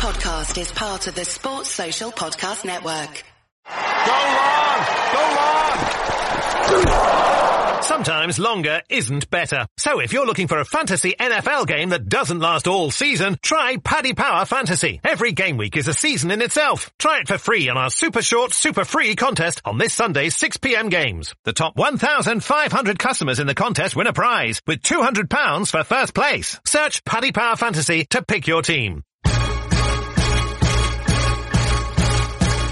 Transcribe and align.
podcast 0.00 0.58
is 0.58 0.72
part 0.72 1.06
of 1.08 1.14
the 1.14 1.26
Sports 1.26 1.68
Social 1.68 2.10
Podcast 2.10 2.64
Network. 2.64 3.22
Go 3.68 3.74
long! 3.76 4.86
Go 6.70 6.90
long! 6.90 7.82
Sometimes 7.82 8.38
longer 8.38 8.80
isn't 8.88 9.28
better. 9.28 9.66
So 9.76 10.00
if 10.00 10.14
you're 10.14 10.24
looking 10.24 10.48
for 10.48 10.58
a 10.58 10.64
fantasy 10.64 11.14
NFL 11.20 11.66
game 11.66 11.90
that 11.90 12.08
doesn't 12.08 12.40
last 12.40 12.66
all 12.66 12.90
season, 12.90 13.36
try 13.42 13.76
Paddy 13.76 14.14
Power 14.14 14.46
Fantasy. 14.46 15.00
Every 15.04 15.32
game 15.32 15.58
week 15.58 15.76
is 15.76 15.86
a 15.86 15.92
season 15.92 16.30
in 16.30 16.40
itself. 16.40 16.90
Try 16.98 17.18
it 17.18 17.28
for 17.28 17.36
free 17.36 17.68
on 17.68 17.76
our 17.76 17.90
super 17.90 18.22
short, 18.22 18.54
super 18.54 18.86
free 18.86 19.16
contest 19.16 19.60
on 19.66 19.76
this 19.76 19.92
Sunday's 19.92 20.34
6pm 20.34 20.90
games. 20.90 21.34
The 21.44 21.52
top 21.52 21.76
1,500 21.76 22.98
customers 22.98 23.38
in 23.38 23.46
the 23.46 23.54
contest 23.54 23.94
win 23.94 24.06
a 24.06 24.14
prize 24.14 24.62
with 24.66 24.80
£200 24.80 25.70
for 25.70 25.84
first 25.84 26.14
place. 26.14 26.58
Search 26.64 27.04
Paddy 27.04 27.32
Power 27.32 27.56
Fantasy 27.56 28.06
to 28.06 28.22
pick 28.22 28.46
your 28.46 28.62
team. 28.62 29.04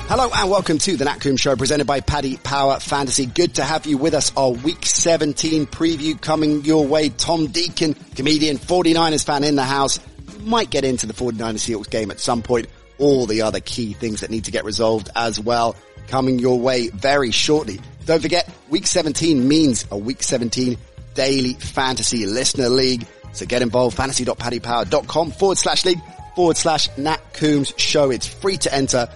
Hello 0.09 0.31
and 0.35 0.51
welcome 0.51 0.79
to 0.79 0.97
the 0.97 1.05
Nat 1.05 1.21
Coombs 1.21 1.43
Show 1.43 1.55
presented 1.55 1.87
by 1.87 2.01
Paddy 2.01 2.39
Power 2.39 2.81
Fantasy. 2.81 3.27
Good 3.27 3.57
to 3.57 3.63
have 3.63 3.85
you 3.85 3.99
with 3.99 4.15
us. 4.15 4.35
Our 4.39 4.53
week 4.53 4.87
17 4.87 5.67
preview 5.67 6.19
coming 6.19 6.65
your 6.65 6.87
way. 6.87 7.11
Tom 7.11 7.49
Deacon, 7.49 7.93
comedian, 8.17 8.57
49ers 8.57 9.27
fan 9.27 9.45
in 9.45 9.55
the 9.55 9.65
house. 9.65 10.01
Might 10.41 10.71
get 10.71 10.87
into 10.87 11.05
the 11.05 11.13
49ers 11.13 11.57
Seahawks 11.57 11.91
game 11.91 12.11
at 12.11 12.21
some 12.21 12.41
point. 12.41 12.69
All 12.97 13.27
the 13.27 13.43
other 13.43 13.61
key 13.61 13.93
things 13.93 14.23
that 14.23 14.31
need 14.31 14.47
to 14.47 14.51
get 14.51 14.65
resolved 14.65 15.11
as 15.15 15.39
well 15.39 15.77
coming 16.07 16.39
your 16.39 16.59
way 16.59 16.89
very 16.89 17.31
shortly. 17.31 17.79
Don't 18.07 18.23
forget, 18.23 18.49
week 18.71 18.87
17 18.87 19.47
means 19.47 19.85
a 19.91 19.99
week 19.99 20.23
17 20.23 20.79
daily 21.13 21.53
fantasy 21.53 22.25
listener 22.25 22.71
league. 22.71 23.07
So 23.35 23.45
get 23.45 23.61
involved, 23.61 23.99
fantasy.paddypower.com 23.99 25.33
forward 25.33 25.59
slash 25.59 25.85
league 25.85 26.01
forward 26.35 26.57
slash 26.57 26.89
Nat 26.97 27.21
Coombs 27.35 27.75
show. 27.77 28.11
It's 28.11 28.27
free 28.27 28.57
to 28.59 28.73
enter 28.73 29.09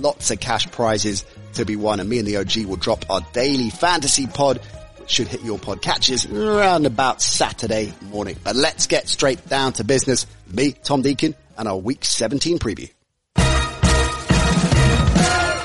lots 0.00 0.30
of 0.30 0.40
cash 0.40 0.70
prizes 0.70 1.24
to 1.54 1.64
be 1.64 1.76
won. 1.76 2.00
And 2.00 2.08
me 2.08 2.18
and 2.18 2.26
the 2.28 2.36
OG 2.36 2.66
will 2.66 2.76
drop 2.76 3.04
our 3.10 3.20
daily 3.32 3.70
fantasy 3.70 4.26
pod, 4.26 4.60
which 4.98 5.10
should 5.10 5.28
hit 5.28 5.42
your 5.42 5.58
pod 5.58 5.82
catches 5.82 6.26
around 6.26 6.86
about 6.86 7.22
Saturday 7.22 7.92
morning. 8.02 8.36
But 8.42 8.56
let's 8.56 8.86
get 8.86 9.08
straight 9.08 9.46
down 9.48 9.72
to 9.74 9.84
business. 9.84 10.26
Me, 10.52 10.72
Tom 10.72 11.02
Deacon, 11.02 11.34
and 11.58 11.68
our 11.68 11.76
week 11.76 12.04
17 12.04 12.58
preview. 12.58 12.90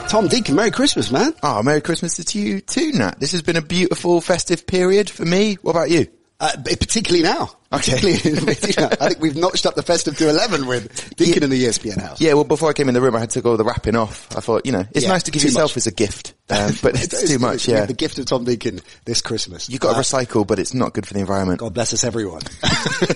Tom 0.10 0.28
Deacon, 0.28 0.56
Merry 0.56 0.72
Christmas, 0.72 1.10
man. 1.10 1.34
Oh, 1.42 1.64
Merry 1.64 1.80
Christmas 1.80 2.16
to 2.16 2.40
you 2.40 2.60
too, 2.60 2.92
Nat. 2.92 3.18
This 3.20 3.32
has 3.32 3.42
been 3.42 3.56
a 3.56 3.62
beautiful 3.62 4.20
festive 4.20 4.68
period 4.68 5.10
for 5.10 5.24
me. 5.24 5.56
What 5.62 5.72
about 5.72 5.90
you? 5.90 6.08
Uh, 6.42 6.50
particularly 6.64 7.22
now. 7.24 7.52
Okay. 7.72 7.92
Particularly, 7.94 8.98
I 9.00 9.08
think 9.10 9.22
we've 9.22 9.36
notched 9.36 9.66
up 9.68 9.76
the 9.76 9.84
festive 9.84 10.18
to 10.18 10.28
11 10.28 10.66
with 10.66 11.16
Deacon 11.16 11.36
Yeah. 11.38 11.44
in 11.46 11.50
the 11.52 11.66
ESPN 11.66 12.02
house. 12.02 12.20
Yeah, 12.20 12.34
well, 12.34 12.44
before 12.44 12.70
I 12.70 12.74
came 12.74 12.88
in 12.90 12.96
the 12.96 13.00
room, 13.00 13.16
I 13.16 13.20
had 13.20 13.30
to 13.30 13.42
go 13.42 13.56
the 13.56 13.64
wrapping 13.64 13.96
off. 13.96 14.28
I 14.36 14.40
thought, 14.42 14.66
you 14.66 14.72
know, 14.72 14.84
it's 14.92 15.04
Yeah, 15.06 15.12
nice 15.12 15.24
to 15.24 15.32
give 15.32 15.44
yourself 15.44 15.72
much. 15.72 15.78
as 15.78 15.88
a 15.88 15.92
gift, 15.92 16.34
um, 16.50 16.74
but 16.82 16.96
it's 17.02 17.30
too 17.30 17.38
much. 17.38 17.68
Yeah, 17.68 17.86
The 17.86 17.94
gift 17.94 18.18
of 18.18 18.26
Tom 18.26 18.44
Deacon 18.44 18.82
this 19.06 19.22
Christmas. 19.22 19.70
You've 19.70 19.82
got 19.82 19.94
to 19.94 20.00
Uh, 20.00 20.02
recycle, 20.02 20.46
but 20.46 20.58
it's 20.58 20.74
not 20.74 20.94
good 20.94 21.06
for 21.06 21.14
the 21.14 21.20
environment. 21.20 21.60
God 21.60 21.76
bless 21.76 21.94
us 21.94 22.04
everyone. 22.04 22.42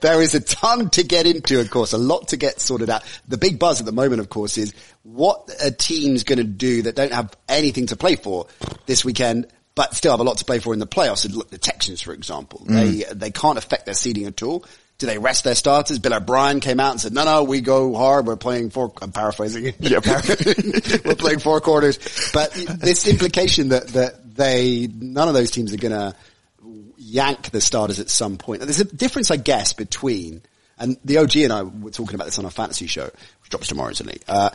there 0.00 0.22
is 0.22 0.34
a 0.34 0.40
ton 0.40 0.88
to 0.90 1.02
get 1.02 1.26
into, 1.26 1.60
of 1.60 1.68
course, 1.70 1.92
a 1.92 1.98
lot 1.98 2.28
to 2.28 2.36
get 2.36 2.60
sorted 2.60 2.88
out. 2.90 3.02
The 3.26 3.38
big 3.38 3.58
buzz 3.58 3.80
at 3.80 3.86
the 3.86 3.92
moment, 3.92 4.20
of 4.20 4.28
course, 4.28 4.56
is 4.56 4.72
what 5.02 5.50
a 5.62 5.70
team's 5.70 6.22
going 6.22 6.38
to 6.38 6.44
do 6.44 6.82
that 6.82 6.94
don't 6.96 7.12
have 7.12 7.34
anything 7.48 7.86
to 7.88 7.96
play 7.96 8.16
for 8.16 8.46
this 8.86 9.04
weekend, 9.04 9.46
but 9.78 9.94
still 9.94 10.10
have 10.10 10.18
a 10.18 10.24
lot 10.24 10.38
to 10.38 10.44
play 10.44 10.58
for 10.58 10.72
in 10.72 10.80
the 10.80 10.88
playoffs. 10.88 11.24
And 11.24 11.36
look, 11.36 11.50
the 11.50 11.56
Texans, 11.56 12.02
for 12.02 12.12
example, 12.12 12.64
they, 12.66 13.04
they 13.12 13.30
can't 13.30 13.56
affect 13.56 13.84
their 13.84 13.94
seeding 13.94 14.26
at 14.26 14.42
all. 14.42 14.64
Do 14.98 15.06
they 15.06 15.18
rest 15.18 15.44
their 15.44 15.54
starters? 15.54 16.00
Bill 16.00 16.14
O'Brien 16.14 16.58
came 16.58 16.80
out 16.80 16.90
and 16.90 17.00
said, 17.00 17.12
no, 17.12 17.22
no, 17.24 17.44
we 17.44 17.60
go 17.60 17.94
hard. 17.94 18.26
We're 18.26 18.34
playing 18.34 18.70
four, 18.70 18.92
I'm 19.00 19.12
paraphrasing. 19.12 19.72
Yeah, 19.78 20.00
We're 21.04 21.14
playing 21.14 21.38
four 21.38 21.60
quarters. 21.60 22.00
But 22.34 22.50
this 22.54 23.06
implication 23.06 23.68
that, 23.68 23.86
that 23.90 24.34
they, 24.34 24.88
none 24.92 25.28
of 25.28 25.34
those 25.34 25.52
teams 25.52 25.72
are 25.72 25.76
going 25.76 25.92
to 25.92 26.16
yank 26.96 27.50
the 27.50 27.60
starters 27.60 28.00
at 28.00 28.10
some 28.10 28.36
point. 28.36 28.62
There's 28.62 28.80
a 28.80 28.84
difference, 28.84 29.30
I 29.30 29.36
guess, 29.36 29.74
between, 29.74 30.42
and 30.76 30.96
the 31.04 31.18
OG 31.18 31.36
and 31.36 31.52
I 31.52 31.62
were 31.62 31.92
talking 31.92 32.16
about 32.16 32.24
this 32.24 32.40
on 32.40 32.46
our 32.46 32.50
fantasy 32.50 32.88
show, 32.88 33.04
which 33.04 33.50
drops 33.50 33.68
tomorrow, 33.68 33.90
isn't 33.90 34.24
Uh, 34.26 34.50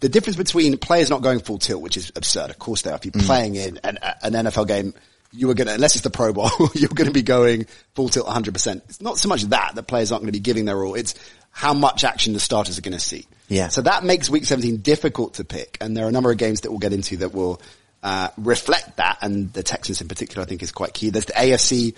the 0.00 0.08
difference 0.08 0.36
between 0.36 0.76
players 0.78 1.10
not 1.10 1.22
going 1.22 1.40
full 1.40 1.58
tilt, 1.58 1.82
which 1.82 1.96
is 1.96 2.12
absurd. 2.14 2.50
Of 2.50 2.58
course 2.58 2.82
they 2.82 2.90
are. 2.90 2.96
If 2.96 3.04
you're 3.04 3.24
playing 3.24 3.54
in 3.54 3.78
an, 3.82 3.98
an 4.22 4.32
NFL 4.32 4.68
game, 4.68 4.94
you 5.32 5.50
are 5.50 5.54
going 5.54 5.68
to, 5.68 5.74
unless 5.74 5.94
it's 5.94 6.04
the 6.04 6.10
Pro 6.10 6.32
Bowl, 6.32 6.50
you're 6.74 6.88
going 6.88 7.08
to 7.08 7.12
be 7.12 7.22
going 7.22 7.66
full 7.94 8.08
tilt 8.08 8.26
100%. 8.26 8.76
It's 8.88 9.00
not 9.00 9.18
so 9.18 9.28
much 9.28 9.44
that, 9.44 9.74
that 9.74 9.82
players 9.84 10.12
aren't 10.12 10.22
going 10.22 10.32
to 10.32 10.38
be 10.38 10.42
giving 10.42 10.64
their 10.66 10.82
all. 10.84 10.94
It's 10.94 11.14
how 11.50 11.72
much 11.72 12.04
action 12.04 12.32
the 12.32 12.40
starters 12.40 12.78
are 12.78 12.82
going 12.82 12.92
to 12.92 13.00
see. 13.00 13.26
Yeah. 13.48 13.68
So 13.68 13.82
that 13.82 14.04
makes 14.04 14.28
week 14.28 14.44
17 14.44 14.78
difficult 14.78 15.34
to 15.34 15.44
pick. 15.44 15.78
And 15.80 15.96
there 15.96 16.04
are 16.04 16.08
a 16.08 16.12
number 16.12 16.30
of 16.30 16.36
games 16.38 16.62
that 16.62 16.70
we'll 16.70 16.78
get 16.80 16.92
into 16.92 17.18
that 17.18 17.32
will, 17.32 17.60
uh, 18.02 18.28
reflect 18.36 18.98
that. 18.98 19.18
And 19.22 19.52
the 19.52 19.62
Texans 19.62 20.00
in 20.00 20.08
particular, 20.08 20.42
I 20.42 20.46
think 20.46 20.62
is 20.62 20.72
quite 20.72 20.92
key. 20.92 21.10
There's 21.10 21.24
the 21.24 21.32
AFC, 21.32 21.94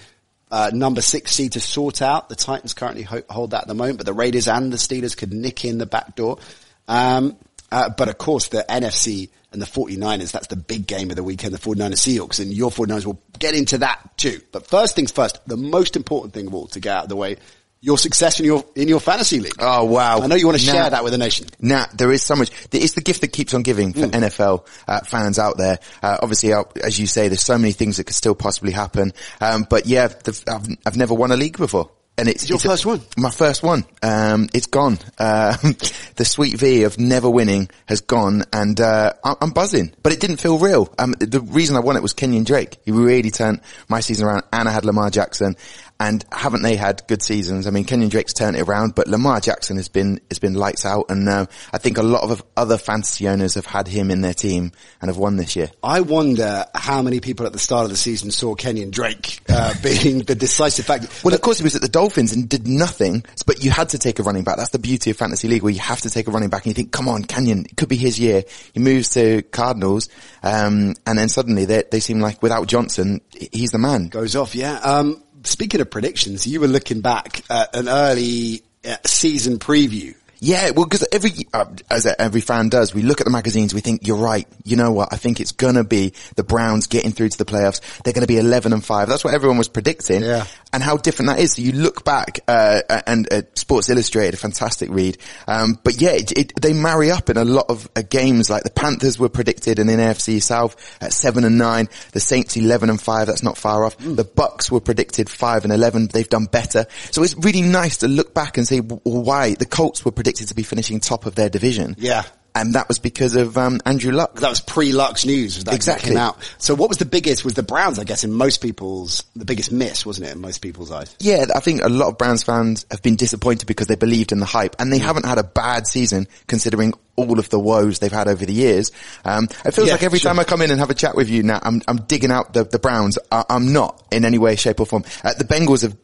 uh, 0.51 0.71
number 0.73 1.03
six 1.03 1.33
seed 1.33 1.53
to 1.53 1.61
sort 1.61 2.01
out. 2.01 2.29
The 2.29 2.37
Titans 2.37 2.75
currently 2.75 3.03
ho- 3.03 3.23
hold 3.29 3.51
that 3.51 3.63
at 3.63 3.69
the 3.69 3.75
moment, 3.75 3.99
but 3.99 4.07
the 4.07 4.13
Raiders 4.13 4.49
and 4.49 4.73
the 4.73 4.77
Steelers 4.77 5.17
could 5.17 5.33
nick 5.33 5.65
in 5.65 5.79
the 5.79 5.87
back 5.87 6.15
door. 6.15 6.39
Um, 6.87 7.37
uh, 7.73 7.91
but 7.91 8.09
of 8.09 8.19
course 8.19 8.49
the 8.49 8.65
NFC 8.69 9.31
and 9.53 9.63
the 9.63 9.67
49ers, 9.67 10.31
that's 10.33 10.49
the 10.49 10.57
big 10.57 10.87
game 10.87 11.11
of 11.11 11.17
the 11.17 11.23
weekend, 11.25 11.55
the 11.55 11.59
49ers 11.59 11.95
Seahawks, 11.95 12.39
and 12.41 12.53
your 12.53 12.71
49ers 12.71 13.07
will 13.07 13.21
get 13.39 13.55
into 13.55 13.79
that 13.79 14.11
too. 14.19 14.41
But 14.53 14.67
first 14.67 14.95
things 14.95 15.11
first, 15.11 15.39
the 15.47 15.57
most 15.57 15.97
important 15.97 16.35
thing 16.35 16.47
of 16.47 16.55
all 16.55 16.67
to 16.69 16.81
get 16.81 16.97
out 16.97 17.03
of 17.05 17.09
the 17.09 17.17
way, 17.17 17.37
your 17.81 17.97
success 17.97 18.41
in 18.41 18.45
your, 18.47 18.65
in 18.75 18.89
your 18.89 18.99
fantasy 18.99 19.39
league. 19.39 19.55
Oh, 19.61 19.85
wow. 19.85 20.21
I 20.21 20.27
know 20.27 20.35
you 20.35 20.47
want 20.49 20.59
to 20.59 20.67
Nah. 20.67 20.73
share 20.73 20.91
that 20.91 21.05
with 21.05 21.13
the 21.13 21.19
nation. 21.19 21.47
Nat, 21.61 21.87
there 21.97 22.11
is 22.11 22.25
so 22.25 22.35
much. 22.35 22.51
It's 22.73 22.95
the 22.95 23.01
gift 23.01 23.21
that 23.21 23.29
keeps 23.29 23.55
on 23.55 23.63
giving 23.63 23.93
Mm. 23.93 24.01
for 24.01 24.19
NFL 24.19 24.67
uh, 24.89 25.01
fans 25.03 25.39
out 25.39 25.59
there. 25.59 25.79
Uh, 26.03 26.19
obviously, 26.21 26.53
uh, 26.53 26.65
as 26.83 26.99
you 26.99 27.07
say, 27.07 27.29
there's 27.29 27.43
so 27.45 27.57
many 27.57 27.73
things 27.73 27.99
that 27.99 28.05
could 28.05 28.17
still 28.17 28.35
possibly 28.35 28.73
happen. 28.73 29.13
Um, 29.41 29.65
but 29.71 29.87
yeah, 29.87 30.09
the, 30.09 30.43
I've, 30.49 30.67
I've 30.87 30.97
never 30.97 31.15
won 31.15 31.31
a 31.31 31.37
league 31.37 31.57
before. 31.57 31.89
And 32.19 32.29
it's 32.29 32.49
your 32.49 32.57
it's 32.57 32.65
a- 32.65 32.69
first 32.69 32.85
one? 32.85 33.01
My 33.17 33.31
first 33.31 33.63
one. 33.63 33.85
Um, 34.03 34.49
it's 34.53 34.67
gone. 34.67 34.99
Uh, 35.19 35.57
the 36.17 36.25
sweet 36.25 36.59
V 36.59 36.83
of 36.83 36.99
never 36.99 37.31
winning 37.31 37.71
has 37.87 38.01
gone, 38.01 38.43
and 38.53 38.81
uh, 38.81 39.13
I'm 39.41 39.51
buzzing. 39.51 39.93
But 40.03 40.13
it 40.13 40.21
didn't 40.21 40.39
feel 40.39 40.59
real. 40.59 40.93
Um, 40.99 41.13
the 41.13 41.41
reason 41.41 41.77
I 41.77 41.81
won 41.81 41.97
it 41.97 42.03
was 42.03 42.15
Kenyon 42.15 42.43
Drake. 42.43 42.79
He 42.85 42.91
really 42.91 43.31
turned 43.31 43.61
my 43.89 44.01
season 44.01 44.27
around, 44.27 44.43
and 44.53 44.69
I 44.69 44.73
had 44.73 44.85
Lamar 44.85 45.11
Jackson. 45.11 45.55
And 46.01 46.25
haven't 46.31 46.63
they 46.63 46.77
had 46.77 47.03
good 47.09 47.23
seasons? 47.23 47.67
I 47.67 47.71
mean, 47.71 47.85
Kenyon 47.85 48.09
Drake's 48.09 48.33
turned 48.33 48.57
it 48.57 48.61
around, 48.61 48.95
but 48.95 49.09
Lamar 49.09 49.41
Jackson 49.41 49.77
has 49.79 49.89
been 49.89 50.21
has 50.31 50.39
been 50.39 50.55
lights 50.55 50.87
out, 50.87 51.07
and 51.11 51.29
uh, 51.29 51.47
I 51.73 51.79
think 51.79 51.99
a 51.99 52.05
lot 52.05 52.23
of 52.23 52.45
other 52.57 52.79
fantasy 52.79 53.27
owners 53.27 53.55
have 53.55 53.67
had 53.67 53.89
him 53.89 54.13
in 54.13 54.21
their 54.21 54.33
team 54.33 54.71
and 55.01 55.09
have 55.09 55.17
won 55.17 55.37
this 55.37 55.57
year. 55.57 55.71
I 55.83 56.03
wonder 56.03 56.67
how 56.73 57.03
many 57.03 57.19
people 57.19 57.47
at 57.47 57.53
the 57.53 57.59
start 57.59 57.83
of 57.85 57.91
the 57.91 57.97
season 57.97 58.31
saw 58.31 58.55
Kenyon 58.55 58.91
Drake, 58.91 59.41
uh, 59.49 59.75
being 59.83 60.21
the 60.21 60.37
decisive 60.37 60.87
factor. 60.87 61.09
Well, 61.25 61.35
of 61.35 61.41
course, 61.41 61.59
he 61.59 61.65
was 61.65 61.75
at 61.75 61.83
the 61.83 61.89
Dolphins 61.89 62.33
and 62.33 62.49
did 62.49 62.69
nothing, 62.69 63.25
but 63.45 63.65
you 63.65 63.73
had 63.73 63.89
to 63.89 63.99
take 63.99 64.21
a 64.21 64.23
running 64.23 64.45
back. 64.45 64.57
That's 64.57 64.71
the 64.71 64.79
beauty 64.79 65.11
of 65.11 65.17
fantasy 65.17 65.49
league, 65.49 65.65
where 65.65 65.73
you 65.73 65.81
have 65.81 66.03
to 66.03 66.11
take 66.11 66.29
a 66.29 66.31
running 66.31 66.49
back, 66.49 66.65
and 66.65 66.71
you 66.71 66.75
think, 66.75 66.93
"Come 66.93 67.09
on, 67.09 67.25
Kenyon, 67.25 67.67
it 67.69 67.77
could 67.77 67.89
be 67.89 67.97
his 67.97 68.21
year." 68.21 68.45
He 68.73 68.79
moves 68.79 69.09
to 69.11 69.43
Cardinals, 69.43 70.09
um, 70.45 70.95
and 71.07 71.19
then 71.19 71.29
suddenly 71.29 71.65
they 71.65 71.83
they 71.91 71.99
seem 71.99 72.21
like 72.21 72.41
without 72.41 72.69
Johnson, 72.69 73.21
he's 73.33 73.71
the 73.71 73.79
man. 73.79 74.07
goes 74.07 74.37
off. 74.37 74.55
Yeah. 74.55 74.79
Um, 74.79 75.25
speaking 75.45 75.81
of 75.81 75.91
predictions, 75.91 76.47
you 76.47 76.61
were 76.61 76.69
looking 76.69 77.01
back 77.01 77.43
at 77.51 77.75
an 77.75 77.89
early 77.89 78.63
uh, 78.85 78.97
season 79.07 79.59
preview. 79.59 80.15
Yeah, 80.41 80.71
well, 80.71 80.85
because 80.85 81.07
every 81.13 81.33
uh, 81.53 81.67
as 81.91 82.07
every 82.07 82.41
fan 82.41 82.69
does, 82.69 82.95
we 82.95 83.03
look 83.03 83.21
at 83.21 83.25
the 83.25 83.31
magazines, 83.31 83.75
we 83.75 83.81
think 83.81 84.07
you're 84.07 84.17
right. 84.17 84.47
You 84.65 84.77
know 84.77 84.93
what? 84.93 85.09
I 85.13 85.17
think 85.17 85.41
it's 85.41 85.53
gonna 85.53 85.83
be 85.83 86.13
the 86.37 86.45
Browns 86.45 86.87
getting 86.87 87.11
through 87.11 87.31
to 87.31 87.39
the 87.39 87.45
playoffs. 87.45 87.81
They're 88.03 88.13
gonna 88.13 88.29
be 88.29 88.39
11 88.39 88.73
and 88.73 88.85
five. 88.85 89.09
That's 89.09 89.25
what 89.25 89.35
everyone 89.35 89.59
was 89.59 89.69
predicting. 89.69 90.23
Yeah. 90.23 90.47
And 90.73 90.83
how 90.83 90.99
different 90.99 91.31
that 91.31 91.39
is. 91.39 91.55
So 91.55 91.63
you 91.63 91.73
look 91.73 92.05
back, 92.05 92.41
uh, 92.47 92.83
and 93.07 93.33
uh, 93.33 93.43
Sports 93.55 93.89
Illustrated, 93.89 94.35
a 94.35 94.37
fantastic 94.37 94.91
read. 94.91 95.17
Um, 95.47 95.79
but 95.83 96.01
yeah, 96.01 96.11
it, 96.11 96.31
it, 96.33 96.61
they 96.61 96.75
marry 96.75 97.11
up 97.11 97.31
in 97.31 97.39
a 97.39 97.45
lot 97.45 97.67
of 97.69 97.89
uh, 97.97 98.03
games. 98.03 98.51
Like 98.51 98.65
the 98.65 98.71
Panthers 98.71 99.19
were 99.19 99.31
predicted 99.31 99.79
in 99.79 99.87
the 99.87 99.95
NFC 99.95 100.43
South 100.43 100.77
at 101.01 101.13
seven 101.13 101.45
and 101.45 101.59
nine. 101.59 101.89
The 102.13 102.21
Saints 102.21 102.57
11 102.57 102.91
and 102.91 103.01
five. 103.01 103.27
That's 103.27 103.43
not 103.43 103.57
far 103.57 103.85
off. 103.85 103.95
Hmm. 103.95 104.15
The 104.15 104.27
Bucs 104.27 104.71
were 104.71 104.81
predicted 104.81 105.29
five 105.31 105.65
and 105.65 105.73
11. 105.73 106.09
They've 106.13 106.29
done 106.29 106.45
better. 106.45 106.87
So 107.11 107.23
it's 107.23 107.35
really 107.35 107.63
nice 107.63 107.99
to 107.99 108.09
look 108.09 108.35
back 108.35 108.59
and 108.59 108.69
say 108.69 108.79
why 108.79 109.55
the 109.55 109.67
Colts 109.67 110.05
were 110.05 110.13
predicted 110.13 110.28
to 110.37 110.55
be 110.55 110.63
finishing 110.63 111.01
top 111.01 111.27
of 111.27 111.35
their 111.35 111.49
division. 111.49 111.97
Yeah. 111.99 112.25
And 112.55 112.75
that 112.75 112.89
was 112.89 112.99
because 112.99 113.37
of 113.37 113.57
um, 113.57 113.79
Andrew 113.87 114.11
Luck. 114.11 114.35
That 114.37 114.49
was 114.49 114.61
pre-Luck's 114.61 115.25
news. 115.25 115.63
That 115.65 115.75
Exactly. 115.75 116.09
came 116.11 116.19
out. 116.19 116.39
So 116.59 116.75
what 116.75 116.89
was 116.89 116.99
the 116.99 117.05
biggest? 117.05 117.45
Was 117.45 117.55
the 117.55 117.63
Browns? 117.63 118.01
I 118.01 118.05
guess 118.05 118.25
in 118.25 118.33
most 118.33 118.63
people's 118.63 119.23
the 119.37 119.45
biggest 119.45 119.71
miss, 119.71 120.05
wasn't 120.05 120.27
it? 120.29 120.33
In 120.33 120.41
most 120.41 120.59
people's 120.59 120.91
eyes. 120.91 121.15
Yeah, 121.21 121.45
I 121.55 121.61
think 121.61 121.83
a 121.83 121.89
lot 121.89 122.09
of 122.09 122.19
Browns 122.19 122.43
fans 122.43 122.85
have 122.91 123.01
been 123.03 123.15
disappointed 123.15 123.67
because 123.67 123.87
they 123.87 123.95
believed 123.95 124.33
in 124.33 124.41
the 124.41 124.47
hype 124.47 124.75
and 124.81 124.93
they 124.93 124.99
haven't 124.99 125.25
had 125.27 125.39
a 125.39 125.45
bad 125.45 125.87
season 125.87 126.27
considering 126.49 126.95
all 127.15 127.39
of 127.39 127.49
the 127.51 127.61
woes 127.61 128.01
they've 128.01 128.11
had 128.11 128.27
over 128.27 128.45
the 128.45 128.53
years. 128.55 128.91
Um, 129.25 129.45
it 129.65 129.73
feels 129.73 129.87
Yeah, 129.87 129.95
like 129.95 130.03
every 130.03 130.19
sure. 130.19 130.31
time 130.31 130.41
I 130.41 130.45
come 130.45 130.63
in 130.63 130.71
and 130.73 130.81
have 130.81 130.91
a 130.91 130.95
chat 130.95 131.15
with 131.15 131.29
you 131.29 131.45
now, 131.45 131.61
I'm, 131.63 131.81
I'm 131.87 131.99
digging 132.03 132.33
out 132.33 132.55
the, 132.55 132.65
the 132.65 132.79
Browns. 132.81 133.19
I, 133.31 133.45
I'm 133.51 133.73
not 133.73 134.03
in 134.11 134.25
any 134.25 134.39
way, 134.39 134.57
shape 134.57 134.81
or 134.81 134.87
form. 134.87 135.05
Uh, 135.23 135.35
the 135.35 135.45
Bengals 135.45 135.83
have, 135.83 135.97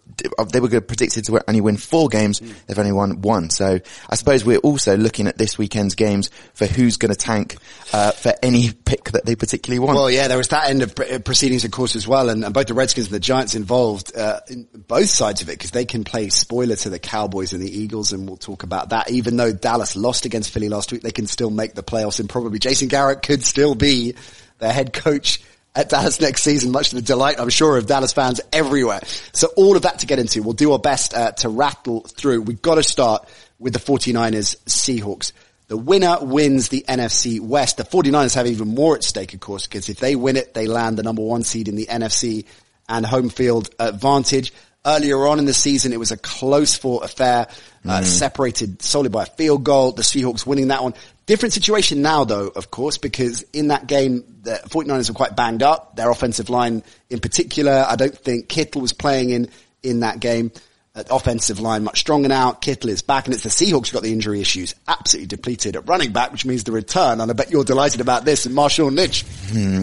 they 0.48 0.60
were 0.60 0.80
predicted 0.80 1.24
to 1.26 1.40
only 1.48 1.60
win 1.60 1.76
four 1.76 2.08
games. 2.08 2.40
They've 2.40 2.78
only 2.78 2.92
won 2.92 3.22
one. 3.22 3.50
So 3.50 3.80
I 4.08 4.14
suppose 4.14 4.44
we're 4.44 4.58
also 4.58 4.96
looking 4.96 5.26
at 5.26 5.38
this 5.38 5.58
weekend's 5.58 5.94
games 5.94 6.30
for 6.54 6.66
who's 6.66 6.96
going 6.96 7.12
to 7.12 7.16
tank, 7.16 7.56
uh, 7.92 8.12
for 8.12 8.32
any 8.42 8.72
pick 8.72 9.10
that 9.12 9.24
they 9.24 9.36
particularly 9.36 9.78
want. 9.78 9.96
Well, 9.96 10.10
yeah, 10.10 10.28
there 10.28 10.38
was 10.38 10.48
that 10.48 10.70
end 10.70 10.82
of 10.82 10.94
proceedings, 11.24 11.64
of 11.64 11.70
course, 11.70 11.96
as 11.96 12.06
well, 12.06 12.28
and, 12.28 12.44
and 12.44 12.54
both 12.54 12.66
the 12.66 12.74
Redskins 12.74 13.08
and 13.08 13.14
the 13.14 13.20
Giants 13.20 13.54
involved 13.54 14.16
uh, 14.16 14.40
in 14.48 14.66
both 14.86 15.08
sides 15.08 15.42
of 15.42 15.48
it 15.48 15.52
because 15.52 15.70
they 15.70 15.84
can 15.84 16.04
play 16.04 16.28
spoiler 16.28 16.76
to 16.76 16.90
the 16.90 16.98
Cowboys 16.98 17.52
and 17.52 17.62
the 17.62 17.78
Eagles, 17.78 18.12
and 18.12 18.26
we'll 18.26 18.36
talk 18.36 18.62
about 18.62 18.90
that. 18.90 19.10
Even 19.10 19.36
though 19.36 19.52
Dallas 19.52 19.96
lost 19.96 20.24
against 20.24 20.50
Philly 20.50 20.68
last 20.68 20.92
week, 20.92 21.02
they 21.02 21.10
can 21.10 21.26
still 21.26 21.50
make 21.50 21.74
the 21.74 21.82
playoffs, 21.82 22.20
and 22.20 22.28
probably 22.28 22.58
Jason 22.58 22.88
Garrett 22.88 23.22
could 23.22 23.42
still 23.42 23.74
be 23.74 24.14
their 24.58 24.72
head 24.72 24.92
coach 24.92 25.42
at 25.74 25.88
Dallas 25.88 26.20
next 26.20 26.42
season, 26.42 26.70
much 26.70 26.90
to 26.90 26.96
the 26.96 27.02
delight, 27.02 27.40
I'm 27.40 27.48
sure, 27.48 27.76
of 27.76 27.86
Dallas 27.86 28.12
fans 28.12 28.40
everywhere. 28.52 29.00
So 29.32 29.48
all 29.56 29.76
of 29.76 29.82
that 29.82 30.00
to 30.00 30.06
get 30.06 30.18
into. 30.18 30.42
We'll 30.42 30.52
do 30.52 30.72
our 30.72 30.78
best 30.78 31.14
uh, 31.14 31.32
to 31.32 31.48
rattle 31.48 32.00
through. 32.02 32.42
We've 32.42 32.62
got 32.62 32.76
to 32.76 32.82
start 32.82 33.28
with 33.58 33.72
the 33.72 33.80
49ers 33.80 34.56
Seahawks. 34.64 35.32
The 35.66 35.76
winner 35.76 36.18
wins 36.20 36.68
the 36.68 36.84
NFC 36.86 37.40
West. 37.40 37.78
The 37.78 37.84
49ers 37.84 38.34
have 38.34 38.46
even 38.46 38.68
more 38.68 38.94
at 38.96 39.02
stake, 39.02 39.34
of 39.34 39.40
course, 39.40 39.66
because 39.66 39.88
if 39.88 39.98
they 39.98 40.14
win 40.14 40.36
it, 40.36 40.54
they 40.54 40.66
land 40.66 40.98
the 40.98 41.02
number 41.02 41.22
one 41.22 41.42
seed 41.42 41.68
in 41.68 41.74
the 41.74 41.86
NFC 41.86 42.44
and 42.88 43.04
home 43.04 43.30
field 43.30 43.70
advantage. 43.78 44.52
Earlier 44.86 45.26
on 45.26 45.38
in 45.38 45.46
the 45.46 45.54
season, 45.54 45.94
it 45.94 45.98
was 45.98 46.12
a 46.12 46.18
close 46.18 46.76
fought 46.76 47.04
affair, 47.04 47.48
uh, 47.86 48.02
separated 48.02 48.82
solely 48.82 49.08
by 49.08 49.22
a 49.22 49.26
field 49.26 49.64
goal. 49.64 49.92
The 49.92 50.02
Seahawks 50.02 50.46
winning 50.46 50.68
that 50.68 50.82
one. 50.82 50.92
Different 51.26 51.52
situation 51.54 52.02
now 52.02 52.24
though, 52.24 52.48
of 52.48 52.70
course, 52.70 52.98
because 52.98 53.42
in 53.52 53.68
that 53.68 53.86
game, 53.86 54.24
the 54.42 54.60
49ers 54.68 55.08
were 55.08 55.14
quite 55.14 55.34
banged 55.36 55.62
up. 55.62 55.96
Their 55.96 56.10
offensive 56.10 56.50
line 56.50 56.82
in 57.08 57.20
particular, 57.20 57.84
I 57.88 57.96
don't 57.96 58.16
think 58.16 58.48
Kittle 58.48 58.82
was 58.82 58.92
playing 58.92 59.30
in, 59.30 59.48
in 59.82 60.00
that 60.00 60.20
game. 60.20 60.52
Uh, 60.96 61.02
offensive 61.10 61.58
line 61.58 61.82
much 61.82 61.98
stronger 61.98 62.28
now. 62.28 62.52
Kittle 62.52 62.88
is 62.88 63.02
back 63.02 63.24
and 63.24 63.34
it's 63.34 63.42
the 63.42 63.48
Seahawks 63.48 63.88
who 63.88 63.94
got 63.94 64.04
the 64.04 64.12
injury 64.12 64.40
issues. 64.40 64.76
Absolutely 64.86 65.26
depleted 65.26 65.74
at 65.74 65.88
running 65.88 66.12
back, 66.12 66.30
which 66.30 66.44
means 66.44 66.62
the 66.62 66.70
return. 66.70 67.20
And 67.20 67.28
I 67.28 67.34
bet 67.34 67.50
you're 67.50 67.64
delighted 67.64 68.00
about 68.00 68.24
this 68.24 68.46
and 68.46 68.54
Marshawn 68.54 68.94
Lynch. 68.94 69.24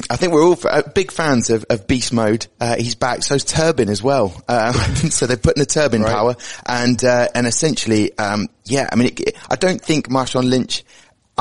I 0.10 0.16
think 0.16 0.32
we're 0.32 0.42
all 0.46 0.58
uh, 0.70 0.84
big 0.96 1.12
fans 1.12 1.50
of, 1.50 1.66
of 1.70 1.86
Beast 1.86 2.14
Mode. 2.14 2.48
Uh, 2.62 2.78
he's 2.78 2.96
back. 2.96 3.24
So's 3.24 3.44
Turbin 3.44 3.90
as 3.90 4.02
well. 4.02 4.42
Um, 4.48 4.74
so 5.10 5.28
they're 5.28 5.36
putting 5.36 5.60
the 5.62 5.66
Turbin 5.66 6.02
Right. 6.04 6.12
power 6.14 6.36
and, 6.66 7.04
uh, 7.04 7.28
and 7.36 7.46
essentially, 7.46 8.18
um, 8.18 8.48
yeah, 8.64 8.88
I 8.90 8.96
mean, 8.96 9.08
it- 9.08 9.36
I 9.50 9.58
don't 9.58 9.82
think 9.82 10.08
Marshawn 10.08 10.50
Lynch, 10.50 10.86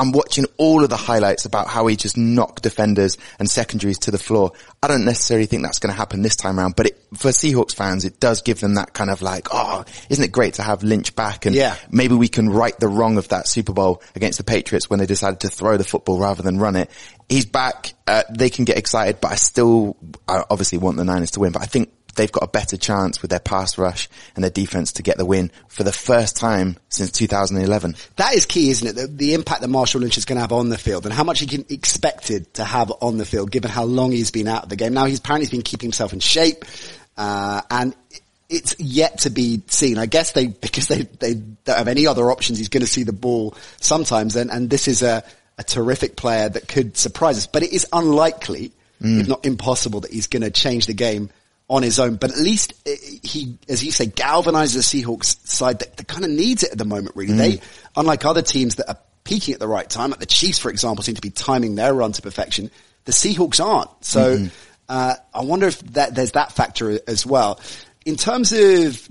I'm 0.01 0.11
watching 0.13 0.45
all 0.57 0.83
of 0.83 0.89
the 0.89 0.97
highlights 0.97 1.45
about 1.45 1.67
how 1.67 1.85
he 1.85 1.95
just 1.95 2.17
knocked 2.17 2.63
defenders 2.63 3.19
and 3.37 3.47
secondaries 3.47 3.99
to 3.99 4.11
the 4.11 4.17
floor. 4.17 4.51
I 4.81 4.87
don't 4.87 5.05
necessarily 5.05 5.45
think 5.45 5.61
that's 5.61 5.77
going 5.77 5.93
to 5.93 5.97
happen 5.97 6.23
this 6.23 6.35
time 6.35 6.59
around, 6.59 6.75
but 6.75 6.87
it, 6.87 6.97
for 7.13 7.29
Seahawks 7.29 7.75
fans, 7.75 8.03
it 8.03 8.19
does 8.19 8.41
give 8.41 8.59
them 8.59 8.73
that 8.75 8.93
kind 8.93 9.11
of 9.11 9.21
like, 9.21 9.49
oh, 9.51 9.85
isn't 10.09 10.23
it 10.23 10.31
great 10.31 10.55
to 10.55 10.63
have 10.63 10.81
Lynch 10.81 11.15
back? 11.15 11.45
And 11.45 11.55
Yeah. 11.55 11.75
maybe 11.91 12.15
we 12.15 12.29
can 12.29 12.49
right 12.49 12.77
the 12.79 12.87
wrong 12.87 13.17
of 13.19 13.27
that 13.27 13.47
Super 13.47 13.73
Bowl 13.73 14.01
against 14.15 14.39
the 14.39 14.43
Patriots 14.43 14.89
when 14.89 14.97
they 14.97 15.05
decided 15.05 15.41
to 15.41 15.49
throw 15.49 15.77
the 15.77 15.83
football 15.83 16.17
rather 16.17 16.41
than 16.41 16.57
run 16.57 16.75
it. 16.75 16.89
He's 17.29 17.45
back. 17.45 17.93
Uh, 18.07 18.23
they 18.35 18.49
can 18.49 18.65
get 18.65 18.79
excited, 18.79 19.21
but 19.21 19.31
I 19.31 19.35
still, 19.35 19.97
I 20.27 20.43
obviously 20.49 20.79
want 20.79 20.97
the 20.97 21.05
Niners 21.05 21.31
to 21.31 21.39
win, 21.41 21.51
but 21.51 21.61
I 21.61 21.65
think 21.65 21.91
they've 22.15 22.31
got 22.31 22.43
a 22.43 22.47
better 22.47 22.77
chance 22.77 23.21
with 23.21 23.31
their 23.31 23.39
pass 23.39 23.77
rush 23.77 24.09
and 24.35 24.43
their 24.43 24.51
defense 24.51 24.93
to 24.93 25.03
get 25.03 25.17
the 25.17 25.25
win 25.25 25.51
for 25.67 25.83
the 25.83 25.91
first 25.91 26.37
time 26.37 26.77
since 26.89 27.11
2011. 27.11 27.95
That 28.17 28.35
is 28.35 28.45
key, 28.45 28.69
isn't 28.69 28.87
it? 28.87 28.95
The, 28.95 29.07
the 29.07 29.33
impact 29.33 29.61
that 29.61 29.69
Marshawn 29.69 30.01
Lynch 30.01 30.17
is 30.17 30.25
going 30.25 30.37
to 30.37 30.41
have 30.41 30.51
on 30.51 30.69
the 30.69 30.77
field 30.77 31.05
and 31.05 31.13
how 31.13 31.23
much 31.23 31.39
he 31.39 31.47
can 31.47 31.65
expected 31.69 32.53
to 32.55 32.63
have 32.63 32.91
on 33.01 33.17
the 33.17 33.25
field 33.25 33.51
given 33.51 33.71
how 33.71 33.83
long 33.83 34.11
he's 34.11 34.31
been 34.31 34.47
out 34.47 34.63
of 34.63 34.69
the 34.69 34.75
game. 34.75 34.93
Now 34.93 35.05
he's 35.05 35.19
apparently 35.19 35.49
been 35.49 35.63
keeping 35.63 35.87
himself 35.87 36.13
in 36.13 36.19
shape, 36.19 36.65
uh, 37.17 37.61
and 37.69 37.95
it's 38.49 38.77
yet 38.79 39.19
to 39.19 39.29
be 39.29 39.61
seen. 39.67 39.97
I 39.97 40.05
guess 40.05 40.33
they, 40.33 40.47
because 40.47 40.87
they, 40.87 41.03
they 41.03 41.35
don't 41.35 41.77
have 41.77 41.87
any 41.87 42.07
other 42.07 42.29
options, 42.31 42.57
he's 42.57 42.69
going 42.69 42.81
to 42.81 42.91
see 42.91 43.03
the 43.03 43.13
ball 43.13 43.55
sometimes 43.79 44.35
and, 44.35 44.51
and 44.51 44.69
this 44.69 44.87
is 44.87 45.01
a, 45.01 45.23
a 45.57 45.63
terrific 45.63 46.15
player 46.15 46.49
that 46.49 46.67
could 46.67 46.97
surprise 46.97 47.37
us, 47.37 47.47
but 47.47 47.63
it 47.63 47.71
is 47.71 47.87
unlikely, 47.93 48.71
if 49.03 49.27
not 49.27 49.45
impossible 49.45 50.01
that 50.01 50.11
he's 50.11 50.27
going 50.27 50.43
to 50.43 50.51
change 50.51 50.85
the 50.85 50.93
game 50.93 51.29
on 51.71 51.83
his 51.83 51.99
own, 51.99 52.15
but 52.17 52.31
at 52.31 52.37
least 52.37 52.73
uh, 52.85 52.91
he, 53.23 53.57
as 53.69 53.81
you 53.81 53.93
say, 53.93 54.05
galvanizes 54.05 54.73
the 54.91 55.03
Seahawks 55.03 55.47
side 55.47 55.79
that, 55.79 55.95
that 55.95 56.07
kind 56.07 56.25
of 56.25 56.29
needs 56.29 56.63
it 56.63 56.73
at 56.73 56.77
the 56.77 56.83
moment, 56.83 57.15
really. 57.15 57.31
They, 57.37 57.61
unlike 57.95 58.25
other 58.25 58.41
teams 58.41 58.75
that 58.75 58.89
are 58.89 58.97
peaking 59.23 59.53
at 59.53 59.61
the 59.61 59.69
right 59.69 59.89
time, 59.89 60.09
like 60.09 60.19
the 60.19 60.25
Chiefs, 60.25 60.59
for 60.59 60.69
example, 60.69 61.01
seem 61.01 61.15
to 61.15 61.21
be 61.21 61.29
timing 61.29 61.75
their 61.75 61.93
run 61.93 62.11
to 62.11 62.21
perfection. 62.21 62.69
The 63.05 63.13
Seahawks 63.13 63.63
aren't. 63.63 63.89
So, 64.03 64.47
uh, 64.89 65.15
I 65.33 65.41
wonder 65.43 65.67
if 65.67 65.79
that, 65.93 66.13
there's 66.13 66.33
that 66.33 66.51
factor 66.51 66.99
as 67.07 67.25
well. 67.25 67.61
In 68.05 68.17
terms 68.17 68.51
of 68.51 68.59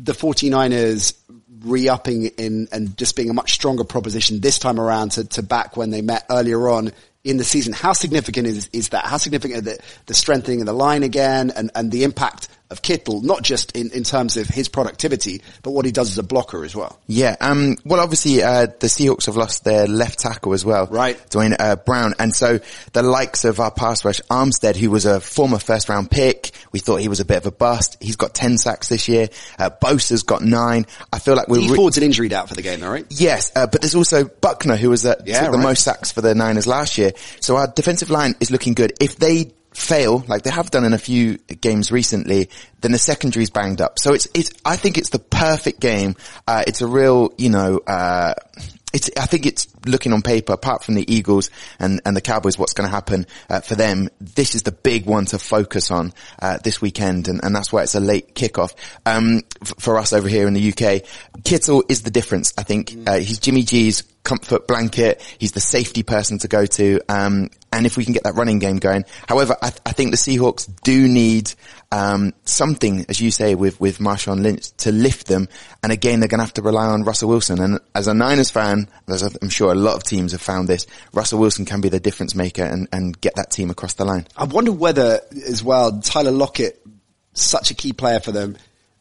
the 0.05 0.13
49ers 0.13 1.15
re-upping 1.63 2.27
in 2.27 2.69
and 2.73 2.97
just 2.99 3.17
being 3.17 3.31
a 3.31 3.35
much 3.35 3.53
stronger 3.53 3.85
proposition 3.85 4.41
this 4.41 4.59
time 4.59 4.79
around 4.79 5.13
to, 5.13 5.25
to 5.25 5.43
back 5.43 5.79
when 5.79 5.91
they 5.91 6.03
met 6.03 6.27
earlier 6.29 6.69
on 6.69 6.93
in 7.25 7.37
the 7.37 7.45
season. 7.45 7.73
How 7.73 7.93
significant 7.93 8.47
is, 8.47 8.71
is 8.73 8.91
that? 8.91 9.05
How 9.05 9.17
significant 9.17 9.59
are 9.59 9.73
the, 9.73 9.79
the 10.07 10.15
strengthening 10.15 10.61
of 10.61 10.67
the 10.67 10.73
line 10.73 11.03
again 11.03 11.51
and, 11.55 11.71
and 11.75 11.91
the 11.91 12.05
impact 12.05 12.49
of 12.71 12.83
Kittle, 12.83 13.21
not 13.21 13.43
just 13.43 13.77
in, 13.77 13.91
in 13.91 14.05
terms 14.05 14.37
of 14.37 14.47
his 14.47 14.69
productivity, 14.69 15.43
but 15.63 15.73
what 15.73 15.85
he 15.85 15.93
does 15.93 16.11
as 16.11 16.19
a 16.19 16.23
blocker 16.23 16.65
as 16.65 16.75
well? 16.75 16.99
Yeah, 17.07 17.37
um, 17.41 17.77
well, 17.85 18.01
obviously, 18.01 18.43
uh, 18.43 18.67
the 18.67 18.87
Seahawks 18.87 19.27
have 19.27 19.37
lost 19.37 19.65
their 19.65 19.87
left 19.87 20.21
tackle 20.21 20.53
as 20.53 20.65
well. 20.65 20.87
Right. 20.87 21.19
Duane, 21.31 21.55
uh, 21.59 21.77
Brown. 21.77 22.15
And 22.19 22.35
so 22.35 22.61
the 22.93 23.03
likes 23.03 23.45
of 23.45 23.61
our 23.61 23.71
pass 23.71 24.05
rush, 24.05 24.21
Armstead, 24.31 24.77
who 24.77 24.91
was 24.91 25.05
a 25.07 25.21
former 25.21 25.59
first 25.59 25.89
round 25.89 26.11
pick, 26.11 26.51
we 26.73 26.79
thought 26.79 26.97
he 26.97 27.09
was 27.09 27.21
a 27.21 27.25
bit 27.25 27.39
of 27.39 27.47
a 27.47 27.53
bust. 27.53 27.97
He's 28.01 28.17
got 28.17 28.35
10 28.35 28.59
sacks 28.59 28.89
this 28.89 29.09
year. 29.09 29.29
Uh, 29.59 29.71
Bosa's 29.71 30.23
got 30.23 30.43
nine. 30.43 30.87
I 31.13 31.19
feel 31.19 31.35
like 31.35 31.49
we're, 31.49 31.61
He 31.61 31.71
re- 31.71 31.77
Ford's 31.77 31.97
an 31.97 32.05
injury 32.05 32.33
out 32.33 32.49
for 32.49 32.55
the 32.55 32.63
game, 32.63 32.81
though, 32.81 32.91
right? 32.91 33.07
Yes, 33.11 33.51
uh, 33.57 33.67
but 33.67 33.81
there's 33.81 33.95
also 33.95 34.25
Buckner 34.25 34.77
who 34.77 34.91
was 34.91 35.05
at 35.05 35.27
Yeah, 35.27 35.43
took 35.43 35.53
the 35.53 35.59
most 35.59 35.83
sacks 35.83 36.13
for 36.13 36.21
the 36.21 36.35
Niners 36.35 36.67
last 36.67 36.99
year. 36.99 37.13
So 37.41 37.57
our 37.57 37.67
defensive 37.67 38.11
line 38.11 38.35
is 38.41 38.51
looking 38.51 38.75
good. 38.75 38.93
If 39.01 39.17
they 39.17 39.53
fail, 39.81 40.25
like 40.29 40.43
they 40.43 40.51
have 40.51 40.71
done 40.71 40.85
in 40.85 40.93
a 40.93 40.99
few 40.99 41.39
games 41.61 41.91
recently, 41.91 42.51
then 42.81 42.93
the 42.93 42.99
secondary's 42.99 43.51
banged 43.51 43.81
up. 43.81 43.99
So 43.99 44.13
it's, 44.13 44.29
it's, 44.35 44.51
I 44.65 44.77
think 44.77 44.99
it's 44.99 45.11
the 45.11 45.19
perfect 45.19 45.81
game. 45.81 46.17
Uh, 46.47 46.63
it's 46.67 46.83
a 46.83 46.87
real, 46.87 47.33
you 47.39 47.51
know, 47.51 47.81
uh, 47.87 48.35
it's, 48.93 49.11
I 49.17 49.27
think 49.27 49.47
it's 49.47 49.69
looking 49.87 50.13
on 50.13 50.21
paper, 50.23 50.53
apart 50.53 50.85
from 50.85 50.95
the 50.95 51.13
Eagles 51.13 51.51
and, 51.79 52.01
and 52.05 52.17
the 52.17 52.21
Cowboys, 52.21 52.59
what's 52.59 52.73
going 52.73 52.89
to 52.89 52.95
happen 52.95 53.27
uh, 53.49 53.61
for 53.61 53.75
them. 53.75 54.09
This 54.21 54.55
is 54.55 54.65
the 54.65 54.73
big 54.73 55.07
one 55.07 55.27
to 55.27 55.39
focus 55.39 55.91
on 55.91 56.13
uh, 56.41 56.59
this 56.63 56.81
weekend, 56.81 57.29
and, 57.29 57.43
and 57.43 57.55
that's 57.55 57.73
why 57.73 57.83
it's 57.83 57.95
a 57.95 58.01
late 58.01 58.35
kickoff 58.35 58.75
um, 59.07 59.43
f- 59.63 59.75
for 59.79 59.99
us 59.99 60.13
over 60.13 60.29
here 60.29 60.49
in 60.49 60.55
the 60.55 60.73
UK. 60.73 61.03
Kittle 61.45 61.85
is 61.89 62.03
the 62.03 62.11
difference. 62.11 62.53
I 62.59 62.65
think 62.65 62.95
uh, 63.07 63.19
he's 63.19 63.39
Jimmy 63.39 63.63
G's 63.63 64.03
comfort 64.23 64.67
blanket. 64.67 65.21
He's 65.39 65.53
the 65.53 65.61
safety 65.61 66.03
person 66.03 66.39
to 66.39 66.49
go 66.49 66.67
to. 66.67 67.01
Um, 67.09 67.51
and 67.73 67.87
if 67.87 67.97
we 67.97 68.05
can 68.05 68.13
get 68.13 68.25
that 68.25 68.35
running 68.35 68.59
game 68.59 68.79
going, 68.79 69.05
however, 69.29 69.57
I, 69.63 69.71
th- 69.71 69.81
I 69.87 69.93
think 69.93 70.11
the 70.11 70.17
Seahawks 70.17 70.69
do 70.83 71.09
need 71.09 71.53
um, 71.93 72.33
something, 72.45 73.07
as 73.09 73.21
you 73.21 73.31
say, 73.31 73.55
with 73.55 73.81
with 73.81 73.99
Marshawn 73.99 74.43
Lynch 74.43 74.73
to 74.79 74.93
lift 74.93 75.29
them. 75.29 75.49
And 75.83 75.93
again, 75.93 76.21
they're 76.21 76.29
going 76.29 76.41
to 76.41 76.45
have 76.45 76.55
to 76.55 76.63
rely 76.63 76.87
on 76.87 77.05
Russell 77.05 77.29
Wilson. 77.29 77.61
And 77.61 77.81
as 77.95 78.09
a 78.09 78.15
Niners 78.15 78.51
fan, 78.51 78.89
as 79.09 79.23
I'm 79.23 79.49
sure 79.49 79.71
a 79.71 79.77
lot 79.77 79.95
of 79.95 80.03
teams 80.03 80.33
have 80.33 80.41
found 80.41 80.69
this, 80.69 80.87
Russell 81.13 81.39
Wilson 81.39 81.65
can 81.65 81.81
be 81.81 81.89
the 81.89 82.01
difference 82.01 82.35
maker 82.35 82.65
and, 82.65 82.89
and 82.93 83.21
get 83.21 83.37
that 83.37 83.51
team 83.51 83.71
across 83.71 83.95
the 83.95 84.05
line. 84.05 84.27
I 84.37 84.45
wonder 84.45 84.73
whether, 84.73 85.21
as 85.47 85.63
well, 85.63 86.01
Tyler 86.01 86.33
Lockett, 86.33 86.85
such 87.35 87.71
a 87.71 87.75
key 87.75 87.93
player 87.93 88.21
for 88.21 88.33
them, 88.33 88.57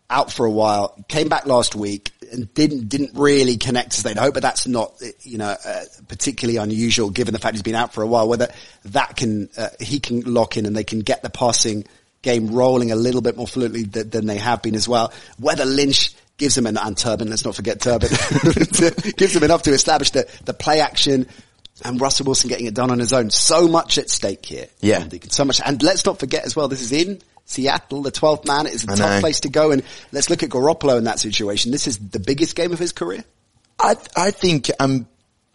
out 0.09 0.31
for 0.31 0.45
a 0.45 0.51
while, 0.51 0.95
came 1.07 1.27
back 1.27 1.45
last 1.45 1.75
week 1.75 2.11
and 2.31 2.53
didn't 2.53 2.89
didn't 2.89 3.12
really 3.13 3.57
connect 3.57 3.93
as 3.95 4.03
they'd 4.03 4.17
hoped. 4.17 4.33
But 4.33 4.43
that's 4.43 4.67
not, 4.67 4.93
you 5.21 5.38
know, 5.38 5.55
uh, 5.63 5.83
particularly 6.07 6.57
unusual 6.57 7.09
given 7.09 7.33
the 7.33 7.39
fact 7.39 7.55
he's 7.55 7.63
been 7.63 7.75
out 7.75 7.93
for 7.93 8.01
a 8.01 8.07
while. 8.07 8.27
Whether 8.27 8.50
that 8.86 9.15
can 9.15 9.50
uh, 9.57 9.69
he 9.79 10.00
can 10.00 10.21
lock 10.21 10.57
in 10.57 10.65
and 10.65 10.75
they 10.75 10.83
can 10.83 11.00
get 11.00 11.21
the 11.21 11.29
passing 11.29 11.86
game 12.21 12.51
rolling 12.51 12.91
a 12.91 12.95
little 12.95 13.21
bit 13.21 13.38
more 13.38 13.48
fluently 13.48 13.86
th- 13.86 14.07
than 14.07 14.25
they 14.25 14.38
have 14.38 14.62
been 14.62 14.75
as 14.75 14.88
well. 14.88 15.13
Whether 15.38 15.65
Lynch 15.65 16.13
gives 16.38 16.57
him 16.57 16.65
an 16.65 16.77
and 16.77 16.98
Turbin, 16.98 17.29
let's 17.29 17.45
not 17.45 17.55
forget 17.55 17.79
Turbin, 17.79 18.09
gives 19.17 19.36
him 19.36 19.43
enough 19.43 19.63
to 19.63 19.71
establish 19.71 20.12
the 20.12 20.29
the 20.45 20.53
play 20.53 20.81
action. 20.81 21.27
And 21.81 22.01
Russell 22.01 22.25
Wilson 22.25 22.50
getting 22.50 22.65
it 22.65 22.74
done 22.74 22.91
on 22.91 23.00
his 23.00 23.13
own. 23.13 23.29
So 23.29 23.69
much 23.69 23.98
at 23.98 24.09
stake 24.09 24.45
here. 24.45 24.67
Yeah. 24.81 25.07
So 25.29 25.45
much. 25.45 25.62
And 25.65 25.81
let's 25.81 26.05
not 26.05 26.19
forget 26.19 26.43
as 26.43 26.53
well, 26.53 26.67
this 26.67 26.81
is 26.81 26.91
in 26.91 27.21
Seattle, 27.49 28.03
the 28.03 28.11
12th 28.11 28.45
man. 28.45 28.67
is 28.67 28.85
a 28.85 28.91
I 28.91 28.95
tough 28.95 29.09
know. 29.15 29.19
place 29.21 29.39
to 29.41 29.49
go. 29.49 29.71
And 29.71 29.83
let's 30.11 30.29
look 30.29 30.43
at 30.43 30.49
Garoppolo 30.49 30.97
in 30.97 31.05
that 31.05 31.19
situation. 31.19 31.71
This 31.71 31.87
is 31.87 31.97
the 31.97 32.19
biggest 32.19 32.55
game 32.55 32.71
of 32.71 32.79
his 32.79 32.91
career. 32.91 33.23
I 33.79 33.95
I 34.15 34.31
think 34.31 34.69
um 34.79 35.07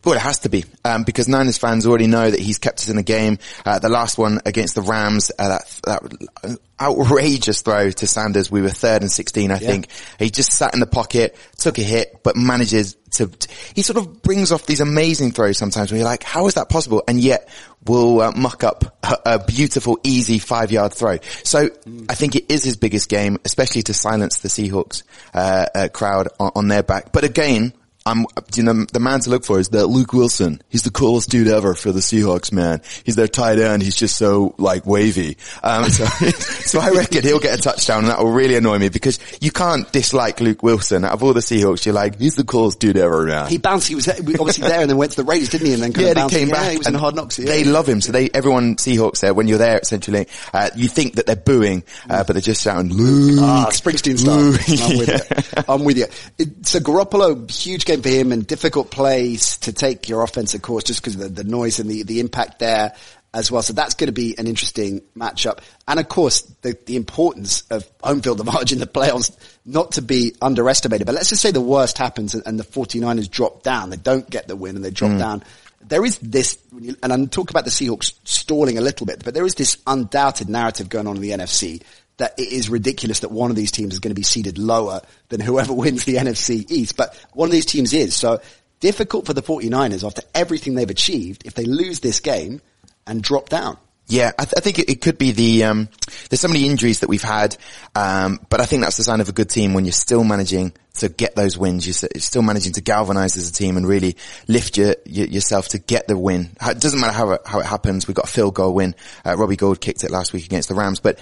Well, 0.05 0.15
it 0.15 0.21
has 0.21 0.41
to 0.41 0.49
be 0.49 0.65
um, 0.85 1.05
because 1.05 1.29
Niners 1.29 1.57
fans 1.59 1.87
already 1.87 2.07
know 2.07 2.31
that 2.31 2.41
he's 2.41 2.59
kept 2.59 2.81
us 2.81 2.89
in 2.89 2.97
the 2.97 3.03
game. 3.03 3.39
Uh, 3.65 3.79
the 3.79 3.89
last 3.89 4.19
one 4.19 4.41
against 4.45 4.75
the 4.75 4.83
Rams, 4.83 5.31
uh, 5.39 5.49
that, 5.49 5.81
that 5.85 6.59
outrageous 6.81 7.63
throw 7.63 7.91
to 7.91 8.07
Sanders. 8.07 8.51
We 8.51 8.61
were 8.63 8.69
third 8.69 9.03
and 9.03 9.11
sixteen, 9.11 9.51
I 9.51 9.55
Yeah. 9.59 9.69
think. 9.69 9.89
He 10.19 10.31
just 10.31 10.53
sat 10.53 10.75
in 10.75 10.81
the 10.81 10.87
pocket, 10.87 11.37
took 11.57 11.79
a 11.79 11.83
hit, 11.83 12.21
but 12.23 12.37
manages 12.37 12.97
to. 13.13 13.31
He 13.75 13.83
sort 13.83 13.97
of 13.97 14.23
brings 14.23 14.53
off 14.53 14.67
these 14.67 14.81
amazing 14.81 15.33
throws 15.33 15.57
sometimes. 15.57 15.91
Where 15.91 15.99
you're 15.99 16.09
like, 16.09 16.23
how 16.23 16.47
is 16.49 16.55
that 16.55 16.69
possible? 16.69 17.03
And 17.09 17.21
yet 17.21 17.49
will 17.87 18.21
uh, 18.21 18.33
muck 18.33 18.65
up 18.65 18.97
a, 19.03 19.35
a 19.37 19.39
beautiful, 19.45 19.99
easy 20.05 20.39
five 20.39 20.71
yard 20.73 20.93
throw. 20.93 21.19
So 21.45 21.71
I 22.09 22.15
think 22.15 22.35
it 22.35 22.51
is 22.51 22.65
his 22.65 22.77
biggest 22.77 23.09
game, 23.09 23.39
especially 23.45 23.83
to 23.85 23.95
silence 23.95 24.39
the 24.41 24.49
Seahawks 24.49 25.03
uh, 25.33 25.67
uh, 25.75 25.89
crowd 25.89 26.29
on, 26.39 26.53
on 26.57 26.69
their 26.69 26.83
back. 26.83 27.13
But 27.13 27.25
again. 27.25 27.73
I'm, 28.07 28.27
you 28.55 28.63
know, 28.63 28.85
the 28.93 29.01
man 29.01 29.21
to 29.21 29.31
look 29.31 29.47
for 29.47 29.59
is 29.59 29.71
that 29.71 29.87
Luke 29.87 30.13
Wilson. 30.13 30.61
He's 30.69 30.83
the 30.83 30.91
coolest 30.91 31.31
dude 31.31 31.49
ever 31.49 31.75
for 31.75 31.91
the 31.91 32.01
Seahawks, 32.01 32.53
man. 32.53 32.83
He's 33.03 33.17
their 33.17 33.29
tight 33.29 33.59
end. 33.59 33.83
He's 33.83 33.97
just 33.97 34.19
so 34.19 34.55
like 34.59 34.85
wavy. 34.85 35.39
Um, 35.63 35.85
so, 35.89 36.05
so 36.05 36.81
I 36.81 36.91
reckon 36.91 37.23
he'll 37.23 37.41
get 37.41 37.59
a 37.59 37.63
touchdown 37.63 38.01
and 38.01 38.09
that 38.09 38.19
will 38.19 38.31
really 38.31 38.57
annoy 38.57 38.79
me 38.79 38.91
because 38.91 39.19
you 39.41 39.51
can't 39.51 39.91
dislike 39.91 40.39
Luke 40.43 40.63
Wilson. 40.63 41.03
Out 41.03 41.13
of 41.13 41.23
all 41.23 41.33
the 41.33 41.41
Seahawks, 41.41 41.87
you're 41.87 41.95
like, 41.95 42.19
he's 42.19 42.35
the 42.35 42.45
coolest 42.45 42.79
dude 42.79 42.99
ever, 42.99 43.25
man. 43.25 43.49
He 43.49 43.57
bounced. 43.57 43.89
He 43.89 43.95
was 43.95 44.07
obviously 44.07 44.69
there 44.69 44.83
and 44.83 44.91
then 44.91 44.99
went 44.99 45.13
to 45.13 45.23
the 45.23 45.25
Raiders, 45.25 45.49
didn't 45.49 45.69
he? 45.69 45.73
And 45.73 45.83
then 45.83 45.95
kind 45.95 46.05
yeah, 46.05 46.11
of 46.11 46.15
they 46.15 46.21
bounced 46.21 46.35
came 46.35 46.49
again. 46.49 46.61
back. 46.61 46.73
He 46.73 46.77
was 46.79 46.87
in 46.89 46.95
and 46.95 47.01
Hard 47.01 47.15
Knocks. 47.15 47.39
Yeah. 47.39 47.47
They 47.47 47.65
love 47.65 47.89
him. 47.89 48.03
So 48.03 48.13
they, 48.13 48.29
everyone 48.35 48.77
Seahawks 48.77 49.21
there, 49.21 49.33
when 49.33 49.49
you're 49.49 49.57
there 49.57 49.79
essentially, 49.79 50.29
uh, 50.53 50.69
you 50.77 50.89
think 50.89 51.15
that 51.15 51.25
they're 51.25 51.37
booing, 51.37 51.85
uh, 52.11 52.23
but 52.25 52.35
they're 52.35 52.43
just 52.43 52.63
shouting, 52.63 52.93
Luke. 52.93 53.39
Ah, 53.41 53.69
Springsteen 53.71 54.19
style. 54.19 54.37
Luke. 54.37 54.61
I'm 54.83 54.99
with 54.99 55.09
you. 55.09 55.65
I'm 55.69 55.85
with 55.85 55.97
you. 55.97 56.07
It, 56.37 56.67
so 56.67 56.81
Garoppolo, 56.81 57.51
huge 57.51 57.87
game 57.87 57.94
for 58.03 58.09
him 58.09 58.33
and 58.33 58.47
difficult 58.47 58.91
place 58.91 59.59
to 59.59 59.73
take 59.73 60.09
your 60.09 60.23
offensive 60.23 60.63
course 60.63 60.85
just 60.85 61.01
because 61.01 61.15
of 61.15 61.21
the, 61.21 61.43
the 61.43 61.45
noise 61.45 61.79
and 61.79 61.91
the, 61.91 62.03
the 62.03 62.21
impact 62.21 62.59
there 62.59 62.95
as 63.35 63.51
well. 63.51 63.63
So 63.63 63.73
that's 63.73 63.95
going 63.95 64.07
to 64.07 64.13
be 64.13 64.39
an 64.39 64.47
interesting 64.47 65.03
matchup. 65.17 65.59
And 65.89 65.99
of 65.99 66.09
course, 66.09 66.43
the, 66.63 66.79
the 66.87 66.97
importance 66.97 67.63
of 67.71 67.91
home 68.03 68.23
field 68.23 68.41
advantage 68.41 68.73
in 68.73 68.79
the 68.79 68.87
playoffs, 68.87 69.37
not 69.67 69.93
to 69.93 70.03
be 70.03 70.35
underestimated. 70.41 71.07
But 71.07 71.17
let's 71.17 71.29
just 71.29 71.43
say 71.43 71.51
the 71.51 71.61
worst 71.61 71.99
happens 71.99 72.35
and, 72.35 72.47
and 72.47 72.59
the 72.59 72.65
49ers 72.65 73.29
drop 73.31 73.63
down. 73.63 73.91
They 73.91 73.97
don't 73.97 74.29
get 74.31 74.47
the 74.47 74.57
win 74.57 74.77
and 74.77 74.85
they 74.85 74.91
drop 74.91 75.11
mm. 75.13 75.19
down. 75.19 75.43
There 75.87 76.05
is 76.05 76.17
this, 76.19 76.57
and 76.73 77.13
I'm 77.13 77.29
talking 77.29 77.53
about 77.53 77.65
the 77.65 77.71
Seahawks 77.71 78.15
stalling 78.25 78.79
a 78.79 78.81
little 78.81 79.05
bit, 79.05 79.23
but 79.23 79.35
there 79.35 79.45
is 79.45 79.55
this 79.55 79.77
undoubted 79.87 80.49
narrative 80.49 80.89
going 80.89 81.07
on 81.07 81.17
in 81.17 81.23
the 81.23 81.33
NFC 81.33 81.83
that 82.17 82.39
it 82.39 82.53
is 82.53 82.69
ridiculous 82.69 83.21
that 83.21 83.31
one 83.31 83.51
of 83.51 83.57
these 83.57 83.73
teams 83.73 83.95
is 83.95 84.01
going 84.01 84.11
to 84.11 84.19
be 84.19 84.23
seeded 84.23 84.59
lower 84.59 85.01
than 85.29 85.41
whoever 85.41 85.73
wins 85.75 86.05
the 86.05 86.17
NFC 86.17 86.71
East. 86.71 86.97
But 86.97 87.15
one 87.33 87.49
of 87.49 87.53
these 87.53 87.67
teams 87.67 87.93
is. 87.93 88.17
So 88.17 88.41
difficult 88.81 89.27
for 89.27 89.33
the 89.33 89.43
49ers 89.43 90.05
after 90.05 90.23
everything 90.35 90.75
they've 90.75 90.91
achieved 90.91 91.47
if 91.47 91.55
they 91.55 91.65
lose 91.65 92.01
this 92.01 92.21
game 92.21 92.61
and 93.07 93.23
drop 93.23 93.49
down. 93.49 93.79
Yeah, 94.07 94.33
I, 94.39 94.45
th- 94.45 94.55
I 94.59 94.61
think 94.61 94.79
it, 94.79 94.91
it 94.91 95.01
could 95.01 95.17
be 95.17 95.33
the. 95.33 95.65
Um, 95.65 95.89
there's 96.29 96.43
so 96.43 96.49
many 96.49 96.69
injuries 96.69 97.01
that 97.01 97.09
we've 97.09 97.23
had, 97.23 97.57
um, 97.95 98.39
but 98.51 98.61
I 98.61 98.67
think 98.67 98.83
that's 98.83 98.99
the 98.99 99.03
sign 99.03 99.23
of 99.23 99.31
a 99.31 99.33
good 99.33 99.49
team 99.49 99.73
when 99.73 99.87
you're 99.87 99.93
still 99.93 100.25
managing 100.25 100.75
to 100.97 101.09
get 101.09 101.35
those 101.35 101.57
wins. 101.57 101.87
You're, 101.87 102.11
still 102.21 102.43
managing 102.43 102.75
to 102.75 102.83
galvanize 102.83 103.39
as 103.39 103.49
a 103.49 103.53
team 103.53 103.79
and 103.79 103.89
really 103.89 104.17
lift 104.47 104.77
your, 104.77 104.97
your, 105.07 105.27
yourself 105.27 105.69
to 105.69 105.79
get 105.79 106.07
the 106.07 106.19
win. 106.19 106.51
It 106.61 106.81
doesn't 106.81 107.01
matter 107.01 107.15
how 107.15 107.31
it, 107.31 107.41
how 107.47 107.61
it 107.61 107.67
happens. 107.67 108.07
We 108.07 108.13
got 108.13 108.27
a 108.27 108.31
field 108.31 108.55
goal 108.55 108.75
win. 108.75 108.95
Uh, 109.25 109.37
Robbie 109.39 109.57
Gould 109.57 109.81
kicked 109.81 110.05
it 110.05 110.11
last 110.11 110.35
week 110.35 110.45
against 110.45 110.69
the 110.69 110.75
Rams, 110.75 111.01
but 111.01 111.19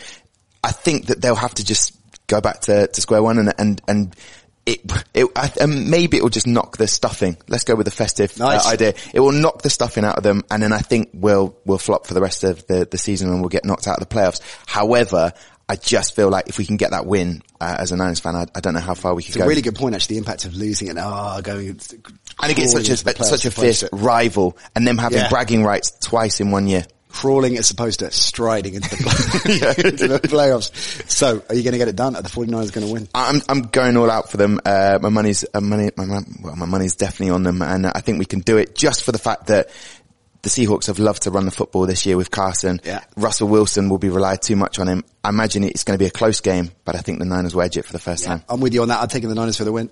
I 0.62 0.72
think 0.72 1.06
that 1.06 1.20
they'll 1.20 1.34
have 1.34 1.54
to 1.54 1.64
just 1.64 1.96
go 2.26 2.40
back 2.40 2.60
to, 2.62 2.86
to 2.86 3.00
square 3.00 3.22
one 3.22 3.38
and 3.38 3.52
and 3.58 3.82
and. 3.88 4.16
It, 4.64 4.78
it, 5.12 5.26
I, 5.34 5.50
um, 5.60 5.90
maybe 5.90 6.16
it 6.16 6.22
will 6.22 6.30
just 6.30 6.46
knock 6.46 6.76
the 6.76 6.86
stuffing. 6.86 7.36
Let's 7.48 7.64
go 7.64 7.74
with 7.74 7.84
the 7.84 7.90
festive 7.90 8.40
uh, 8.40 8.62
idea. 8.64 8.94
It 9.12 9.18
will 9.18 9.32
knock 9.32 9.62
the 9.62 9.70
stuffing 9.70 10.04
out 10.04 10.18
of 10.18 10.22
them, 10.22 10.44
and 10.52 10.62
then 10.62 10.72
I 10.72 10.78
think 10.78 11.10
we'll 11.12 11.56
we'll 11.64 11.78
flop 11.78 12.06
for 12.06 12.14
the 12.14 12.20
rest 12.20 12.44
of 12.44 12.64
the, 12.68 12.86
the 12.88 12.96
season 12.96 13.28
and 13.30 13.40
we'll 13.40 13.48
get 13.48 13.64
knocked 13.64 13.88
out 13.88 14.00
of 14.00 14.08
the 14.08 14.14
playoffs. 14.14 14.40
However, 14.68 15.32
I 15.68 15.74
just 15.74 16.14
feel 16.14 16.28
like 16.28 16.48
if 16.48 16.58
we 16.58 16.64
can 16.64 16.76
get 16.76 16.92
that 16.92 17.06
win 17.06 17.42
uh, 17.60 17.76
as 17.80 17.90
a 17.90 17.96
Niners 17.96 18.20
fan, 18.20 18.36
I, 18.36 18.46
I 18.54 18.60
don't 18.60 18.74
know 18.74 18.78
how 18.80 18.94
far 18.94 19.16
we 19.16 19.24
could 19.24 19.30
It's 19.30 19.38
go. 19.38 19.44
a 19.44 19.48
really 19.48 19.62
good 19.62 19.74
point, 19.74 19.96
actually, 19.96 20.14
the 20.14 20.18
impact 20.18 20.44
of 20.44 20.54
losing 20.54 20.86
it. 20.86 20.96
Oh, 20.96 21.40
going 21.42 21.68
and 21.70 21.80
it 21.80 22.54
gets 22.54 22.70
such 22.72 22.84
crawling 22.86 22.90
into 22.92 23.04
the 23.04 23.20
a 23.20 23.24
such 23.24 23.44
a 23.46 23.50
fierce 23.50 23.82
rival, 23.92 24.56
and 24.76 24.86
them 24.86 24.96
having 24.96 25.18
Yeah. 25.18 25.28
bragging 25.28 25.64
rights 25.64 25.90
twice 26.00 26.38
in 26.40 26.52
one 26.52 26.68
year. 26.68 26.86
Crawling 27.12 27.56
as 27.58 27.70
opposed 27.70 28.00
to 28.00 28.10
striding 28.10 28.74
into 28.74 28.90
the, 28.90 28.96
play- 28.96 29.84
into 29.90 30.08
the 30.08 30.20
playoffs. 30.20 31.08
So 31.10 31.42
are 31.48 31.54
you 31.54 31.62
going 31.62 31.72
to 31.72 31.78
get 31.78 31.88
it 31.88 31.96
done? 31.96 32.16
Are 32.16 32.22
the 32.22 32.28
49ers 32.28 32.72
going 32.72 32.86
to 32.86 32.92
win? 32.92 33.08
I'm 33.14 33.40
I'm 33.48 33.62
going 33.62 33.96
all 33.96 34.10
out 34.10 34.30
for 34.30 34.36
them. 34.36 34.60
Uh, 34.64 34.98
my 35.00 35.08
money's 35.08 35.44
uh, 35.54 35.60
money. 35.60 35.90
My, 35.96 36.20
well, 36.42 36.56
my 36.56 36.66
money's 36.66 36.96
definitely 36.96 37.30
on 37.30 37.42
them, 37.42 37.62
and 37.62 37.86
I 37.86 38.00
think 38.00 38.18
we 38.18 38.24
can 38.24 38.40
do 38.40 38.56
it 38.56 38.74
just 38.74 39.04
for 39.04 39.12
the 39.12 39.18
fact 39.18 39.46
that 39.46 39.68
the 40.42 40.50
Seahawks 40.50 40.86
have 40.88 40.98
loved 40.98 41.22
to 41.22 41.30
run 41.30 41.44
the 41.44 41.52
football 41.52 41.86
this 41.86 42.04
year 42.04 42.16
with 42.16 42.30
Carson. 42.30 42.80
Yeah. 42.84 43.04
Russell 43.16 43.48
Wilson 43.48 43.88
will 43.88 43.98
be 43.98 44.08
relied 44.08 44.42
too 44.42 44.56
much 44.56 44.78
on 44.80 44.88
him. 44.88 45.04
I 45.22 45.28
imagine 45.28 45.62
it's 45.62 45.84
going 45.84 45.96
to 45.96 46.02
be 46.02 46.08
a 46.08 46.10
close 46.10 46.40
game, 46.40 46.70
but 46.84 46.96
I 46.96 46.98
think 46.98 47.20
the 47.20 47.24
Niners 47.24 47.54
will 47.54 47.62
edge 47.62 47.76
it 47.76 47.84
for 47.84 47.92
the 47.92 48.00
first 48.00 48.24
time. 48.24 48.42
I'm 48.48 48.60
with 48.60 48.74
you 48.74 48.82
on 48.82 48.88
that. 48.88 49.00
I'm 49.00 49.08
taking 49.08 49.28
the 49.28 49.36
Niners 49.36 49.56
for 49.56 49.64
the 49.64 49.72
win. 49.72 49.90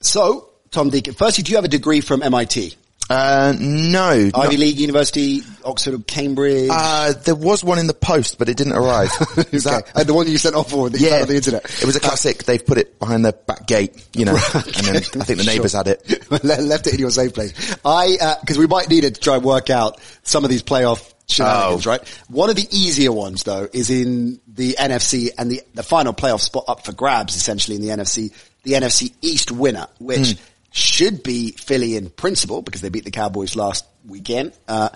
So, 0.00 0.50
Tom 0.70 0.90
Deacon, 0.90 1.14
firstly, 1.14 1.42
do 1.42 1.50
you 1.50 1.56
have 1.56 1.64
a 1.64 1.68
degree 1.68 2.00
from 2.00 2.22
MIT? 2.22 2.76
Uh, 3.10 3.54
no. 3.58 4.10
Ivy 4.10 4.30
not- 4.32 4.50
League, 4.50 4.78
University, 4.78 5.42
Oxford, 5.64 5.94
or 5.94 5.98
Cambridge? 6.00 6.68
Uh, 6.70 7.14
there 7.24 7.34
was 7.34 7.64
one 7.64 7.78
in 7.78 7.86
the 7.86 7.94
post, 7.94 8.38
but 8.38 8.48
it 8.48 8.56
didn't 8.56 8.74
arrive. 8.74 9.10
Okay. 9.38 9.58
that- 9.58 9.84
Uh, 9.94 10.04
the 10.04 10.12
one 10.14 10.28
you 10.28 10.36
sent 10.38 10.54
off 10.54 10.70
for 10.70 10.90
that 10.90 11.00
yeah, 11.00 11.24
the 11.24 11.36
internet. 11.36 11.64
It 11.64 11.84
was 11.86 11.96
a 11.96 12.00
classic. 12.00 12.44
They've 12.44 12.64
put 12.64 12.76
it 12.78 12.98
behind 12.98 13.24
the 13.24 13.32
back 13.32 13.66
gate, 13.66 13.94
you 14.14 14.24
know, 14.24 14.36
and 14.54 14.64
then 14.86 14.96
I 14.96 15.24
think 15.24 15.38
the 15.38 15.44
neighbours 15.46 15.70
Sure. 15.72 15.78
had 15.84 15.88
it. 15.88 16.30
Left 16.44 16.86
it 16.86 16.94
in 16.94 17.00
your 17.00 17.10
safe 17.10 17.32
place. 17.34 17.52
I, 17.84 18.18
uh 18.20 18.34
'cause 18.46 18.58
we 18.58 18.66
might 18.66 18.88
need 18.90 19.04
it 19.04 19.14
to 19.14 19.20
try 19.20 19.36
and 19.36 19.44
work 19.44 19.70
out 19.70 19.98
some 20.22 20.44
of 20.44 20.50
these 20.50 20.62
playoff 20.62 21.12
shenanigans, 21.28 21.86
Oh. 21.86 21.90
right? 21.90 22.08
One 22.28 22.50
of 22.50 22.56
the 22.56 22.66
easier 22.70 23.12
ones 23.12 23.42
though 23.44 23.68
is 23.72 23.88
in 23.90 24.40
the 24.46 24.76
NFC 24.78 25.30
and 25.38 25.50
the, 25.50 25.62
the 25.74 25.82
final 25.82 26.12
playoff 26.12 26.40
spot 26.40 26.64
up 26.68 26.84
for 26.84 26.92
grabs 26.92 27.36
essentially 27.36 27.76
in 27.76 27.82
the 27.82 27.88
NFC, 27.88 28.32
the 28.64 28.72
NFC 28.72 29.12
East 29.22 29.50
winner, 29.50 29.86
which 29.98 30.32
Hmm. 30.32 30.38
Should 30.70 31.22
be 31.22 31.52
Philly 31.52 31.96
in 31.96 32.10
principle 32.10 32.62
because 32.62 32.80
they 32.80 32.88
beat 32.88 33.04
the 33.04 33.10
Cowboys 33.10 33.56
last 33.56 33.86
weekend. 34.06 34.52
Uh, 34.66 34.90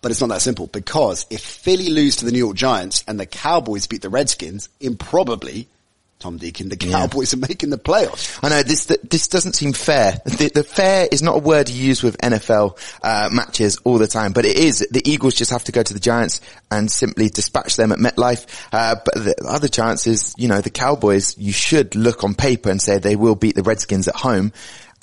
but 0.00 0.10
it's 0.10 0.20
not 0.20 0.28
that 0.28 0.42
simple 0.42 0.66
because 0.66 1.24
if 1.30 1.40
Philly 1.40 1.88
lose 1.88 2.16
to 2.16 2.26
the 2.26 2.32
New 2.32 2.38
York 2.38 2.56
Giants 2.56 3.02
and 3.08 3.18
the 3.18 3.24
Cowboys 3.24 3.86
beat 3.86 4.02
the 4.02 4.10
Redskins, 4.10 4.68
improbably, 4.78 5.66
Tom 6.18 6.38
Deacon, 6.38 6.68
the 6.68 6.76
Cowboys 6.76 7.34
are 7.34 7.38
making 7.38 7.70
the 7.70 7.78
playoffs. 7.78 8.38
I 8.42 8.48
know 8.48 8.62
this. 8.62 8.86
This 8.86 9.28
doesn't 9.28 9.54
seem 9.54 9.72
fair. 9.74 10.20
The, 10.24 10.50
the 10.54 10.64
fair 10.64 11.06
is 11.10 11.22
not 11.22 11.36
a 11.36 11.38
word 11.38 11.68
you 11.68 11.84
use 11.86 12.02
with 12.02 12.16
NFL 12.18 12.78
uh, 13.02 13.28
matches 13.30 13.78
all 13.84 13.98
the 13.98 14.06
time, 14.06 14.32
but 14.32 14.46
it 14.46 14.56
is. 14.56 14.86
The 14.90 15.02
Eagles 15.04 15.34
just 15.34 15.50
have 15.50 15.64
to 15.64 15.72
go 15.72 15.82
to 15.82 15.92
the 15.92 16.00
Giants 16.00 16.40
and 16.70 16.90
simply 16.90 17.28
dispatch 17.28 17.76
them 17.76 17.92
at 17.92 17.98
MetLife. 17.98 18.68
Uh, 18.72 18.96
but 19.04 19.14
the 19.14 19.34
other 19.46 19.68
chance 19.68 20.06
is, 20.06 20.34
you 20.38 20.48
know, 20.48 20.60
the 20.62 20.70
Cowboys. 20.70 21.36
You 21.36 21.52
should 21.52 21.94
look 21.94 22.24
on 22.24 22.34
paper 22.34 22.70
and 22.70 22.80
say 22.80 22.98
they 22.98 23.16
will 23.16 23.34
beat 23.34 23.54
the 23.54 23.62
Redskins 23.62 24.08
at 24.08 24.16
home. 24.16 24.52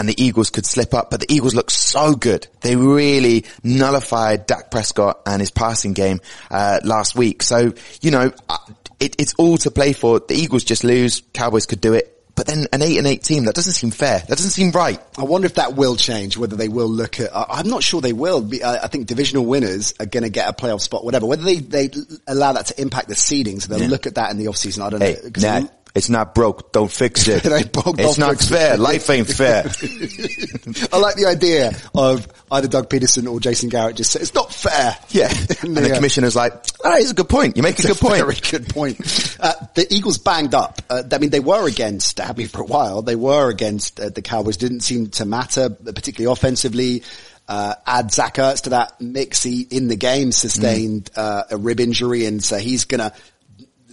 And 0.01 0.10
the 0.10 0.20
Eagles 0.20 0.50
could 0.50 0.65
slip 0.65 0.96
up, 0.96 1.12
but 1.12 1.20
the 1.20 1.31
Eagles 1.31 1.53
look 1.53 1.70
so 1.70 2.15
good. 2.15 2.48
They 2.62 2.75
really 2.75 3.46
nullified 3.63 4.48
Dak 4.48 4.72
Prescott 4.72 5.22
and 5.27 5.39
his 5.39 5.51
passing 5.51 5.93
game 5.93 6.22
uh, 6.50 6.79
last 6.84 7.15
week. 7.15 7.43
So 7.43 7.74
you 8.01 8.10
know, 8.10 8.31
uh, 8.50 8.58
it, 9.00 9.15
it's 9.20 9.36
all 9.36 9.58
to 9.60 9.70
play 9.70 9.93
for. 9.93 10.20
The 10.20 10.34
Eagles 10.34 10.63
just 10.63 10.84
lose. 10.84 11.22
Cowboys 11.34 11.67
could 11.67 11.81
do 11.81 11.93
it. 11.93 12.08
But 12.34 12.48
then 12.48 12.65
an 12.74 12.81
eight 12.81 12.98
and 12.98 13.05
eight 13.05 13.22
team, 13.24 13.46
that 13.46 13.53
doesn't 13.53 13.74
seem 13.74 13.91
fair. 13.91 14.20
That 14.20 14.38
doesn't 14.38 14.51
seem 14.51 14.72
right. 14.72 15.00
I 15.20 15.24
wonder 15.24 15.46
if 15.46 15.55
that 15.55 15.75
will 15.75 15.96
change, 15.98 16.36
whether 16.38 16.55
they 16.55 16.70
will 16.70 16.88
look 16.89 17.20
at, 17.20 17.29
I'm 17.36 17.67
not 17.67 17.84
sure 17.84 18.01
they 18.01 18.13
will. 18.13 18.50
I 18.65 18.88
think 18.88 19.05
divisional 19.05 19.46
winners 19.46 19.93
are 20.00 20.05
going 20.08 20.24
to 20.24 20.29
get 20.29 20.50
a 20.50 20.53
playoff 20.53 20.81
spot, 20.81 21.03
whatever. 21.05 21.27
Whether 21.27 21.43
they, 21.43 21.58
they 21.58 21.89
allow 22.27 22.53
that 22.53 22.67
to 22.67 22.81
impact 22.81 23.10
the 23.10 23.15
seedings, 23.15 23.67
they'll 23.67 23.81
Yeah. 23.81 23.88
look 23.89 24.08
at 24.08 24.15
that 24.15 24.31
in 24.31 24.38
the 24.38 24.46
offseason. 24.46 24.81
I 24.84 24.89
don't 24.89 25.01
know. 25.01 25.60
Nah, 25.62 25.67
it's 25.93 26.10
not 26.10 26.33
broke. 26.33 26.71
Don't 26.71 26.91
fix 26.91 27.27
it. 27.29 27.45
It 27.45 27.51
ain't 27.51 27.71
broke, 27.74 28.00
it's 28.00 28.17
not 28.17 28.31
fix 28.31 28.45
it. 28.45 28.53
fair. 28.53 28.77
Life 28.77 29.10
ain't 29.10 29.27
fair. 29.27 29.63
I 30.93 30.98
like 30.98 31.15
the 31.15 31.25
idea 31.27 31.71
of 31.93 32.27
either 32.51 32.67
Doug 32.67 32.89
Pederson 32.89 33.31
or 33.31 33.39
Jason 33.39 33.69
Garrett 33.69 33.95
just 33.98 34.12
say, 34.12 34.19
it's 34.21 34.33
not 34.33 34.53
fair. 34.53 34.98
yeah. 35.10 35.29
And 35.63 35.77
the 35.77 35.91
uh, 35.91 35.95
commissioner's 35.95 36.36
like, 36.36 36.53
oh, 36.83 36.95
it's 36.95 37.12
a 37.12 37.13
good 37.13 37.29
point. 37.29 37.55
You 37.57 37.63
make 37.63 37.77
a 37.79 37.83
good 37.83 37.98
point. 37.98 38.17
Very 38.24 38.36
good 38.36 38.69
point. 38.69 39.38
Uh, 39.39 39.53
the 39.75 39.86
Eagles 39.93 40.17
banged 40.17 40.55
up. 40.55 40.81
Uh, 40.89 41.03
I 41.12 41.17
mean, 41.19 41.29
they 41.29 41.39
were 41.39 41.67
against, 41.67 42.19
I 42.19 42.33
mean, 42.33 42.48
for 42.48 42.62
a 42.62 42.65
while, 42.65 43.01
they 43.01 43.15
were 43.15 43.50
against 43.50 44.00
uh, 44.00 44.10
the 44.10 44.21
Cowboys. 44.21 44.57
Didn't 44.57 44.81
seem 44.81 45.07
to 45.12 45.25
matter, 45.25 45.69
particularly 45.69 46.31
offensively. 46.31 47.03
Uh, 47.48 47.75
add 47.86 48.12
Zach 48.12 48.36
Ertz 48.36 48.62
to 48.63 48.69
that 48.71 49.00
mix. 49.01 49.43
He, 49.43 49.62
in 49.62 49.88
the 49.88 49.95
game, 49.98 50.31
sustained 50.31 51.10
uh, 51.15 51.43
a 51.51 51.57
rib 51.57 51.79
injury, 51.79 52.25
and 52.25 52.43
so 52.43 52.57
he's 52.57 52.86
gonna. 52.86 53.13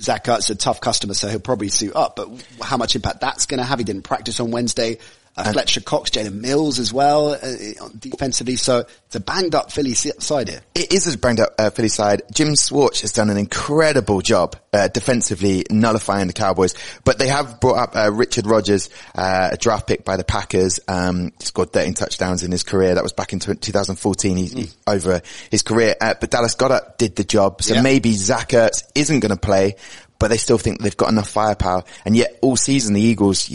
Zach 0.01 0.29
is 0.29 0.51
a 0.51 0.55
tough 0.55 0.81
customer, 0.81 1.15
so 1.15 1.29
he'll 1.29 1.41
probably 1.41 1.69
suit 1.69 1.95
up. 1.95 2.17
But 2.17 2.29
how 2.63 2.77
much 2.77 2.97
impact 2.97 3.21
that's 3.21 3.47
going 3.47 3.59
to 3.59 3.65
have? 3.65 3.79
He 3.79 3.85
didn't 3.85 4.03
practice 4.03 4.41
on 4.41 4.51
Wednesday. 4.51 4.99
Uh, 5.39 5.53
Fletcher 5.53 5.81
Cox, 5.81 6.11
Jalen 6.11 6.41
Mills 6.41 6.79
as 6.79 6.93
well, 6.93 7.33
uh, 7.33 7.39
defensively. 7.99 8.57
So 8.57 8.79
it's 9.07 9.15
a 9.15 9.21
banged 9.21 9.55
up 9.55 9.71
Philly 9.71 9.95
side 9.95 10.49
here. 10.49 10.61
It 10.75 10.93
is 10.93 11.13
a 11.13 11.17
banged 11.17 11.41
up 11.41 11.55
uh, 11.59 11.71
Philly 11.71 11.89
side. 11.89 12.23
Jim 12.33 12.55
Schwartz 12.57 13.03
has 13.03 13.13
done 13.13 13.31
an 13.31 13.37
incredible 13.37 14.21
job 14.21 14.57
defensively 14.93 15.65
nullifying 15.71 16.27
the 16.27 16.33
Cowboys, 16.33 16.75
but 17.05 17.19
they 17.19 17.29
have 17.29 17.61
brought 17.61 17.97
up 17.97 18.17
Richard 18.17 18.47
Rodgers, 18.47 18.91
a 19.15 19.57
draft 19.59 19.87
pick 19.87 20.05
by 20.05 20.17
the 20.17 20.25
Packers, 20.25 20.81
um, 20.89 21.33
scored 21.39 21.73
13 21.73 21.95
touchdowns 21.95 22.43
in 22.43 22.53
his 22.53 22.63
career. 22.63 22.95
That 22.95 23.03
was 23.03 23.13
back 23.13 23.33
in 23.33 23.39
2014 23.39 24.37
he, 24.37 24.49
mm. 24.49 24.77
over 24.87 25.23
his 25.51 25.63
career. 25.63 25.95
but 26.01 26.31
Dallas 26.31 26.55
Goedert 26.55 26.99
did 26.99 27.17
the 27.17 27.25
job. 27.25 27.63
So 27.63 27.75
yeah. 27.75 27.83
maybe 27.83 28.13
Zach 28.13 28.51
Ertz 28.51 28.85
isn't 28.95 29.21
going 29.21 29.35
to 29.35 29.41
play, 29.41 29.77
but 30.19 30.29
they 30.29 30.37
still 30.37 30.59
think 30.59 30.81
they've 30.81 30.97
got 30.97 31.11
enough 31.11 31.29
firepower. 31.29 31.85
And 32.05 32.17
yet 32.17 32.39
all 32.43 32.57
season 32.57 32.95
the 32.95 33.01
Eagles, 33.01 33.49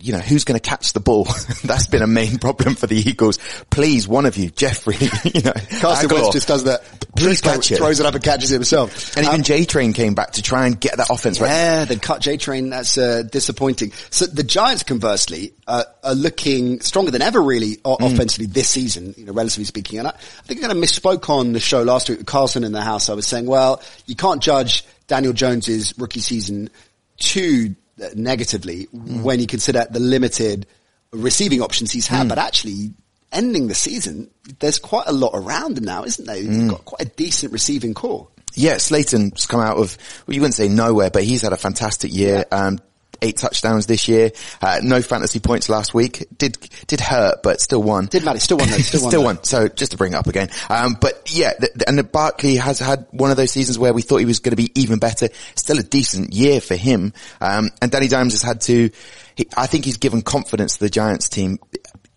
you 0.00 0.12
know, 0.12 0.18
who's 0.18 0.44
going 0.44 0.58
to 0.58 0.68
catch 0.68 0.92
the 0.92 1.00
ball? 1.00 1.24
That's 1.64 1.86
been 1.86 2.02
a 2.02 2.06
main 2.06 2.38
problem 2.38 2.74
for 2.74 2.86
the 2.86 2.96
Eagles. 2.96 3.38
Please, 3.70 4.06
one 4.08 4.26
of 4.26 4.36
you, 4.36 4.50
Jeffery, 4.50 4.96
you 5.24 5.42
know, 5.42 5.52
Carson 5.80 6.10
Wentz 6.10 6.32
just 6.32 6.48
does 6.48 6.64
that. 6.64 6.82
Please 7.16 7.40
catch 7.40 7.70
it. 7.70 7.76
Throws 7.76 8.00
it 8.00 8.06
up 8.06 8.14
and 8.14 8.22
catches 8.22 8.50
it 8.50 8.54
himself. 8.54 9.16
And 9.16 9.26
um, 9.26 9.32
even 9.32 9.44
J 9.44 9.64
Train 9.64 9.92
came 9.92 10.14
back 10.14 10.32
to 10.32 10.42
try 10.42 10.66
and 10.66 10.80
get 10.80 10.96
that 10.96 11.10
offense 11.10 11.38
yeah, 11.38 11.44
right. 11.44 11.50
Yeah, 11.52 11.84
they 11.84 11.96
cut 11.96 12.20
J 12.20 12.36
Train. 12.36 12.70
That's 12.70 12.98
uh, 12.98 13.22
disappointing. 13.22 13.92
So 14.10 14.26
the 14.26 14.42
Giants, 14.42 14.82
conversely, 14.82 15.54
uh, 15.66 15.84
are 16.02 16.14
looking 16.14 16.80
stronger 16.80 17.10
than 17.10 17.22
ever, 17.22 17.40
really, 17.42 17.76
mm. 17.76 17.96
offensively 18.00 18.46
this 18.46 18.70
season. 18.70 19.14
You 19.16 19.26
know, 19.26 19.32
relatively 19.32 19.64
speaking. 19.64 19.98
And 19.98 20.08
I, 20.08 20.10
I 20.10 20.42
think 20.42 20.60
I 20.60 20.68
kind 20.68 20.78
of 20.78 20.82
misspoke 20.82 21.28
on 21.28 21.52
the 21.52 21.60
show 21.60 21.82
last 21.82 22.08
week 22.08 22.18
with 22.18 22.26
Carlson 22.26 22.64
in 22.64 22.72
the 22.72 22.82
house. 22.82 23.08
I 23.08 23.14
was 23.14 23.26
saying, 23.26 23.46
well, 23.46 23.82
you 24.06 24.16
can't 24.16 24.42
judge 24.42 24.84
Daniel 25.06 25.32
Jones's 25.32 25.96
rookie 25.98 26.20
season 26.20 26.70
too 27.16 27.74
negatively 28.14 28.86
mm. 28.94 29.22
when 29.22 29.40
you 29.40 29.46
consider 29.46 29.86
the 29.90 30.00
limited 30.00 30.66
receiving 31.12 31.62
options 31.62 31.92
he's 31.92 32.06
had, 32.06 32.26
mm. 32.26 32.28
but 32.28 32.38
actually 32.38 32.92
ending 33.32 33.68
the 33.68 33.74
season, 33.74 34.30
there's 34.60 34.78
quite 34.78 35.06
a 35.06 35.12
lot 35.12 35.32
around 35.34 35.78
him 35.78 35.84
now, 35.84 36.04
isn't 36.04 36.24
there? 36.24 36.36
He's 36.36 36.48
mm. 36.48 36.70
got 36.70 36.84
quite 36.84 37.08
a 37.08 37.10
decent 37.10 37.52
receiving 37.52 37.94
corps. 37.94 38.28
Yeah, 38.54 38.76
Slayton's 38.78 39.46
come 39.46 39.60
out 39.60 39.78
of, 39.78 39.98
well, 40.26 40.34
you 40.34 40.40
wouldn't 40.40 40.54
say 40.54 40.68
nowhere, 40.68 41.10
but 41.10 41.24
he's 41.24 41.42
had 41.42 41.52
a 41.52 41.56
fantastic 41.56 42.14
year. 42.14 42.44
Yeah. 42.50 42.58
Um, 42.58 42.78
eight 43.24 43.36
touchdowns 43.36 43.86
this 43.86 44.06
year. 44.06 44.30
Uh, 44.60 44.80
no 44.82 45.02
fantasy 45.02 45.40
points 45.40 45.68
last 45.68 45.94
week. 45.94 46.26
Did 46.36 46.58
did 46.86 47.00
hurt, 47.00 47.42
but 47.42 47.60
still 47.60 47.82
won. 47.82 48.06
Did 48.06 48.24
matter. 48.24 48.38
Still 48.38 48.58
won. 48.58 48.68
Though. 48.68 48.78
Still, 48.78 49.00
still 49.08 49.24
won. 49.24 49.42
So 49.42 49.68
just 49.68 49.92
to 49.92 49.98
bring 49.98 50.12
it 50.12 50.16
up 50.16 50.26
again. 50.26 50.50
Um, 50.68 50.96
but 51.00 51.34
yeah, 51.34 51.52
the, 51.58 51.70
the, 51.74 51.88
and 51.88 52.12
Barkley 52.12 52.56
has 52.56 52.78
had 52.78 53.06
one 53.10 53.30
of 53.30 53.36
those 53.36 53.50
seasons 53.50 53.78
where 53.78 53.92
we 53.92 54.02
thought 54.02 54.18
he 54.18 54.26
was 54.26 54.40
going 54.40 54.56
to 54.56 54.62
be 54.62 54.70
even 54.80 54.98
better. 54.98 55.28
Still 55.56 55.78
a 55.78 55.82
decent 55.82 56.34
year 56.34 56.60
for 56.60 56.76
him. 56.76 57.12
Um, 57.40 57.70
and 57.80 57.90
Danny 57.90 58.08
Dimes 58.08 58.34
has 58.34 58.42
had 58.42 58.60
to. 58.62 58.90
He, 59.34 59.48
I 59.56 59.66
think 59.66 59.84
he's 59.84 59.96
given 59.96 60.22
confidence 60.22 60.74
to 60.74 60.84
the 60.84 60.90
Giants 60.90 61.28
team. 61.28 61.58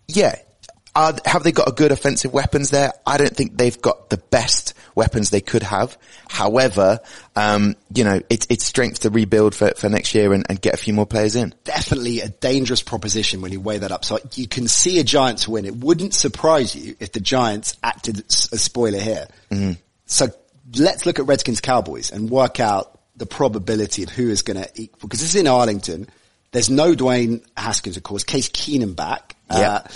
Yeah, 0.06 0.36
are, 0.94 1.14
have 1.24 1.42
they 1.42 1.52
got 1.52 1.68
a 1.68 1.72
good 1.72 1.92
offensive 1.92 2.32
weapons 2.32 2.70
there? 2.70 2.92
I 3.06 3.18
don't 3.18 3.34
think 3.34 3.56
they've 3.56 3.80
got 3.80 4.10
the 4.10 4.16
best 4.16 4.74
weapons 4.98 5.30
they 5.30 5.40
could 5.40 5.62
have. 5.62 5.96
However, 6.28 7.00
um, 7.36 7.76
you 7.94 8.04
know, 8.04 8.20
it's, 8.28 8.46
it's 8.50 8.66
strength 8.66 9.00
to 9.00 9.10
rebuild 9.10 9.54
for, 9.54 9.70
for 9.76 9.88
next 9.88 10.14
year 10.14 10.34
and, 10.34 10.44
and, 10.48 10.60
get 10.60 10.74
a 10.74 10.76
few 10.76 10.92
more 10.92 11.06
players 11.06 11.36
in. 11.36 11.54
Definitely 11.64 12.20
a 12.20 12.28
dangerous 12.28 12.82
proposition 12.82 13.40
when 13.40 13.52
you 13.52 13.60
weigh 13.60 13.78
that 13.78 13.92
up. 13.92 14.04
So 14.04 14.18
you 14.34 14.48
can 14.48 14.66
see 14.66 14.98
a 14.98 15.04
Giants 15.04 15.46
win. 15.46 15.64
It 15.64 15.76
wouldn't 15.76 16.14
surprise 16.14 16.74
you 16.74 16.96
if 16.98 17.12
the 17.12 17.20
Giants 17.20 17.76
acted 17.82 18.18
as 18.28 18.48
a 18.52 18.58
spoiler 18.58 18.98
here. 18.98 19.28
Mm-hmm. 19.50 19.80
So 20.06 20.26
let's 20.76 21.06
look 21.06 21.18
at 21.18 21.26
Redskins 21.26 21.60
Cowboys 21.60 22.10
and 22.10 22.28
work 22.28 22.60
out 22.60 22.98
the 23.16 23.26
probability 23.26 24.02
of 24.02 24.10
who 24.10 24.28
is 24.28 24.42
going 24.42 24.60
to 24.60 24.68
equal, 24.74 25.08
because 25.08 25.20
this 25.20 25.34
is 25.34 25.40
in 25.40 25.46
Arlington. 25.46 26.08
There's 26.50 26.70
no 26.70 26.94
Dwayne 26.94 27.44
Haskins, 27.56 27.96
of 27.96 28.02
course. 28.02 28.24
Case 28.24 28.48
Keenum 28.48 28.96
back. 28.96 29.36
Yeah. 29.50 29.70
Uh, 29.70 29.88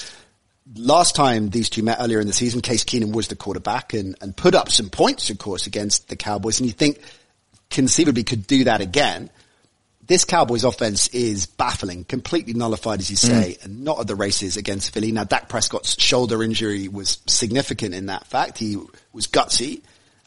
last 0.76 1.14
time 1.14 1.50
these 1.50 1.69
two 1.69 1.83
met 1.83 1.99
earlier 2.00 2.21
in 2.21 2.26
the 2.26 2.33
season, 2.33 2.61
Case 2.61 2.85
Keenum 2.85 3.12
was 3.12 3.29
the 3.29 3.37
quarterback 3.37 3.93
and, 3.93 4.17
and 4.21 4.37
put 4.37 4.55
up 4.55 4.71
some 4.71 4.91
points, 4.91 5.31
of 5.31 5.38
course, 5.38 5.67
against 5.67 6.09
the 6.09 6.17
Cowboys. 6.17 6.61
And 6.61 6.67
you 6.67 6.73
think 6.73 7.00
conceivably 7.71 8.25
could 8.25 8.47
do 8.47 8.64
that 8.64 8.81
again. 8.81 9.31
This 10.05 10.25
Cowboys 10.25 10.64
offense 10.64 11.09
is 11.09 11.47
baffling, 11.47 12.05
completely 12.05 12.55
nullified, 12.55 13.00
as 13.00 13.09
you 13.09 13.17
say, 13.17 13.57
mm. 13.59 13.64
and 13.64 13.85
not 13.85 14.00
at 14.00 14.07
the 14.09 14.17
races 14.17 14.57
against 14.57 14.93
Philly. 14.93 15.12
Now, 15.12 15.25
Dak 15.25 15.49
Prescott's 15.49 16.00
shoulder 16.00 16.43
injury 16.43 16.88
was 16.88 17.19
significant 17.26 17.95
in 17.95 18.07
that 18.07 18.26
fact. 18.26 18.59
He 18.59 18.76
was 19.12 19.29
gutsy, 19.29 19.81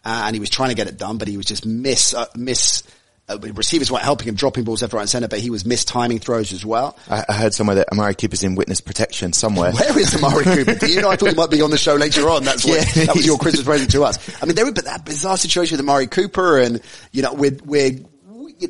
uh, 0.05 0.23
and 0.25 0.35
he 0.35 0.39
was 0.39 0.49
trying 0.49 0.69
to 0.69 0.75
get 0.75 0.87
it 0.87 0.97
done, 0.97 1.17
but 1.17 1.27
he 1.27 1.35
was 1.35 1.45
just 1.45 1.65
miss, 1.65 2.13
uh, 2.13 2.25
miss, 2.35 2.83
uh, 3.27 3.38
receivers 3.53 3.91
weren't 3.91 4.03
helping 4.03 4.27
him 4.27 4.36
dropping 4.36 4.63
balls 4.63 4.82
left, 4.82 4.94
right, 4.94 5.01
and 5.01 5.10
centre, 5.10 5.27
but 5.27 5.39
he 5.39 5.50
was 5.50 5.63
mistiming 5.63 6.22
throws 6.22 6.53
as 6.53 6.65
well. 6.65 6.98
I, 7.10 7.25
I, 7.27 7.34
heard 7.34 7.53
somewhere 7.53 7.77
that 7.77 7.91
Amari 7.91 8.13
Cooper's 8.13 8.44
in 8.44 8.53
witness 8.55 8.82
protection 8.82 9.34
somewhere. 9.34 9.72
Where 9.74 9.98
is 9.98 10.15
Amari 10.15 10.44
Cooper? 10.44 10.75
Do 10.75 10.88
you 10.88 11.01
know? 11.01 11.10
I 11.10 11.15
thought 11.15 11.29
he 11.29 11.36
might 11.36 11.50
be 11.50 11.62
on 11.62 11.72
the 11.72 11.77
show 11.77 11.96
later 11.96 12.29
on. 12.29 12.44
That's 12.44 12.63
what, 12.63 12.96
yeah, 12.96 13.05
that 13.05 13.15
was 13.15 13.25
your 13.25 13.38
Christmas 13.39 13.65
present 13.65 13.91
to 13.91 14.03
us. 14.03 14.41
I 14.41 14.46
mean, 14.46 14.55
there 14.55 14.65
was 14.65 14.75
that 14.75 15.05
bizarre 15.05 15.38
situation 15.38 15.77
with 15.77 15.82
Amari 15.82 16.08
Cooper, 16.08 16.60
and 16.60 16.82
you 17.12 17.24
know, 17.24 17.34
with 17.34 17.65
with 17.65 18.05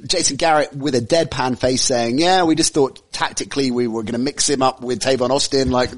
Jason 0.07 0.37
Garrett 0.37 0.73
with 0.73 0.95
a 0.95 1.01
deadpan 1.01 1.59
face 1.59 1.81
saying, 1.81 2.19
"Yeah, 2.19 2.43
we 2.43 2.55
just 2.55 2.73
thought 2.73 3.11
tactically 3.11 3.71
we 3.71 3.87
were 3.87 4.03
going 4.03 4.13
to 4.13 4.19
mix 4.19 4.49
him 4.49 4.61
up 4.61 4.81
with 4.81 5.01
Tavon 5.01 5.31
Austin." 5.31 5.69
Like, 5.69 5.91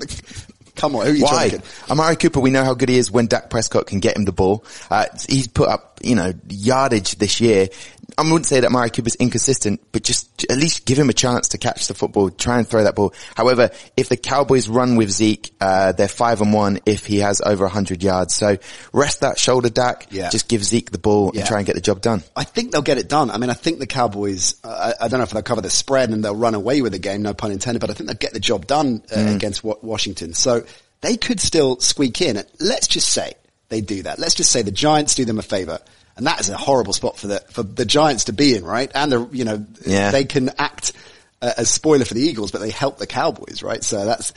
Come 0.77 0.95
on, 0.95 1.05
who 1.05 1.11
are 1.11 1.15
you 1.15 1.23
Why? 1.23 1.49
Talking? 1.49 1.65
Amari 1.89 2.15
Cooper, 2.15 2.39
we 2.39 2.51
know 2.51 2.63
how 2.63 2.75
good 2.75 2.89
he 2.89 2.97
is 2.97 3.11
when 3.11 3.25
Dak 3.27 3.49
Prescott 3.49 3.87
can 3.87 3.99
get 3.99 4.15
him 4.15 4.25
the 4.25 4.31
ball. 4.31 4.63
Uh, 4.89 5.05
he's 5.27 5.47
put 5.47 5.67
up, 5.67 5.86
you 6.01 6.15
know, 6.15 6.33
yardage 6.49 7.15
this 7.15 7.41
year. 7.41 7.69
I 8.17 8.23
wouldn't 8.23 8.45
say 8.45 8.59
that 8.59 8.67
Amari 8.67 8.89
Cooper's 8.89 9.15
inconsistent, 9.15 9.81
but 9.91 10.03
just 10.03 10.45
at 10.49 10.57
least 10.57 10.85
give 10.85 10.97
him 10.97 11.09
a 11.09 11.13
chance 11.13 11.49
to 11.49 11.57
catch 11.57 11.87
the 11.87 11.93
football, 11.93 12.31
try 12.31 12.57
and 12.57 12.67
throw 12.67 12.83
that 12.83 12.95
ball. 12.95 13.13
However, 13.35 13.69
if 13.95 14.09
the 14.09 14.17
Cowboys 14.17 14.67
run 14.67 14.95
with 14.95 15.11
Zeke, 15.11 15.53
uh, 15.61 15.91
they're 15.91 16.07
five 16.07 16.41
and 16.41 16.51
one 16.51 16.79
if 16.85 17.05
he 17.05 17.19
has 17.19 17.41
over 17.41 17.65
a 17.65 17.69
hundred 17.69 18.01
yards. 18.01 18.33
So 18.33 18.57
rest 18.91 19.21
that 19.21 19.37
shoulder, 19.37 19.69
Dak. 19.69 20.07
Yeah. 20.09 20.29
Just 20.29 20.47
give 20.47 20.63
Zeke 20.63 20.89
the 20.89 20.97
ball 20.97 21.31
yeah. 21.33 21.41
and 21.41 21.47
try 21.47 21.57
and 21.57 21.67
get 21.67 21.75
the 21.75 21.81
job 21.81 22.01
done. 22.01 22.23
I 22.35 22.43
think 22.43 22.71
they'll 22.71 22.81
get 22.81 22.97
it 22.97 23.09
done. 23.09 23.29
I 23.29 23.37
mean, 23.37 23.49
I 23.49 23.53
think 23.53 23.79
the 23.79 23.87
Cowboys, 23.87 24.55
uh, 24.63 24.93
I, 24.99 25.05
I, 25.05 25.07
don't 25.09 25.19
know 25.19 25.23
if 25.23 25.31
they'll 25.31 25.43
cover 25.43 25.61
the 25.61 25.69
spread 25.69 26.09
and 26.09 26.23
they'll 26.23 26.35
run 26.35 26.55
away 26.55 26.81
with 26.81 26.93
the 26.93 26.99
game, 26.99 27.21
no 27.21 27.33
pun 27.33 27.51
intended, 27.51 27.81
but 27.81 27.89
I 27.89 27.93
think 27.93 28.09
they'll 28.09 28.17
get 28.17 28.33
the 28.33 28.39
job 28.39 28.65
done 28.65 29.03
uh, 29.11 29.15
mm. 29.15 29.35
against 29.35 29.63
Washington. 29.63 30.33
So 30.33 30.63
they 31.01 31.17
could 31.17 31.39
still 31.39 31.79
squeak 31.79 32.21
in. 32.21 32.43
Let's 32.59 32.87
just 32.87 33.09
say 33.09 33.33
they 33.69 33.81
do 33.81 34.03
that. 34.03 34.19
Let's 34.19 34.35
just 34.35 34.51
say 34.51 34.61
the 34.61 34.71
Giants 34.71 35.15
do 35.15 35.25
them 35.25 35.39
a 35.39 35.43
favor. 35.43 35.79
And 36.15 36.25
that 36.25 36.39
is 36.39 36.49
a 36.49 36.57
horrible 36.57 36.93
spot 36.93 37.17
for 37.17 37.27
the, 37.27 37.39
for 37.51 37.63
the 37.63 37.85
Giants 37.85 38.25
to 38.25 38.33
be 38.33 38.55
in, 38.55 38.65
right? 38.65 38.91
And 38.95 39.11
the, 39.11 39.29
you 39.31 39.45
know, 39.45 39.65
yeah. 39.85 40.11
they 40.11 40.25
can 40.25 40.49
act 40.57 40.93
uh, 41.41 41.53
as 41.57 41.69
spoiler 41.69 42.05
for 42.05 42.15
the 42.15 42.21
Eagles, 42.21 42.51
but 42.51 42.59
they 42.59 42.71
help 42.71 42.97
the 42.97 43.05
Cowboys, 43.05 43.61
right? 43.61 43.83
So 43.83 44.03
that's 44.05 44.33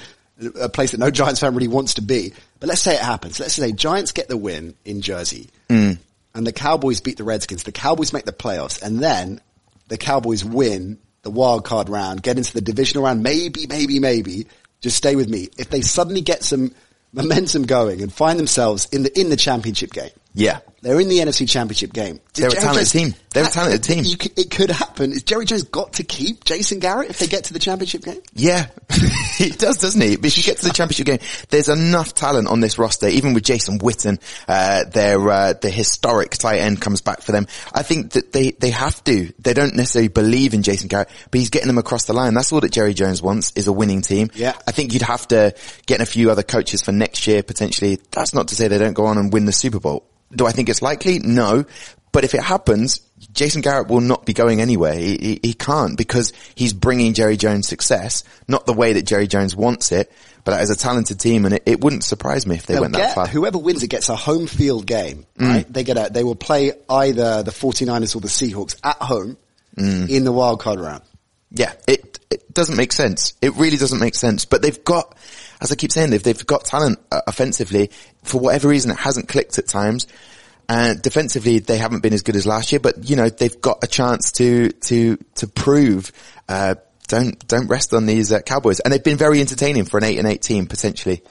a 0.60 0.68
place 0.68 0.90
that 0.90 1.00
no 1.00 1.10
Giants 1.10 1.40
fan 1.40 1.54
really 1.54 1.68
wants 1.68 1.94
to 1.94 2.02
be. 2.02 2.34
But 2.58 2.68
let's 2.68 2.82
say 2.82 2.94
it 2.94 3.00
happens. 3.00 3.40
Let's 3.40 3.54
say 3.54 3.72
Giants 3.72 4.12
get 4.12 4.28
the 4.28 4.36
win 4.36 4.74
in 4.84 5.00
Jersey 5.00 5.48
mm. 5.68 5.98
and 6.34 6.46
the 6.46 6.52
Cowboys 6.52 7.00
beat 7.00 7.16
the 7.16 7.24
Redskins. 7.24 7.62
The 7.62 7.72
Cowboys 7.72 8.12
make 8.12 8.26
the 8.26 8.32
playoffs 8.32 8.82
and 8.82 9.00
then 9.00 9.40
the 9.88 9.96
Cowboys 9.96 10.44
win 10.44 10.98
the 11.22 11.30
wild 11.30 11.64
card 11.64 11.88
round, 11.88 12.22
get 12.22 12.36
into 12.36 12.52
the 12.52 12.60
divisional 12.60 13.04
round, 13.04 13.22
maybe, 13.22 13.66
maybe, 13.66 13.98
maybe, 13.98 14.46
just 14.80 14.96
stay 14.96 15.16
with 15.16 15.28
me. 15.28 15.48
If 15.58 15.68
they 15.68 15.82
suddenly 15.82 16.22
get 16.22 16.42
some 16.42 16.74
momentum 17.12 17.64
going 17.64 18.02
and 18.02 18.12
find 18.12 18.38
themselves 18.38 18.86
in 18.92 19.02
the, 19.04 19.20
in 19.20 19.30
the 19.30 19.36
championship 19.36 19.92
game. 19.92 20.10
Yeah. 20.32 20.60
They're 20.82 20.98
in 20.98 21.08
the 21.08 21.18
NFC 21.18 21.46
championship 21.46 21.92
game. 21.92 22.20
Did 22.32 22.42
They're 22.44 22.50
Jerry 22.50 22.58
a 22.58 22.62
talented 22.62 22.92
Jones, 22.92 22.92
team. 22.92 23.14
They're 23.34 23.44
a 23.44 23.48
talented 23.48 23.82
team. 23.82 24.04
it 24.36 24.50
could 24.50 24.70
happen. 24.70 25.12
Is 25.12 25.22
Jerry 25.24 25.44
Jones 25.44 25.64
got 25.64 25.94
to 25.94 26.04
keep 26.04 26.44
Jason 26.44 26.78
Garrett 26.78 27.10
if 27.10 27.18
they 27.18 27.26
get 27.26 27.44
to 27.44 27.52
the 27.52 27.58
championship 27.58 28.02
game? 28.02 28.20
Yeah. 28.32 28.68
he 29.36 29.50
does, 29.50 29.76
doesn't 29.76 30.00
he? 30.00 30.14
If 30.14 30.38
you 30.38 30.42
get 30.42 30.56
to 30.58 30.66
the 30.66 30.72
championship 30.72 31.06
game, 31.06 31.18
there's 31.50 31.68
enough 31.68 32.14
talent 32.14 32.48
on 32.48 32.60
this 32.60 32.78
roster, 32.78 33.08
even 33.08 33.34
with 33.34 33.44
Jason 33.44 33.78
Witten, 33.78 34.20
uh, 34.48 34.84
their, 34.84 35.28
uh, 35.28 35.52
the 35.52 35.68
historic 35.68 36.30
tight 36.30 36.60
end 36.60 36.80
comes 36.80 37.02
back 37.02 37.20
for 37.20 37.32
them. 37.32 37.46
I 37.74 37.82
think 37.82 38.12
that 38.12 38.32
they, 38.32 38.52
they 38.52 38.70
have 38.70 39.04
to. 39.04 39.34
They 39.38 39.52
don't 39.52 39.74
necessarily 39.74 40.08
believe 40.08 40.54
in 40.54 40.62
Jason 40.62 40.88
Garrett, 40.88 41.10
but 41.30 41.40
he's 41.40 41.50
getting 41.50 41.68
them 41.68 41.78
across 41.78 42.06
the 42.06 42.14
line. 42.14 42.32
That's 42.32 42.52
all 42.52 42.60
that 42.60 42.72
Jerry 42.72 42.94
Jones 42.94 43.20
wants 43.20 43.52
is 43.54 43.66
a 43.66 43.72
winning 43.72 44.00
team. 44.00 44.30
Yeah. 44.34 44.56
I 44.66 44.72
think 44.72 44.94
you'd 44.94 45.02
have 45.02 45.28
to 45.28 45.54
get 45.84 46.00
a 46.00 46.06
few 46.06 46.30
other 46.30 46.42
coaches 46.42 46.80
for 46.80 46.92
next 46.92 47.26
year 47.26 47.42
potentially. 47.42 47.98
That's 48.12 48.32
not 48.32 48.48
to 48.48 48.54
say 48.54 48.68
they 48.68 48.78
don't 48.78 48.94
go 48.94 49.04
on 49.06 49.18
and 49.18 49.30
win 49.30 49.44
the 49.44 49.52
Super 49.52 49.78
Bowl. 49.78 50.06
Do 50.32 50.46
I 50.46 50.52
think 50.52 50.68
it's 50.68 50.82
likely? 50.82 51.18
No. 51.18 51.64
But 52.12 52.24
if 52.24 52.34
it 52.34 52.42
happens, 52.42 53.00
Jason 53.32 53.60
Garrett 53.60 53.88
will 53.88 54.00
not 54.00 54.26
be 54.26 54.32
going 54.32 54.60
anywhere. 54.60 54.94
He, 54.94 55.16
he, 55.16 55.40
he, 55.42 55.54
can't 55.54 55.96
because 55.96 56.32
he's 56.54 56.72
bringing 56.72 57.14
Jerry 57.14 57.36
Jones 57.36 57.68
success, 57.68 58.24
not 58.48 58.66
the 58.66 58.72
way 58.72 58.94
that 58.94 59.02
Jerry 59.02 59.28
Jones 59.28 59.54
wants 59.54 59.92
it, 59.92 60.10
but 60.44 60.54
as 60.54 60.70
a 60.70 60.76
talented 60.76 61.20
team. 61.20 61.44
And 61.44 61.54
it, 61.54 61.62
it 61.66 61.80
wouldn't 61.80 62.02
surprise 62.02 62.46
me 62.46 62.56
if 62.56 62.66
they 62.66 62.74
They'll 62.74 62.82
went 62.82 62.94
get, 62.94 63.08
that 63.08 63.14
far. 63.14 63.26
Whoever 63.26 63.58
wins 63.58 63.82
it 63.82 63.88
gets 63.88 64.08
a 64.08 64.16
home 64.16 64.46
field 64.46 64.86
game, 64.86 65.26
mm. 65.38 65.48
right? 65.48 65.72
They 65.72 65.84
get 65.84 65.96
a, 65.96 66.10
they 66.12 66.24
will 66.24 66.34
play 66.34 66.72
either 66.88 67.42
the 67.42 67.52
49ers 67.52 68.16
or 68.16 68.20
the 68.20 68.28
Seahawks 68.28 68.76
at 68.82 68.96
home 68.96 69.36
mm. 69.76 70.08
in 70.08 70.24
the 70.24 70.32
wild 70.32 70.60
card 70.60 70.80
round. 70.80 71.02
Yeah, 71.52 71.72
it, 71.86 72.19
it 72.30 72.52
doesn't 72.52 72.76
make 72.76 72.92
sense. 72.92 73.34
It 73.42 73.54
really 73.56 73.76
doesn't 73.76 73.98
make 73.98 74.14
sense, 74.14 74.44
but 74.44 74.62
they've 74.62 74.82
got, 74.84 75.16
as 75.60 75.72
I 75.72 75.74
keep 75.74 75.92
saying, 75.92 76.10
they've, 76.10 76.22
they've 76.22 76.46
got 76.46 76.64
talent 76.64 76.98
uh, 77.10 77.22
offensively. 77.26 77.90
For 78.22 78.40
whatever 78.40 78.68
reason, 78.68 78.90
it 78.90 78.98
hasn't 78.98 79.28
clicked 79.28 79.58
at 79.58 79.66
times. 79.66 80.06
And 80.68 81.02
defensively, 81.02 81.58
they 81.58 81.78
haven't 81.78 82.00
been 82.00 82.12
as 82.12 82.22
good 82.22 82.36
as 82.36 82.46
last 82.46 82.70
year, 82.70 82.78
but 82.78 83.10
you 83.10 83.16
know, 83.16 83.28
they've 83.28 83.60
got 83.60 83.82
a 83.82 83.88
chance 83.88 84.30
to, 84.32 84.70
to, 84.70 85.16
to 85.34 85.48
prove, 85.48 86.12
uh, 86.48 86.76
don't 87.10 87.46
don't 87.48 87.66
rest 87.66 87.92
on 87.92 88.06
these 88.06 88.32
uh, 88.32 88.40
Cowboys, 88.40 88.78
and 88.80 88.92
they've 88.92 89.02
been 89.02 89.18
very 89.18 89.40
entertaining 89.40 89.84
for 89.84 89.98
an 89.98 90.04
eight 90.04 90.18
and 90.18 90.28
eight 90.28 90.42
team 90.42 90.66
potentially. 90.66 91.22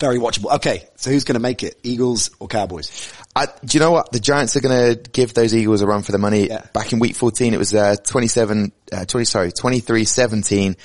Very 0.00 0.18
watchable. 0.18 0.52
Okay, 0.56 0.88
so 0.96 1.10
who's 1.10 1.22
going 1.22 1.34
to 1.34 1.40
make 1.40 1.62
it? 1.62 1.78
Eagles 1.84 2.30
or 2.40 2.48
Cowboys? 2.48 3.12
I, 3.36 3.46
do 3.46 3.76
you 3.76 3.80
know 3.80 3.90
what? 3.90 4.12
The 4.12 4.20
Giants 4.20 4.54
are 4.56 4.60
going 4.60 4.94
to 4.94 5.10
give 5.10 5.34
those 5.34 5.54
Eagles 5.54 5.80
a 5.80 5.86
run 5.86 6.02
for 6.02 6.12
the 6.12 6.18
money. 6.18 6.46
Yeah. 6.46 6.64
Back 6.72 6.92
in 6.92 7.00
week 7.00 7.16
14, 7.16 7.52
it 7.52 7.56
was, 7.56 7.74
uh, 7.74 7.96
27, 7.96 8.72
uh, 8.92 9.04
20, 9.04 9.24
sorry, 9.24 9.50
23-17, 9.50 10.76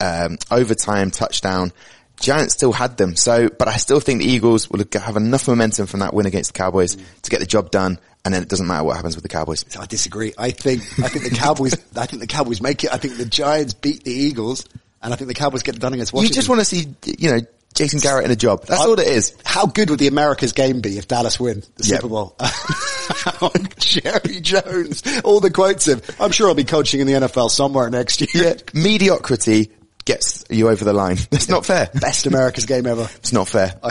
um, 0.00 0.38
overtime 0.50 1.10
touchdown. 1.10 1.72
Giants 2.20 2.54
still 2.54 2.72
had 2.72 2.96
them. 2.96 3.16
So, 3.16 3.48
but 3.48 3.68
I 3.68 3.76
still 3.76 4.00
think 4.00 4.20
the 4.22 4.28
Eagles 4.28 4.70
will 4.70 4.84
have 4.94 5.16
enough 5.16 5.48
momentum 5.48 5.86
from 5.86 6.00
that 6.00 6.14
win 6.14 6.26
against 6.26 6.52
the 6.52 6.58
Cowboys 6.58 6.96
to 6.96 7.30
get 7.30 7.40
the 7.40 7.46
job 7.46 7.70
done. 7.70 7.98
And 8.24 8.34
then 8.34 8.42
it 8.42 8.48
doesn't 8.48 8.66
matter 8.66 8.84
what 8.84 8.96
happens 8.96 9.14
with 9.14 9.22
the 9.22 9.28
Cowboys. 9.28 9.64
I 9.78 9.86
disagree. 9.86 10.32
I 10.36 10.50
think 10.50 10.82
I 10.98 11.08
think 11.08 11.30
the 11.30 11.36
Cowboys. 11.36 11.74
I 11.96 12.06
think 12.06 12.20
the 12.20 12.26
Cowboys 12.26 12.60
make 12.60 12.82
it. 12.82 12.92
I 12.92 12.96
think 12.96 13.18
the 13.18 13.24
Giants 13.24 13.74
beat 13.74 14.02
the 14.02 14.10
Eagles, 14.10 14.64
and 15.00 15.12
I 15.12 15.16
think 15.16 15.28
the 15.28 15.34
Cowboys 15.34 15.62
get 15.62 15.76
it 15.76 15.80
done 15.80 15.92
against 15.92 16.12
Washington. 16.12 16.32
You 16.32 16.34
just 16.34 16.48
want 16.48 16.60
to 16.60 16.64
see, 16.64 16.92
you 17.04 17.30
know, 17.30 17.40
Jason 17.76 18.00
Garrett 18.00 18.24
in 18.24 18.30
a 18.30 18.36
job. 18.36 18.64
That's 18.66 18.80
all 18.80 18.98
it 18.98 19.06
is. 19.06 19.36
How 19.44 19.66
good 19.66 19.90
would 19.90 19.98
the 19.98 20.08
America's 20.08 20.52
game 20.52 20.80
be 20.80 20.98
if 20.98 21.06
Dallas 21.06 21.38
win 21.38 21.62
the 21.76 21.84
Yep. 21.86 22.00
Super 22.02 22.08
Bowl? 22.08 22.36
Jerry 23.78 24.40
Jones, 24.40 25.02
all 25.22 25.40
the 25.40 25.50
quotes 25.50 25.86
of, 25.86 26.02
I'm 26.20 26.32
sure 26.32 26.48
I'll 26.48 26.54
be 26.54 26.64
coaching 26.64 27.00
in 27.00 27.06
the 27.06 27.12
NFL 27.12 27.50
somewhere 27.50 27.88
next 27.90 28.20
year. 28.22 28.44
Yeah, 28.46 28.54
mediocrity 28.74 29.70
gets 30.04 30.44
you 30.50 30.68
over 30.68 30.84
the 30.84 30.92
line. 30.92 31.18
It's 31.32 31.48
not 31.48 31.66
fair. 31.66 31.90
Best 31.94 32.26
America's 32.26 32.66
game 32.66 32.86
ever. 32.86 33.08
It's 33.16 33.32
not 33.32 33.46
fair. 33.48 33.74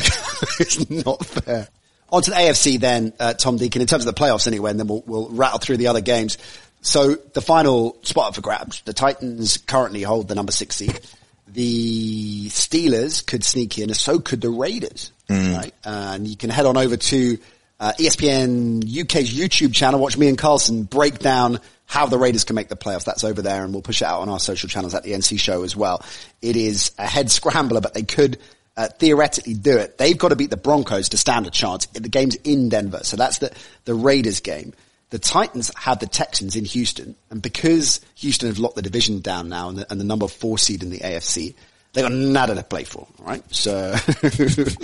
it's 0.59 0.89
not 0.89 1.23
fair. 1.25 1.67
On 2.09 2.21
to 2.21 2.29
the 2.31 2.35
AFC 2.35 2.79
then, 2.79 3.13
uh, 3.19 3.33
Tom 3.33 3.57
Deacon, 3.57 3.81
in 3.81 3.87
terms 3.87 4.05
of 4.05 4.13
the 4.13 4.19
playoffs 4.19 4.47
anyway, 4.47 4.71
and 4.71 4.79
then 4.79 4.87
we'll, 4.87 5.03
we'll 5.05 5.29
rattle 5.29 5.59
through 5.59 5.77
the 5.77 5.87
other 5.87 6.01
games. 6.01 6.37
So 6.81 7.15
the 7.15 7.41
final 7.41 7.97
spot 8.03 8.35
for 8.35 8.41
grabs, 8.41 8.81
the 8.81 8.93
Titans 8.93 9.57
currently 9.57 10.01
hold 10.03 10.27
the 10.27 10.35
number 10.35 10.51
six 10.51 10.75
seed. 10.75 10.99
The 11.47 12.47
Steelers 12.49 13.25
could 13.25 13.43
sneak 13.43 13.77
in, 13.77 13.85
and 13.85 13.97
so 13.97 14.19
could 14.19 14.41
the 14.41 14.49
Raiders. 14.49 15.11
Right? 15.29 15.73
and 15.83 16.27
you 16.27 16.37
can 16.37 16.51
head 16.51 16.65
on 16.65 16.77
over 16.77 16.97
to 16.97 17.37
uh, 17.79 17.93
ESPN 17.99 18.83
UK's 18.83 19.33
YouTube 19.33 19.73
channel, 19.73 19.99
watch 19.99 20.17
me 20.17 20.27
and 20.27 20.37
Carlson 20.37 20.83
break 20.83 21.19
down 21.19 21.59
how 21.85 22.05
the 22.05 22.17
Raiders 22.17 22.43
can 22.43 22.55
make 22.55 22.67
the 22.67 22.75
playoffs. 22.75 23.05
That's 23.05 23.23
over 23.23 23.41
there, 23.41 23.63
and 23.63 23.73
we'll 23.73 23.81
push 23.81 24.01
it 24.01 24.05
out 24.05 24.21
on 24.21 24.29
our 24.29 24.39
social 24.39 24.69
channels 24.69 24.93
at 24.93 25.03
the 25.03 25.11
NC 25.11 25.39
show 25.39 25.63
as 25.63 25.75
well. 25.75 26.03
It 26.41 26.55
is 26.55 26.91
a 26.97 27.05
head 27.05 27.29
scrambler, 27.29 27.81
but 27.81 27.93
they 27.93 28.03
could 28.03 28.37
uh, 28.77 28.87
theoretically 28.87 29.53
do 29.53 29.77
it. 29.77 29.97
They've 29.97 30.17
got 30.17 30.29
to 30.29 30.35
beat 30.35 30.49
the 30.49 30.57
Broncos 30.57 31.09
to 31.09 31.17
stand 31.17 31.47
a 31.47 31.51
chance. 31.51 31.85
The 31.87 32.09
game's 32.09 32.35
in 32.35 32.69
Denver, 32.69 33.01
so 33.03 33.17
that's 33.17 33.39
the 33.39 33.55
the 33.85 33.93
Raiders 33.93 34.39
game. 34.39 34.73
The 35.15 35.19
Titans 35.19 35.71
have 35.77 35.99
the 35.99 36.07
Texans 36.07 36.57
in 36.57 36.65
Houston, 36.65 37.15
and 37.29 37.41
because 37.41 38.01
Houston 38.15 38.49
have 38.49 38.59
locked 38.59 38.75
the 38.75 38.81
division 38.81 39.21
down 39.21 39.47
now 39.47 39.69
and 39.69 39.77
the, 39.77 39.89
and 39.89 39.97
the 39.97 40.03
number 40.03 40.27
four 40.27 40.57
seed 40.57 40.83
in 40.83 40.89
the 40.89 40.99
AFC, 40.99 41.55
they 41.93 42.01
got 42.01 42.11
nada 42.11 42.53
to 42.53 42.63
play 42.63 42.83
for. 42.83 43.07
right? 43.19 43.41
so 43.49 43.91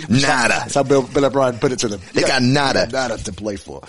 Nada. 0.08 0.54
That's 0.56 0.74
how 0.74 0.84
Bill, 0.84 1.02
Bill 1.02 1.26
O'Brien 1.26 1.58
put 1.58 1.72
it 1.72 1.80
to 1.80 1.88
them. 1.88 2.00
They 2.14 2.22
got 2.22 2.40
nada. 2.40 2.88
nada 2.90 3.18
to 3.18 3.32
play 3.34 3.56
for. 3.56 3.82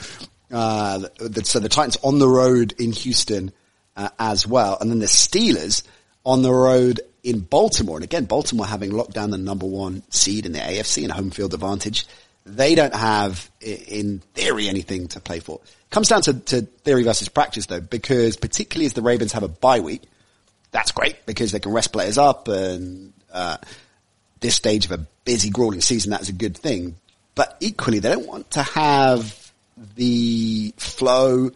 Uh, 0.51 1.07
the, 1.17 1.43
so 1.45 1.61
the 1.61 1.69
Titans 1.69 1.95
on 2.03 2.19
the 2.19 2.27
road 2.27 2.73
in 2.77 2.91
Houston 2.91 3.53
uh, 3.95 4.09
as 4.19 4.45
well, 4.45 4.77
and 4.81 4.91
then 4.91 4.99
the 4.99 5.05
Steelers 5.05 5.81
on 6.25 6.41
the 6.41 6.51
road 6.51 6.99
in 7.23 7.39
Baltimore. 7.39 7.95
And 7.95 8.03
again, 8.03 8.25
Baltimore 8.25 8.65
having 8.65 8.91
locked 8.91 9.13
down 9.13 9.29
the 9.29 9.37
number 9.37 9.65
one 9.65 10.03
seed 10.09 10.45
in 10.45 10.51
the 10.51 10.59
AFC 10.59 11.03
and 11.03 11.11
home 11.13 11.31
field 11.31 11.53
advantage. 11.53 12.05
They 12.45 12.75
don't 12.75 12.95
have, 12.95 13.49
in 13.61 14.19
theory, 14.33 14.67
anything 14.67 15.07
to 15.09 15.19
play 15.19 15.39
for. 15.39 15.61
Comes 15.89 16.09
down 16.09 16.23
to, 16.23 16.33
to 16.33 16.61
theory 16.63 17.03
versus 17.03 17.29
practice 17.29 17.67
though, 17.67 17.79
because 17.79 18.35
particularly 18.35 18.85
as 18.85 18.93
the 18.93 19.01
Ravens 19.01 19.31
have 19.31 19.43
a 19.43 19.47
bye 19.47 19.79
week, 19.79 20.01
that's 20.71 20.91
great 20.91 21.25
because 21.25 21.51
they 21.51 21.59
can 21.59 21.71
rest 21.71 21.93
players 21.93 22.17
up 22.17 22.47
and 22.47 23.13
uh, 23.31 23.57
this 24.41 24.55
stage 24.55 24.85
of 24.85 24.91
a 24.91 24.97
busy, 25.25 25.49
grueling 25.49 25.81
season, 25.81 26.11
that's 26.11 26.29
a 26.29 26.33
good 26.33 26.57
thing. 26.57 26.95
But 27.35 27.57
equally, 27.59 27.99
they 27.99 28.09
don't 28.09 28.27
want 28.27 28.51
to 28.51 28.63
have 28.63 29.51
the 29.95 30.73
flow 30.77 31.51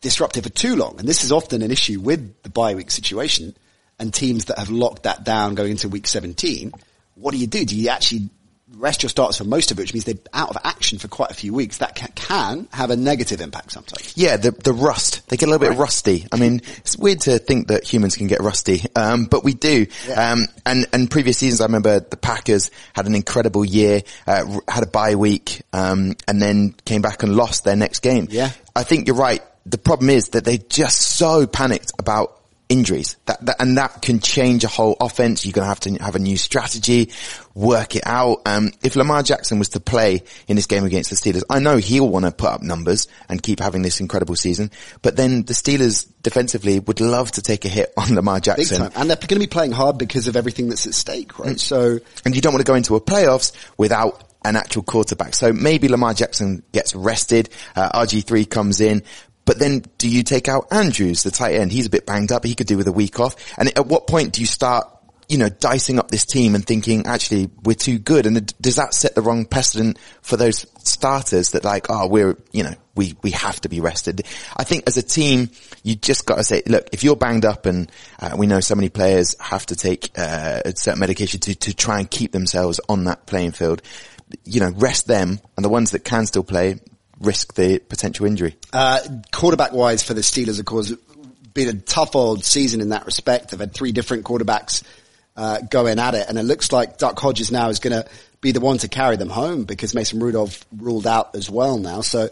disrupted 0.00 0.44
for 0.44 0.50
too 0.50 0.76
long. 0.76 0.98
And 0.98 1.08
this 1.08 1.24
is 1.24 1.32
often 1.32 1.62
an 1.62 1.70
issue 1.70 2.00
with 2.00 2.42
the 2.42 2.50
bye 2.50 2.74
week 2.74 2.90
situation 2.90 3.54
and 3.98 4.12
teams 4.12 4.46
that 4.46 4.58
have 4.58 4.70
locked 4.70 5.04
that 5.04 5.24
down 5.24 5.54
going 5.54 5.72
into 5.72 5.88
week 5.88 6.06
17. 6.06 6.72
What 7.16 7.32
do 7.32 7.38
you 7.38 7.46
do? 7.46 7.64
Do 7.64 7.76
you 7.76 7.88
actually 7.88 8.28
rest 8.76 9.02
your 9.02 9.10
starters 9.10 9.38
for 9.38 9.44
most 9.44 9.70
of 9.70 9.78
it, 9.78 9.82
which 9.82 9.94
means 9.94 10.04
they're 10.04 10.14
out 10.32 10.50
of 10.50 10.56
action 10.64 10.98
for 10.98 11.08
quite 11.08 11.30
a 11.30 11.34
few 11.34 11.52
weeks? 11.52 11.78
That 11.78 11.94
can, 11.94 12.10
can 12.14 12.68
have 12.72 12.90
a 12.90 12.96
negative 12.96 13.40
impact 13.40 13.72
sometimes. 13.72 14.16
Yeah, 14.16 14.36
the 14.36 14.50
the 14.50 14.72
rust. 14.72 15.28
They 15.28 15.36
get 15.36 15.48
a 15.48 15.52
little 15.52 15.68
bit 15.68 15.78
rusty. 15.78 16.26
I 16.32 16.36
mean, 16.36 16.62
it's 16.78 16.96
weird 16.96 17.20
to 17.22 17.38
think 17.38 17.68
that 17.68 17.84
humans 17.84 18.16
can 18.16 18.26
get 18.26 18.40
rusty, 18.40 18.82
um, 18.94 19.24
but 19.24 19.44
we 19.44 19.54
do. 19.54 19.86
Yeah. 20.08 20.32
Um, 20.32 20.46
and 20.64 20.86
and 20.92 21.10
previous 21.10 21.38
seasons, 21.38 21.60
I 21.60 21.64
remember 21.64 22.00
the 22.00 22.16
Packers 22.16 22.70
had 22.92 23.06
an 23.06 23.14
incredible 23.14 23.64
year, 23.64 24.02
uh, 24.26 24.60
had 24.68 24.82
a 24.82 24.88
bye 24.88 25.14
week, 25.14 25.62
um, 25.72 26.14
and 26.26 26.40
then 26.40 26.74
came 26.84 27.02
back 27.02 27.22
and 27.22 27.34
lost 27.34 27.64
their 27.64 27.76
next 27.76 28.00
game. 28.00 28.28
Yeah. 28.30 28.50
I 28.74 28.82
think 28.84 29.06
you're 29.06 29.16
right. 29.16 29.42
The 29.66 29.78
problem 29.78 30.10
is 30.10 30.30
that 30.30 30.44
they 30.44 30.58
just 30.58 31.18
so 31.18 31.46
panicked 31.46 31.92
about 31.98 32.38
injuries 32.68 33.16
that, 33.26 33.44
that 33.46 33.56
and 33.60 33.78
that 33.78 34.02
can 34.02 34.20
change 34.20 34.64
a 34.64 34.68
whole 34.68 34.96
offense. 35.00 35.44
You're 35.44 35.52
going 35.52 35.64
to 35.64 35.68
have 35.68 35.80
to 35.80 35.94
have 36.02 36.16
a 36.16 36.18
new 36.18 36.36
strategy, 36.36 37.10
work 37.54 37.96
it 37.96 38.02
out. 38.06 38.42
Um, 38.46 38.72
if 38.82 38.96
Lamar 38.96 39.22
Jackson 39.22 39.58
was 39.58 39.70
to 39.70 39.80
play 39.80 40.22
in 40.46 40.56
this 40.56 40.66
game 40.66 40.84
against 40.84 41.10
the 41.10 41.16
Steelers, 41.16 41.44
I 41.48 41.58
know 41.60 41.78
he'll 41.78 42.08
want 42.08 42.24
to 42.24 42.32
put 42.32 42.50
up 42.50 42.62
numbers 42.62 43.08
and 43.28 43.42
keep 43.42 43.60
having 43.60 43.82
this 43.82 44.00
incredible 44.00 44.36
season. 44.36 44.70
But 45.02 45.16
then 45.16 45.44
the 45.44 45.54
Steelers 45.54 46.06
defensively 46.22 46.80
would 46.80 47.00
love 47.00 47.30
to 47.32 47.42
take 47.42 47.64
a 47.64 47.68
hit 47.68 47.92
on 47.96 48.14
Lamar 48.14 48.40
Jackson. 48.40 48.82
And 48.96 49.08
they're 49.10 49.16
going 49.16 49.28
to 49.28 49.38
be 49.38 49.46
playing 49.46 49.72
hard 49.72 49.98
because 49.98 50.28
of 50.28 50.36
everything 50.36 50.68
that's 50.68 50.86
at 50.86 50.94
stake, 50.94 51.38
right? 51.38 51.58
So 51.58 51.98
And 52.24 52.34
you 52.34 52.42
don't 52.42 52.52
want 52.52 52.64
to 52.64 52.70
go 52.70 52.74
into 52.74 52.96
a 52.96 53.00
playoffs 53.00 53.52
without 53.76 54.24
an 54.44 54.56
actual 54.56 54.82
quarterback. 54.82 55.34
So 55.34 55.52
maybe 55.52 55.88
Lamar 55.88 56.14
Jackson 56.14 56.62
gets 56.72 56.94
rested, 56.94 57.50
uh, 57.74 58.00
RG3 58.00 58.48
comes 58.48 58.80
in, 58.80 59.02
but 59.48 59.58
then 59.58 59.82
do 59.96 60.10
you 60.10 60.24
take 60.24 60.46
out 60.46 60.66
Andrews, 60.70 61.22
the 61.22 61.30
tight 61.30 61.54
end? 61.54 61.72
He's 61.72 61.86
a 61.86 61.90
bit 61.90 62.04
banged 62.04 62.32
up. 62.32 62.44
He 62.44 62.54
could 62.54 62.66
do 62.66 62.76
with 62.76 62.86
a 62.86 62.92
week 62.92 63.18
off. 63.18 63.34
And 63.56 63.74
at 63.78 63.86
what 63.86 64.06
point 64.06 64.34
do 64.34 64.42
you 64.42 64.46
start, 64.46 64.86
you 65.26 65.38
know, 65.38 65.48
dicing 65.48 65.98
up 65.98 66.10
this 66.10 66.26
team 66.26 66.54
and 66.54 66.62
thinking, 66.62 67.06
actually, 67.06 67.48
we're 67.64 67.72
too 67.72 67.98
good? 67.98 68.26
And 68.26 68.54
does 68.60 68.76
that 68.76 68.92
set 68.92 69.14
the 69.14 69.22
wrong 69.22 69.46
precedent 69.46 69.98
for 70.20 70.36
those 70.36 70.66
starters 70.86 71.52
that 71.52 71.64
like, 71.64 71.86
oh, 71.88 72.08
we're, 72.08 72.36
you 72.52 72.62
know, 72.62 72.74
we, 72.94 73.16
we 73.22 73.30
have 73.30 73.58
to 73.62 73.70
be 73.70 73.80
rested. 73.80 74.20
I 74.54 74.64
think 74.64 74.84
as 74.86 74.98
a 74.98 75.02
team, 75.02 75.48
you 75.82 75.96
just 75.96 76.26
got 76.26 76.36
to 76.36 76.44
say, 76.44 76.60
look, 76.66 76.86
if 76.92 77.02
you're 77.02 77.16
banged 77.16 77.46
up 77.46 77.64
and 77.64 77.90
uh, 78.20 78.34
we 78.36 78.46
know 78.46 78.60
so 78.60 78.74
many 78.74 78.90
players 78.90 79.34
have 79.40 79.64
to 79.64 79.76
take 79.76 80.10
uh, 80.18 80.60
a 80.66 80.76
certain 80.76 81.00
medication 81.00 81.40
to, 81.40 81.54
to 81.54 81.74
try 81.74 82.00
and 82.00 82.10
keep 82.10 82.32
themselves 82.32 82.80
on 82.86 83.04
that 83.04 83.24
playing 83.24 83.52
field, 83.52 83.80
you 84.44 84.60
know, 84.60 84.72
rest 84.76 85.06
them 85.06 85.40
and 85.56 85.64
the 85.64 85.70
ones 85.70 85.92
that 85.92 86.04
can 86.04 86.26
still 86.26 86.44
play 86.44 86.80
risk 87.20 87.54
the 87.54 87.78
potential 87.78 88.26
injury. 88.26 88.56
Uh, 88.72 89.00
quarterback 89.32 89.72
wise 89.72 90.02
for 90.02 90.14
the 90.14 90.20
Steelers, 90.20 90.58
of 90.58 90.64
course, 90.64 90.92
been 91.54 91.68
a 91.68 91.80
tough 91.80 92.14
old 92.14 92.44
season 92.44 92.80
in 92.80 92.90
that 92.90 93.06
respect. 93.06 93.50
They've 93.50 93.60
had 93.60 93.74
three 93.74 93.92
different 93.92 94.24
quarterbacks, 94.24 94.84
uh, 95.36 95.60
going 95.62 95.98
at 95.98 96.14
it. 96.14 96.28
And 96.28 96.38
it 96.38 96.42
looks 96.42 96.72
like 96.72 96.98
Duck 96.98 97.18
Hodges 97.18 97.50
now 97.50 97.68
is 97.68 97.78
going 97.78 98.02
to 98.02 98.08
be 98.40 98.52
the 98.52 98.60
one 98.60 98.78
to 98.78 98.88
carry 98.88 99.16
them 99.16 99.30
home 99.30 99.64
because 99.64 99.94
Mason 99.94 100.20
Rudolph 100.20 100.64
ruled 100.76 101.06
out 101.06 101.34
as 101.34 101.50
well 101.50 101.78
now. 101.78 102.00
So 102.00 102.28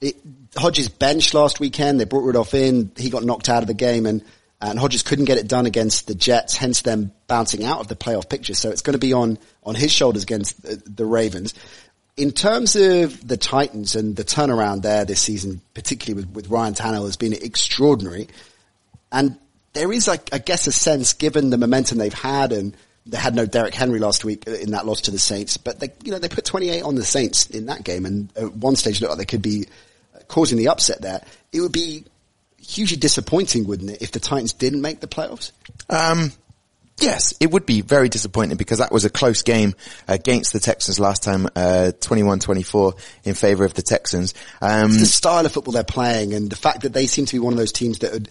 it, 0.00 0.16
Hodges 0.56 0.88
benched 0.88 1.34
last 1.34 1.60
weekend. 1.60 2.00
They 2.00 2.04
brought 2.04 2.24
Rudolph 2.24 2.54
in. 2.54 2.92
He 2.96 3.10
got 3.10 3.24
knocked 3.24 3.48
out 3.48 3.62
of 3.62 3.66
the 3.66 3.74
game 3.74 4.06
and, 4.06 4.22
and 4.60 4.78
Hodges 4.78 5.02
couldn't 5.02 5.24
get 5.24 5.38
it 5.38 5.48
done 5.48 5.66
against 5.66 6.06
the 6.06 6.14
Jets, 6.14 6.56
hence 6.56 6.82
them 6.82 7.12
bouncing 7.26 7.64
out 7.64 7.80
of 7.80 7.88
the 7.88 7.96
playoff 7.96 8.28
picture. 8.28 8.54
So 8.54 8.70
it's 8.70 8.82
going 8.82 8.92
to 8.92 8.98
be 8.98 9.12
on, 9.12 9.38
on 9.62 9.74
his 9.74 9.92
shoulders 9.92 10.22
against 10.22 10.62
the, 10.62 10.76
the 10.86 11.06
Ravens. 11.06 11.54
In 12.20 12.32
terms 12.32 12.76
of 12.76 13.26
the 13.26 13.38
Titans 13.38 13.96
and 13.96 14.14
the 14.14 14.24
turnaround 14.24 14.82
there 14.82 15.06
this 15.06 15.22
season, 15.22 15.62
particularly 15.72 16.22
with, 16.22 16.34
with 16.34 16.48
Ryan 16.50 16.74
Tannehill, 16.74 17.06
has 17.06 17.16
been 17.16 17.32
extraordinary. 17.32 18.28
And 19.10 19.38
there 19.72 19.90
is, 19.90 20.06
like, 20.06 20.28
I 20.30 20.36
guess, 20.36 20.66
a 20.66 20.72
sense, 20.72 21.14
given 21.14 21.48
the 21.48 21.56
momentum 21.56 21.96
they've 21.96 22.12
had, 22.12 22.52
and 22.52 22.76
they 23.06 23.16
had 23.16 23.34
no 23.34 23.46
Derrick 23.46 23.72
Henry 23.72 24.00
last 24.00 24.22
week 24.22 24.46
in 24.46 24.72
that 24.72 24.84
loss 24.84 25.00
to 25.02 25.10
the 25.10 25.18
Saints, 25.18 25.56
but 25.56 25.80
they, 25.80 25.94
you 26.04 26.12
know, 26.12 26.18
they 26.18 26.28
put 26.28 26.44
28 26.44 26.82
on 26.82 26.94
the 26.94 27.04
Saints 27.06 27.46
in 27.46 27.64
that 27.66 27.84
game, 27.84 28.04
and 28.04 28.30
at 28.36 28.52
one 28.54 28.76
stage 28.76 29.00
looked 29.00 29.12
like 29.12 29.18
they 29.18 29.24
could 29.24 29.40
be 29.40 29.64
causing 30.28 30.58
the 30.58 30.68
upset 30.68 31.00
there. 31.00 31.24
It 31.54 31.62
would 31.62 31.72
be 31.72 32.04
hugely 32.58 32.98
disappointing, 32.98 33.66
wouldn't 33.66 33.92
it, 33.92 34.02
if 34.02 34.12
the 34.12 34.20
Titans 34.20 34.52
didn't 34.52 34.82
make 34.82 35.00
the 35.00 35.08
playoffs? 35.08 35.52
Um, 35.88 36.32
yes, 37.00 37.34
it 37.40 37.50
would 37.50 37.66
be 37.66 37.80
very 37.80 38.08
disappointing 38.08 38.56
because 38.56 38.78
that 38.78 38.92
was 38.92 39.04
a 39.04 39.10
close 39.10 39.42
game 39.42 39.74
against 40.08 40.52
the 40.52 40.60
Texans 40.60 41.00
last 41.00 41.22
time, 41.22 41.46
uh, 41.56 41.92
21-24 42.00 42.98
in 43.24 43.34
favor 43.34 43.64
of 43.64 43.74
the 43.74 43.82
Texans. 43.82 44.34
Um, 44.60 44.92
the 44.92 45.06
style 45.06 45.44
of 45.44 45.52
football 45.52 45.72
they're 45.72 45.84
playing 45.84 46.34
and 46.34 46.50
the 46.50 46.56
fact 46.56 46.82
that 46.82 46.92
they 46.92 47.06
seem 47.06 47.26
to 47.26 47.32
be 47.32 47.38
one 47.38 47.52
of 47.52 47.58
those 47.58 47.72
teams 47.72 48.00
that 48.00 48.12
would, 48.12 48.28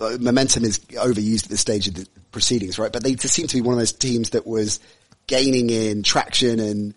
uh, 0.00 0.16
momentum 0.18 0.64
is 0.64 0.78
overused 0.78 1.44
at 1.44 1.50
this 1.50 1.60
stage 1.60 1.88
of 1.88 1.94
the 1.94 2.06
proceedings, 2.32 2.78
right? 2.78 2.92
But 2.92 3.02
they 3.02 3.14
just 3.14 3.34
seem 3.34 3.46
to 3.46 3.56
be 3.56 3.60
one 3.60 3.74
of 3.74 3.78
those 3.78 3.92
teams 3.92 4.30
that 4.30 4.46
was 4.46 4.80
gaining 5.26 5.70
in 5.70 6.02
traction 6.02 6.58
and 6.60 6.94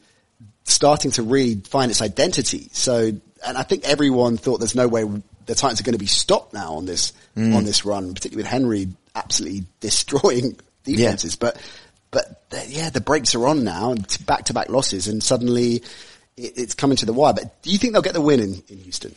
starting 0.64 1.12
to 1.12 1.24
really 1.24 1.56
find 1.56 1.92
its 1.92 2.02
identity. 2.02 2.70
So, 2.72 3.12
and 3.46 3.58
I 3.58 3.64
think 3.64 3.84
everyone 3.84 4.38
thought 4.38 4.60
there's 4.60 4.76
no 4.76 4.88
way 4.88 5.04
the 5.46 5.56
Titans 5.56 5.82
are 5.82 5.84
going 5.84 5.94
to 5.94 6.00
be 6.00 6.06
stopped 6.06 6.54
now 6.54 6.76
on 6.76 6.86
this, 6.86 7.12
on 7.36 7.66
this 7.66 7.84
run, 7.84 8.14
particularly 8.14 8.44
with 8.44 8.52
Henry 8.52 8.88
absolutely 9.16 9.66
destroying 9.82 10.58
defenses. 10.84 11.36
But, 11.36 11.62
but 12.12 12.50
the- 12.50 12.66
yeah, 12.68 12.90
the 12.90 13.02
brakes 13.02 13.36
are 13.36 13.48
on 13.48 13.64
now 13.64 13.96
back 14.26 14.46
to 14.46 14.54
back 14.54 14.70
losses 14.70 15.08
and 15.08 15.22
suddenly 15.24 15.84
it, 16.38 16.58
it's 16.58 16.74
coming 16.74 16.98
to 16.98 17.06
the 17.06 17.14
wire. 17.14 17.34
But 17.34 17.62
do 17.62 17.70
you 17.70 17.78
think 17.78 17.94
they'll 17.94 18.02
get 18.02 18.14
the 18.14 18.22
win 18.22 18.40
in, 18.40 18.64
in 18.70 18.78
Houston? 18.80 19.16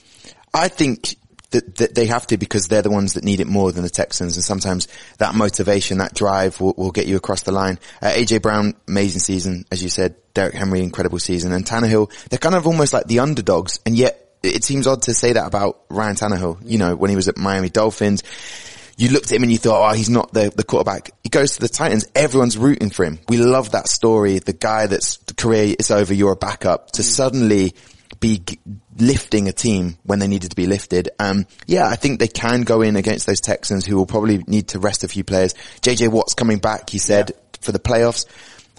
I 0.53 0.69
think 0.69 1.17
that, 1.51 1.77
that 1.77 1.95
they 1.95 2.07
have 2.07 2.27
to 2.29 2.37
because 2.37 2.69
they're 2.69 2.83
the 2.83 2.91
ones 2.91 3.15
that 3.15 3.25
need 3.25 3.41
it 3.41 3.47
more 3.47 3.73
than 3.73 3.83
the 3.83 3.91
Texans. 3.91 4.37
And 4.37 4.45
sometimes 4.45 4.89
that 5.19 5.35
motivation, 5.35 5.99
that 5.99 6.15
drive 6.15 6.61
will, 6.61 6.75
will 6.77 6.91
get 6.91 7.07
you 7.07 7.17
across 7.17 7.43
the 7.43 7.53
line. 7.53 7.79
Uh, 8.03 8.09
AJ 8.09 8.43
Brown, 8.43 8.75
amazing 8.89 9.21
season. 9.21 9.65
As 9.71 9.83
you 9.83 9.89
said, 9.89 10.17
Derrick 10.35 10.55
Henry, 10.55 10.81
incredible 10.83 11.19
season. 11.19 11.53
And 11.53 11.65
Tannehill, 11.65 12.11
they're 12.29 12.39
kind 12.39 12.55
of 12.55 12.67
almost 12.67 12.93
like 12.93 13.07
the 13.07 13.21
underdogs. 13.21 13.81
And 13.87 13.97
yet 13.97 14.39
it 14.43 14.65
seems 14.65 14.87
odd 14.87 15.03
to 15.03 15.15
say 15.15 15.33
that 15.33 15.47
about 15.47 15.81
Ryan 15.89 16.17
Tannehill. 16.17 16.59
You 16.65 16.79
know, 16.79 16.97
when 16.97 17.11
he 17.11 17.17
was 17.17 17.29
at 17.29 17.37
Miami 17.37 17.71
Dolphins, 17.71 18.23
you 18.97 19.11
looked 19.11 19.27
at 19.27 19.37
him 19.37 19.43
and 19.43 19.53
you 19.53 19.59
thought, 19.59 19.91
oh, 19.91 19.95
he's 19.95 20.09
not 20.09 20.33
the, 20.33 20.51
the 20.55 20.65
quarterback. 20.65 21.11
He 21.23 21.29
goes 21.29 21.53
to 21.53 21.61
the 21.61 21.69
Titans. 21.69 22.07
Everyone's 22.15 22.57
rooting 22.57 22.91
for 22.91 23.05
him. 23.05 23.19
We 23.29 23.37
love 23.37 23.73
that 23.73 23.89
story. 23.89 24.39
The 24.39 24.55
guy 24.55 24.87
that's 24.87 25.19
the 25.19 25.35
career 25.35 25.75
is 25.79 25.91
over. 25.91 26.15
You're 26.15 26.33
a 26.33 26.37
backup 26.37 26.93
to 26.93 27.03
suddenly 27.03 27.75
be 28.21 28.39
g- 28.39 28.59
lifting 28.99 29.49
a 29.49 29.53
team 29.53 29.99
when 30.05 30.19
they 30.19 30.29
needed 30.29 30.51
to 30.51 30.57
be 30.57 30.67
lifted. 30.67 31.11
Um, 31.19 31.47
yeah, 31.67 31.87
I 31.87 31.97
think 31.97 32.19
they 32.19 32.29
can 32.29 32.63
go 32.63 32.81
in 32.81 32.97
against 32.97 33.27
those 33.27 33.41
Texans 33.41 33.85
who 33.85 33.97
will 33.97 34.07
probably 34.07 34.39
need 34.47 34.69
to 34.69 34.79
rest 34.79 35.05
a 35.05 35.09
few 35.09 35.25
players. 35.25 35.53
JJ 35.83 36.09
Watt's 36.09 36.35
coming 36.35 36.59
back, 36.59 36.89
he 36.89 36.99
said, 36.99 37.33
for 37.61 37.73
the 37.73 37.79
playoffs. 37.79 38.25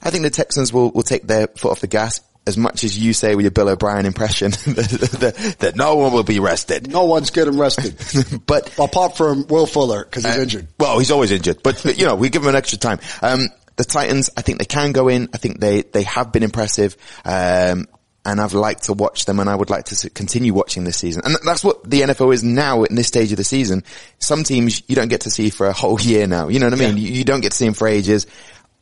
I 0.01 0.09
think 0.09 0.23
the 0.23 0.29
Texans 0.31 0.73
will, 0.73 0.91
will 0.91 1.03
take 1.03 1.27
their 1.27 1.47
foot 1.47 1.71
off 1.71 1.81
the 1.81 1.87
gas 1.87 2.21
as 2.47 2.57
much 2.57 2.83
as 2.83 2.97
you 2.97 3.13
say 3.13 3.35
with 3.35 3.43
your 3.43 3.51
Bill 3.51 3.69
O'Brien 3.69 4.05
impression 4.05 4.51
that, 4.65 5.55
that 5.59 5.75
no 5.75 5.95
one 5.95 6.13
will 6.13 6.23
be 6.23 6.39
rested. 6.39 6.89
No 6.89 7.05
one's 7.05 7.29
getting 7.29 7.57
rested. 7.57 7.95
But 8.47 8.73
Apart 8.79 9.17
from 9.17 9.45
Will 9.47 9.65
Fuller, 9.65 10.05
because 10.05 10.23
he's 10.23 10.37
uh, 10.37 10.41
injured. 10.41 10.67
Well, 10.79 10.99
he's 10.99 11.11
always 11.11 11.31
injured, 11.31 11.61
but, 11.61 11.81
but, 11.83 11.99
you 11.99 12.05
know, 12.05 12.15
we 12.15 12.29
give 12.29 12.43
him 12.43 12.47
an 12.47 12.55
extra 12.55 12.77
time. 12.77 12.99
Um, 13.21 13.49
the 13.75 13.83
Titans, 13.83 14.29
I 14.37 14.41
think 14.41 14.59
they 14.59 14.65
can 14.65 14.93
go 14.93 15.09
in. 15.09 15.29
I 15.33 15.37
think 15.37 15.59
they, 15.59 15.81
they 15.81 16.03
have 16.03 16.31
been 16.31 16.43
impressive. 16.43 16.95
Um, 17.25 17.87
and 18.27 18.41
I've 18.41 18.53
liked 18.53 18.83
to 18.83 18.93
watch 18.93 19.23
them 19.23 19.39
and 19.39 19.49
I 19.49 19.55
would 19.55 19.69
like 19.69 19.85
to 19.85 20.09
continue 20.09 20.53
watching 20.53 20.83
this 20.83 20.97
season. 20.97 21.21
And 21.23 21.37
that's 21.45 21.63
what 21.63 21.89
the 21.89 22.01
NFL 22.01 22.33
is 22.33 22.43
now 22.43 22.83
in 22.83 22.95
this 22.95 23.07
stage 23.07 23.31
of 23.31 23.37
the 23.37 23.45
season. 23.45 23.83
Some 24.19 24.43
teams 24.43 24.83
you 24.89 24.97
don't 24.97 25.07
get 25.07 25.21
to 25.21 25.31
see 25.31 25.49
for 25.49 25.67
a 25.67 25.73
whole 25.73 25.99
year 26.01 26.27
now. 26.27 26.49
You 26.49 26.59
know 26.59 26.65
what 26.65 26.73
I 26.73 26.87
mean? 26.87 26.97
You, 26.97 27.09
you 27.09 27.23
don't 27.23 27.39
get 27.39 27.51
to 27.53 27.57
see 27.57 27.65
them 27.65 27.73
for 27.73 27.87
ages. 27.87 28.27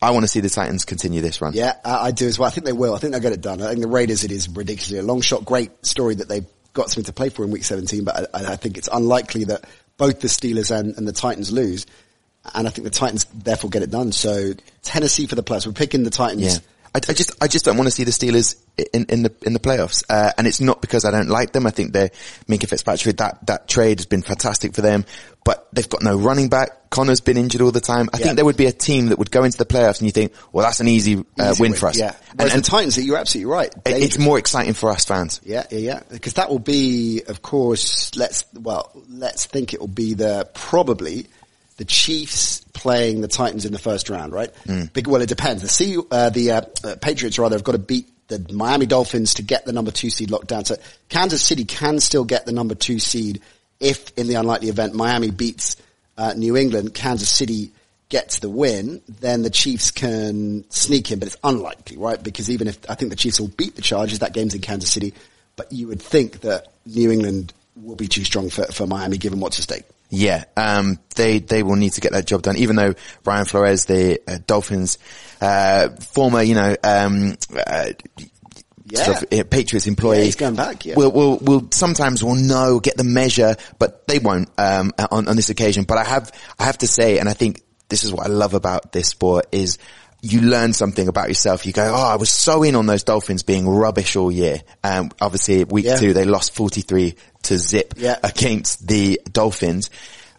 I 0.01 0.11
want 0.11 0.23
to 0.23 0.27
see 0.27 0.39
the 0.39 0.49
Titans 0.49 0.85
continue 0.85 1.21
this 1.21 1.41
run. 1.41 1.53
Yeah, 1.53 1.73
I, 1.83 2.07
I 2.07 2.11
do 2.11 2.27
as 2.27 2.37
well. 2.37 2.47
I 2.47 2.51
think 2.51 2.65
they 2.65 2.73
will. 2.73 2.93
I 2.93 2.99
think 2.99 3.13
they'll 3.13 3.21
get 3.21 3.33
it 3.33 3.41
done. 3.41 3.61
I 3.61 3.69
think 3.69 3.81
the 3.81 3.87
Raiders, 3.87 4.23
it 4.23 4.31
is 4.31 4.49
ridiculously 4.49 4.99
a 4.99 5.03
long 5.03 5.21
shot. 5.21 5.45
Great 5.45 5.85
story 5.85 6.15
that 6.15 6.27
they've 6.27 6.45
got 6.73 6.89
something 6.89 7.05
to 7.05 7.13
play 7.13 7.29
for 7.29 7.43
in 7.43 7.51
week 7.51 7.63
17, 7.63 8.03
but 8.03 8.29
I, 8.33 8.53
I 8.53 8.55
think 8.55 8.77
it's 8.77 8.89
unlikely 8.91 9.45
that 9.45 9.63
both 9.97 10.19
the 10.19 10.27
Steelers 10.27 10.77
and, 10.77 10.95
and 10.97 11.07
the 11.07 11.13
Titans 11.13 11.51
lose. 11.51 11.85
And 12.53 12.67
I 12.67 12.69
think 12.69 12.83
the 12.83 12.91
Titans 12.91 13.25
therefore 13.25 13.69
get 13.71 13.81
it 13.81 13.89
done. 13.89 14.11
So 14.11 14.53
Tennessee 14.83 15.25
for 15.25 15.35
the 15.35 15.41
plus. 15.41 15.65
We're 15.65 15.73
picking 15.73 16.03
the 16.03 16.11
Titans. 16.11 16.55
Yeah. 16.55 16.59
I, 16.95 16.99
I 17.09 17.13
just, 17.13 17.31
I 17.41 17.47
just 17.49 17.65
don't 17.65 17.75
want 17.75 17.87
to 17.87 17.91
see 17.91 18.05
the 18.05 18.11
Steelers 18.11 18.55
in, 18.93 19.05
in 19.09 19.23
the, 19.23 19.33
in 19.45 19.51
the 19.51 19.59
playoffs. 19.59 20.03
Uh, 20.09 20.31
and 20.37 20.47
it's 20.47 20.61
not 20.61 20.79
because 20.81 21.03
I 21.03 21.11
don't 21.11 21.27
like 21.27 21.51
them. 21.51 21.67
I 21.67 21.71
think 21.71 21.91
they're, 21.91 22.09
Minkah 22.47 22.69
Fitzpatrick, 22.69 23.17
that, 23.17 23.45
that 23.47 23.67
trade 23.67 23.99
has 23.99 24.05
been 24.05 24.21
fantastic 24.21 24.73
for 24.73 24.81
them, 24.81 25.03
but 25.43 25.67
they've 25.73 25.89
got 25.89 26.01
no 26.01 26.17
running 26.17 26.47
back. 26.47 26.89
Conner's 26.89 27.19
been 27.19 27.35
injured 27.35 27.59
all 27.59 27.71
the 27.71 27.81
time. 27.81 28.09
I 28.13 28.17
Yeah. 28.17 28.23
think 28.27 28.35
there 28.37 28.45
would 28.45 28.55
be 28.55 28.67
a 28.67 28.71
team 28.71 29.07
that 29.07 29.19
would 29.19 29.29
go 29.29 29.43
into 29.43 29.57
the 29.57 29.65
playoffs 29.65 29.97
and 29.99 30.07
you 30.07 30.11
think, 30.11 30.31
well, 30.53 30.65
that's 30.65 30.79
an 30.79 30.87
easy, 30.87 31.17
uh, 31.37 31.51
Easy 31.51 31.61
win, 31.61 31.73
for 31.73 31.87
us. 31.87 31.97
Yeah. 31.99 32.15
And, 32.39 32.49
and 32.49 32.63
the 32.63 32.69
Titans, 32.69 32.97
you're 32.97 33.17
absolutely 33.17 33.51
right. 33.51 33.73
it- 33.85 34.01
it's 34.03 34.17
more 34.17 34.37
exciting 34.39 34.73
for 34.73 34.89
us 34.89 35.03
fans. 35.03 35.41
Yeah, 35.43 35.65
yeah, 35.71 35.79
yeah. 35.79 35.99
Because 36.09 36.35
that 36.35 36.49
will 36.49 36.59
be, 36.59 37.23
of 37.27 37.41
course, 37.41 38.15
let's, 38.15 38.45
well, 38.53 38.89
let's 39.09 39.45
think 39.47 39.73
it 39.73 39.81
will 39.81 39.87
be 39.89 40.13
the, 40.13 40.49
probably 40.53 41.27
the 41.77 41.85
Chiefs 41.85 42.61
playing 42.73 43.21
the 43.21 43.27
Titans 43.27 43.65
in 43.65 43.73
the 43.73 43.79
first 43.79 44.09
round, 44.09 44.33
right? 44.33 44.49
Big, 44.93 45.07
well, 45.07 45.21
it 45.21 45.29
depends. 45.29 45.61
The 45.61 45.67
C, 45.67 45.97
uh, 46.11 46.29
the, 46.29 46.51
uh, 46.51 46.61
uh, 46.83 46.95
Patriots 47.01 47.37
rather 47.37 47.55
have 47.55 47.63
got 47.63 47.73
to 47.73 47.79
beat 47.79 48.09
the 48.27 48.45
Miami 48.53 48.85
Dolphins 48.85 49.35
to 49.35 49.43
get 49.43 49.65
the 49.65 49.73
number 49.73 49.91
two 49.91 50.09
seed 50.09 50.31
locked 50.31 50.47
down. 50.47 50.65
So 50.65 50.77
Kansas 51.09 51.41
City 51.41 51.65
can 51.65 51.99
still 51.99 52.23
get 52.23 52.45
the 52.45 52.51
number 52.51 52.75
two 52.75 52.99
seed 52.99 53.41
if 53.79 54.11
in 54.17 54.27
the 54.27 54.35
unlikely 54.35 54.69
event 54.69 54.93
Miami 54.95 55.31
beats, 55.31 55.75
uh, 56.17 56.33
New 56.35 56.55
England, 56.55 56.93
Kansas 56.93 57.29
City 57.29 57.71
gets 58.09 58.39
the 58.39 58.49
win, 58.49 59.01
then 59.07 59.41
the 59.41 59.49
Chiefs 59.49 59.91
can 59.91 60.63
sneak 60.69 61.11
in, 61.11 61.19
but 61.19 61.27
it's 61.27 61.37
unlikely, 61.43 61.97
right? 61.97 62.21
Because 62.21 62.49
even 62.49 62.67
if 62.67 62.77
I 62.89 62.95
think 62.95 63.09
the 63.09 63.15
Chiefs 63.15 63.39
will 63.39 63.49
beat 63.49 63.75
the 63.75 63.81
Chargers, 63.81 64.19
that 64.19 64.33
game's 64.33 64.53
in 64.53 64.61
Kansas 64.61 64.91
City, 64.91 65.13
but 65.55 65.71
you 65.71 65.87
would 65.87 66.01
think 66.01 66.41
that 66.41 66.67
New 66.85 67.11
England 67.11 67.53
will 67.75 67.95
be 67.95 68.07
too 68.07 68.23
strong 68.23 68.49
for, 68.49 68.65
for 68.65 68.87
Miami 68.87 69.17
given 69.17 69.39
what's 69.39 69.59
at 69.59 69.63
stake. 69.63 69.83
Yeah, 70.15 70.45
um, 70.55 70.99
they 71.15 71.39
they 71.39 71.61
will 71.63 71.75
need 71.75 71.93
to 71.93 72.01
get 72.01 72.13
that 72.13 72.25
job 72.25 72.41
done. 72.41 72.57
Even 72.57 72.75
though 72.75 72.93
Brian 73.23 73.45
Flores, 73.45 73.85
the 73.85 74.19
uh, 74.27 74.37
Dolphins 74.47 74.97
uh, 75.41 75.89
former, 75.89 76.41
you 76.41 76.55
know, 76.55 76.75
um, 76.83 77.35
uh, 77.67 77.89
Yeah. 78.87 79.03
sort 79.03 79.17
of, 79.23 79.39
uh, 79.39 79.43
Patriots 79.43 79.87
employee, 79.87 80.19
Yeah, 80.19 80.23
he's 80.25 80.35
going 80.35 80.55
back, 80.55 80.85
yeah. 80.85 80.95
will 80.95 81.11
will 81.11 81.37
will 81.39 81.67
sometimes 81.71 82.23
will 82.23 82.35
know 82.35 82.79
get 82.79 82.97
the 82.97 83.03
measure, 83.03 83.55
but 83.79 84.07
they 84.07 84.19
won't 84.19 84.49
um, 84.57 84.93
on 85.11 85.27
on 85.27 85.35
this 85.35 85.49
occasion. 85.49 85.83
But 85.85 85.97
I 85.97 86.03
have 86.03 86.31
I 86.59 86.65
have 86.65 86.77
to 86.79 86.87
say, 86.87 87.17
and 87.19 87.27
I 87.27 87.33
think 87.33 87.61
this 87.89 88.03
is 88.03 88.11
what 88.13 88.25
I 88.25 88.29
love 88.29 88.53
about 88.53 88.91
this 88.91 89.07
sport 89.09 89.47
is. 89.51 89.77
You 90.21 90.41
learn 90.41 90.73
something 90.73 91.07
about 91.07 91.27
yourself. 91.27 91.67
You 91.67 91.73
go, 91.73 91.83
oh, 91.93 92.07
I 92.07 92.15
was 92.15 92.31
so 92.31 92.63
in 92.63 92.73
on 92.75 92.87
those 92.87 93.03
Dolphins 93.03 93.43
being 93.43 93.67
rubbish 93.69 94.15
all 94.15 94.31
year. 94.31 94.63
Um, 94.83 95.11
obviously, 95.21 95.63
week 95.65 95.85
Yeah. 95.85 95.97
two 95.97 96.13
they 96.13 96.25
lost 96.25 96.55
forty 96.55 96.81
three 96.81 97.13
to 97.45 97.57
zip 97.57 97.93
Yeah. 97.97 98.17
against 98.23 98.87
the 98.87 99.19
Dolphins. 99.31 99.89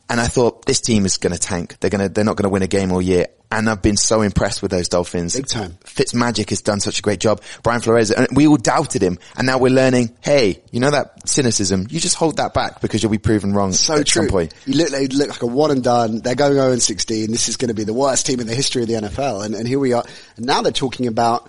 And 0.09 0.21
I 0.21 0.29
thought 0.29 0.67
this 0.67 0.81
team 0.81 1.05
is 1.05 1.17
going 1.17 1.33
to 1.33 1.39
tank. 1.39 1.79
They're 1.81 1.91
going 1.91 2.07
to, 2.07 2.09
they're 2.09 2.25
not 2.25 2.37
going 2.37 2.45
to 2.45 2.49
win 2.49 2.63
a 2.63 2.69
game 2.69 2.93
all 2.93 3.03
year. 3.03 3.27
And 3.51 3.69
I've 3.69 3.83
been 3.83 3.97
so 3.97 4.23
impressed 4.23 4.63
with 4.63 4.71
those 4.71 4.89
Dolphins. 4.89 5.35
Big 5.35 5.47
time. 5.47 5.79
Fitzmagic 5.85 6.51
has 6.51 6.63
done 6.63 6.79
such 6.79 6.99
a 7.01 7.03
great 7.03 7.19
job. 7.19 7.41
Brian 7.65 7.81
Flores, 7.81 8.13
and 8.13 8.29
we 8.33 8.47
all 8.47 8.57
doubted 8.57 9.03
him. 9.03 9.19
And 9.37 9.47
now 9.49 9.59
we're 9.59 9.73
learning, 9.73 10.17
hey, 10.21 10.63
you 10.71 10.79
know 10.79 10.91
that 10.93 11.29
cynicism? 11.29 11.87
You 11.91 11.99
just 11.99 12.15
hold 12.17 12.37
that 12.37 12.55
back 12.55 12.81
because 12.81 13.03
you'll 13.03 13.11
be 13.13 13.19
proven 13.19 13.53
wrong 13.53 13.73
So 13.73 13.95
at 13.97 14.07
true. 14.07 14.23
some 14.23 14.29
point. 14.31 14.55
You 14.65 14.75
look, 14.79 14.91
they 14.91 15.09
look 15.09 15.29
like 15.29 15.43
a 15.43 15.47
one 15.47 15.71
and 15.73 15.83
done. 15.83 16.21
They're 16.21 16.35
going 16.37 16.55
0 16.55 16.71
and 16.73 16.83
16. 16.83 17.31
This 17.33 17.49
is 17.49 17.57
going 17.57 17.69
to 17.69 17.75
be 17.75 17.85
the 17.85 17.95
worst 17.95 18.27
team 18.27 18.39
in 18.41 18.47
the 18.47 18.55
history 18.55 18.83
of 18.83 18.89
the 18.89 18.95
NFL. 18.95 19.45
And, 19.45 19.55
and 19.57 19.67
here 19.67 19.79
we 19.81 19.93
are. 19.93 20.05
And 20.37 20.47
now 20.47 20.63
they're 20.63 20.71
talking 20.73 21.07
about 21.09 21.49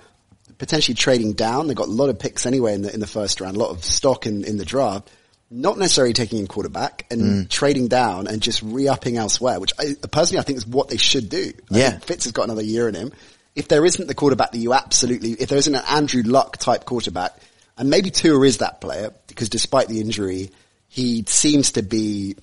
potentially 0.58 0.96
trading 0.96 1.34
down. 1.34 1.68
They've 1.68 1.76
got 1.78 1.88
a 1.90 1.92
lot 1.92 2.10
of 2.10 2.18
picks 2.18 2.46
anyway 2.48 2.74
in 2.74 2.82
the, 2.84 2.94
in 2.94 3.00
the 3.00 3.08
first 3.08 3.40
round, 3.42 3.56
a 3.56 3.60
lot 3.60 3.70
of 3.70 3.84
stock 3.84 4.26
in, 4.26 4.44
in 4.46 4.58
the 4.58 4.66
draft. 4.66 5.12
Not 5.50 5.78
necessarily 5.78 6.14
taking 6.14 6.40
in 6.40 6.48
quarterback 6.48 7.06
and 7.10 7.22
Mm. 7.22 7.50
trading 7.50 7.88
down 7.88 8.28
and 8.28 8.42
just 8.42 8.62
re-upping 8.62 9.16
elsewhere, 9.18 9.60
which 9.60 9.72
I, 9.80 9.96
personally 10.12 10.40
I 10.40 10.44
think 10.44 10.58
is 10.58 10.68
what 10.68 10.90
they 10.90 10.98
should 10.98 11.30
do. 11.30 11.54
I 11.72 11.78
Yeah. 11.78 12.00
Fitz 12.00 12.26
has 12.26 12.34
got 12.34 12.44
another 12.44 12.64
year 12.64 12.90
in 12.90 12.96
him. 12.96 13.14
If 13.56 13.70
there 13.70 13.86
isn't 13.86 14.08
the 14.08 14.14
quarterback 14.14 14.52
that 14.52 14.58
you 14.58 14.74
absolutely, 14.74 15.32
if 15.32 15.50
there 15.50 15.58
isn't 15.58 15.74
an 15.74 15.84
Andrew 15.88 16.22
Luck 16.24 16.58
type 16.58 16.86
quarterback, 16.86 17.34
and 17.78 17.90
maybe 17.90 18.10
Tua 18.12 18.46
is 18.46 18.58
that 18.58 18.82
player, 18.82 19.14
because 19.28 19.50
despite 19.50 19.88
the 19.88 20.02
injury, 20.02 20.52
he 20.90 21.24
seems 21.28 21.72
to 21.72 21.82
be 21.82 22.36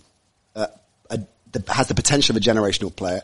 uh, 0.56 0.68
a, 1.10 1.20
the, 1.52 1.72
has 1.72 1.88
the 1.88 1.94
potential 1.94 2.36
of 2.36 2.42
a 2.42 2.44
generational 2.44 2.94
player. 2.94 3.22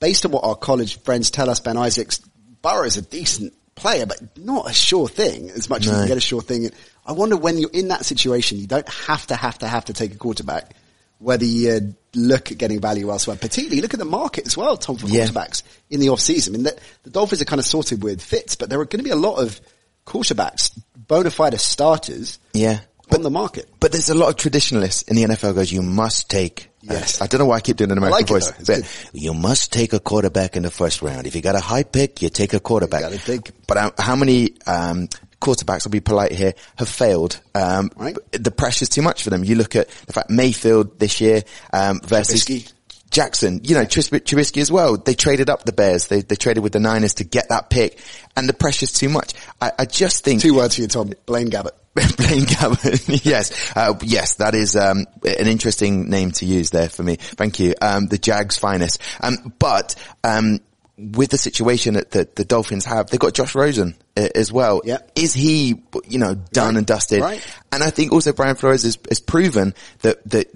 Based 0.00 0.24
on 0.24 0.32
what 0.32 0.44
our 0.44 0.56
college 0.56 1.00
friends 1.02 1.30
tell 1.30 1.50
us, 1.50 1.60
Ben 1.60 1.76
Isaacs, 1.76 2.20
Burrow 2.62 2.84
is 2.84 2.96
a 2.96 3.02
decent 3.02 3.52
player, 3.74 4.06
but 4.06 4.36
not 4.38 4.70
a 4.70 4.72
sure 4.72 5.08
thing 5.08 5.50
as 5.50 5.68
much 5.68 5.80
as 5.82 5.86
you 5.86 5.92
can 5.92 6.08
get 6.08 6.16
a 6.16 6.20
sure 6.20 6.40
thing. 6.42 6.70
I 7.06 7.12
wonder 7.12 7.36
when 7.36 7.58
you're 7.58 7.70
in 7.72 7.88
that 7.88 8.04
situation, 8.04 8.58
you 8.58 8.66
don't 8.66 8.88
have 8.88 9.26
to, 9.28 9.36
have 9.36 9.58
to, 9.58 9.66
have 9.68 9.86
to 9.86 9.92
take 9.92 10.14
a 10.14 10.16
quarterback, 10.16 10.74
whether 11.18 11.44
you 11.44 11.70
uh, 11.70 11.80
look 12.14 12.52
at 12.52 12.58
getting 12.58 12.80
value 12.80 13.10
elsewhere. 13.10 13.36
Particularly 13.36 13.80
look 13.82 13.92
at 13.94 13.98
the 13.98 14.04
market 14.04 14.46
as 14.46 14.56
well, 14.56 14.76
Tom, 14.76 14.96
for 14.96 15.06
Yeah. 15.08 15.26
quarterbacks 15.26 15.62
in 15.90 16.00
the 16.00 16.08
off 16.10 16.20
season. 16.20 16.54
I 16.54 16.56
mean, 16.56 16.64
the, 16.64 16.78
the 17.02 17.10
Dolphins 17.10 17.42
are 17.42 17.46
kind 17.46 17.60
of 17.60 17.66
sorted 17.66 18.02
with 18.02 18.22
Fitz, 18.22 18.54
but 18.56 18.70
there 18.70 18.80
are 18.80 18.84
going 18.84 19.00
to 19.00 19.04
be 19.04 19.10
a 19.10 19.16
lot 19.16 19.36
of 19.36 19.60
quarterbacks, 20.06 20.70
bona 20.96 21.30
fide 21.30 21.58
starters 21.60 22.38
Yeah. 22.52 22.80
On 23.12 23.22
the 23.22 23.30
market. 23.30 23.68
But 23.80 23.92
there's 23.92 24.08
a 24.08 24.14
lot 24.14 24.28
of 24.30 24.36
traditionalists 24.36 25.02
in 25.02 25.16
the 25.16 25.22
NFL 25.24 25.54
goes, 25.54 25.72
you 25.72 25.82
must 25.82 26.28
take, 26.30 26.70
Yes. 26.82 27.20
I 27.22 27.26
don't 27.26 27.38
know 27.38 27.46
why 27.46 27.56
I 27.56 27.60
keep 27.60 27.76
doing 27.78 27.90
an 27.92 27.98
American 27.98 28.34
like 28.34 28.42
it, 28.42 28.54
voice, 28.56 28.66
but 28.66 29.10
you 29.14 29.32
must 29.32 29.72
take 29.72 29.92
a 29.94 30.00
quarterback 30.00 30.54
in 30.56 30.62
the 30.64 30.70
first 30.70 31.00
round. 31.02 31.26
If 31.26 31.34
you 31.34 31.40
got 31.42 31.54
a 31.54 31.60
high 31.60 31.82
pick, 31.82 32.20
you 32.20 32.28
take 32.28 32.52
a 32.52 32.60
quarterback. 32.60 33.00
gotta 33.02 33.18
take- 33.18 33.52
But 33.66 33.76
uh, 33.78 33.90
how 33.98 34.16
many, 34.16 34.50
um, 34.66 35.08
quarterbacks, 35.40 35.86
I'll 35.86 35.90
be 35.90 36.00
polite 36.00 36.32
here, 36.32 36.52
have 36.76 36.88
failed? 36.88 37.40
Um, 37.54 37.90
Right. 37.96 38.16
the 38.32 38.50
pressure's 38.50 38.88
too 38.90 39.02
much 39.02 39.22
for 39.22 39.30
them. 39.30 39.44
You 39.44 39.54
look 39.56 39.76
at 39.76 39.88
the 40.06 40.12
fact 40.12 40.28
Mayfield 40.30 40.98
this 40.98 41.20
year, 41.20 41.42
um, 41.72 42.00
versus 42.04 42.44
Trubisky. 42.44 42.72
Jackson, 43.14 43.60
you 43.62 43.74
know, 43.76 43.84
Tris- 43.84 44.10
Trubisky 44.10 44.60
as 44.60 44.70
well. 44.72 44.96
They 44.96 45.14
traded 45.14 45.48
up 45.48 45.64
the 45.64 45.72
Bears. 45.72 46.08
They, 46.08 46.20
they 46.22 46.34
traded 46.34 46.62
with 46.64 46.72
the 46.72 46.80
Niners 46.80 47.14
to 47.14 47.24
get 47.24 47.48
that 47.50 47.70
pick 47.70 47.98
and 48.36 48.48
the 48.48 48.52
pressure's 48.52 48.92
too 48.92 49.08
much. 49.08 49.32
I, 49.60 49.70
I 49.78 49.84
just 49.84 50.24
think 50.24 50.42
Two 50.42 50.54
words 50.56 50.74
for 50.74 50.82
you, 50.82 50.88
Tom. 50.88 51.12
Blaine 51.24 51.48
Gabbert. 51.48 51.70
Blaine 51.94 52.42
Gabbert. 52.44 53.24
yes. 53.24 53.72
Uh, 53.76 53.94
yes, 54.02 54.34
that 54.36 54.56
is, 54.56 54.74
um, 54.74 55.06
an 55.24 55.46
interesting 55.46 56.10
name 56.10 56.32
to 56.32 56.44
use 56.44 56.70
there 56.70 56.88
for 56.88 57.04
me. 57.04 57.14
Thank 57.16 57.60
you. 57.60 57.74
Um, 57.80 58.08
the 58.08 58.18
Jags 58.18 58.56
finest. 58.58 59.00
Um, 59.20 59.54
but, 59.60 59.94
um, 60.24 60.58
with 60.96 61.30
the 61.30 61.38
situation 61.38 61.94
that 61.94 62.10
the, 62.10 62.28
the 62.34 62.44
Dolphins 62.44 62.84
have, 62.84 63.10
they've 63.10 63.18
got 63.20 63.34
Josh 63.34 63.54
Rosen 63.54 63.96
uh, 64.16 64.28
as 64.34 64.52
well. 64.52 64.80
Yeah. 64.84 64.98
Is 65.14 65.34
he, 65.34 65.82
you 66.08 66.18
know, 66.18 66.34
done 66.34 66.74
Right. 66.74 66.78
and 66.78 66.86
dusted? 66.86 67.20
Right. 67.20 67.44
And 67.72 67.82
I 67.82 67.90
think 67.90 68.12
also 68.12 68.32
Brian 68.32 68.56
Flores 68.56 68.82
has, 68.84 68.98
has 69.08 69.20
proven 69.20 69.74
that, 70.02 70.22
that 70.30 70.48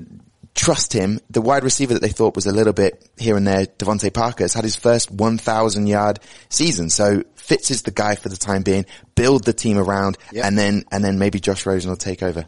trust 0.59 0.92
him. 0.92 1.21
The 1.31 1.40
wide 1.40 1.62
receiver 1.62 1.94
that 1.94 2.03
they 2.03 2.09
thought 2.09 2.35
was 2.35 2.47
a 2.47 2.53
little 2.53 2.73
bit 2.73 3.09
here 3.16 3.37
and 3.37 3.47
there, 3.47 3.66
DeVante 3.66 4.12
Parker, 4.12 4.42
has 4.42 4.55
had 4.55 4.64
his 4.64 4.75
first 4.75 5.09
1,000 5.09 5.87
yard 5.87 6.18
season. 6.49 6.90
So 6.90 7.23
Fitz 7.37 7.71
is 7.71 7.83
the 7.83 7.92
guy 7.92 8.16
for 8.16 8.29
the 8.29 8.37
time 8.37 8.62
being. 8.62 8.85
Build 9.19 9.45
the 9.45 9.53
team 9.53 9.79
around, 9.79 10.17
Yep. 10.33 10.45
and 10.45 10.59
then 10.59 10.85
and 10.93 11.05
then 11.05 11.19
maybe 11.19 11.41
Josh 11.41 11.67
Rosen 11.67 11.91
will 11.91 11.97
take 11.97 12.23
over. 12.23 12.47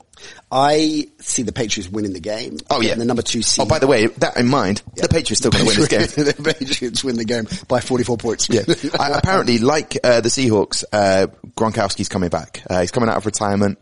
I 0.53 1.09
see 1.21 1.43
the 1.45 1.53
Patriots 1.53 1.91
winning 1.91 2.13
the 2.13 2.21
game. 2.21 2.59
Oh 2.71 2.81
yeah, 2.81 2.95
the 2.95 3.05
number 3.05 3.23
two 3.23 3.41
seed. 3.43 3.63
Oh, 3.65 3.67
by 3.69 3.79
the 3.79 3.87
way, 3.87 4.07
that 4.07 4.37
in 4.37 4.49
mind, 4.49 4.83
the 4.97 5.09
Patriots 5.09 5.39
still 5.39 5.51
going 5.51 5.65
to 5.65 5.69
win 5.71 5.77
this 5.77 5.89
game. 5.89 6.01
the 6.37 6.55
Patriots 6.59 7.03
win 7.05 7.17
the 7.17 7.25
game 7.25 7.47
by 7.69 7.81
44 7.81 8.17
points. 8.19 8.49
Yeah. 8.51 8.63
I, 8.99 9.11
apparently, 9.17 9.59
like 9.59 9.97
uh, 10.05 10.21
the 10.21 10.29
Seahawks, 10.29 10.85
uh, 10.93 11.29
Gronkowski's 11.57 12.09
coming 12.11 12.29
back. 12.29 12.63
Uh, 12.69 12.81
he's 12.81 12.91
coming 12.91 13.09
out 13.09 13.17
of 13.17 13.25
retirement. 13.27 13.79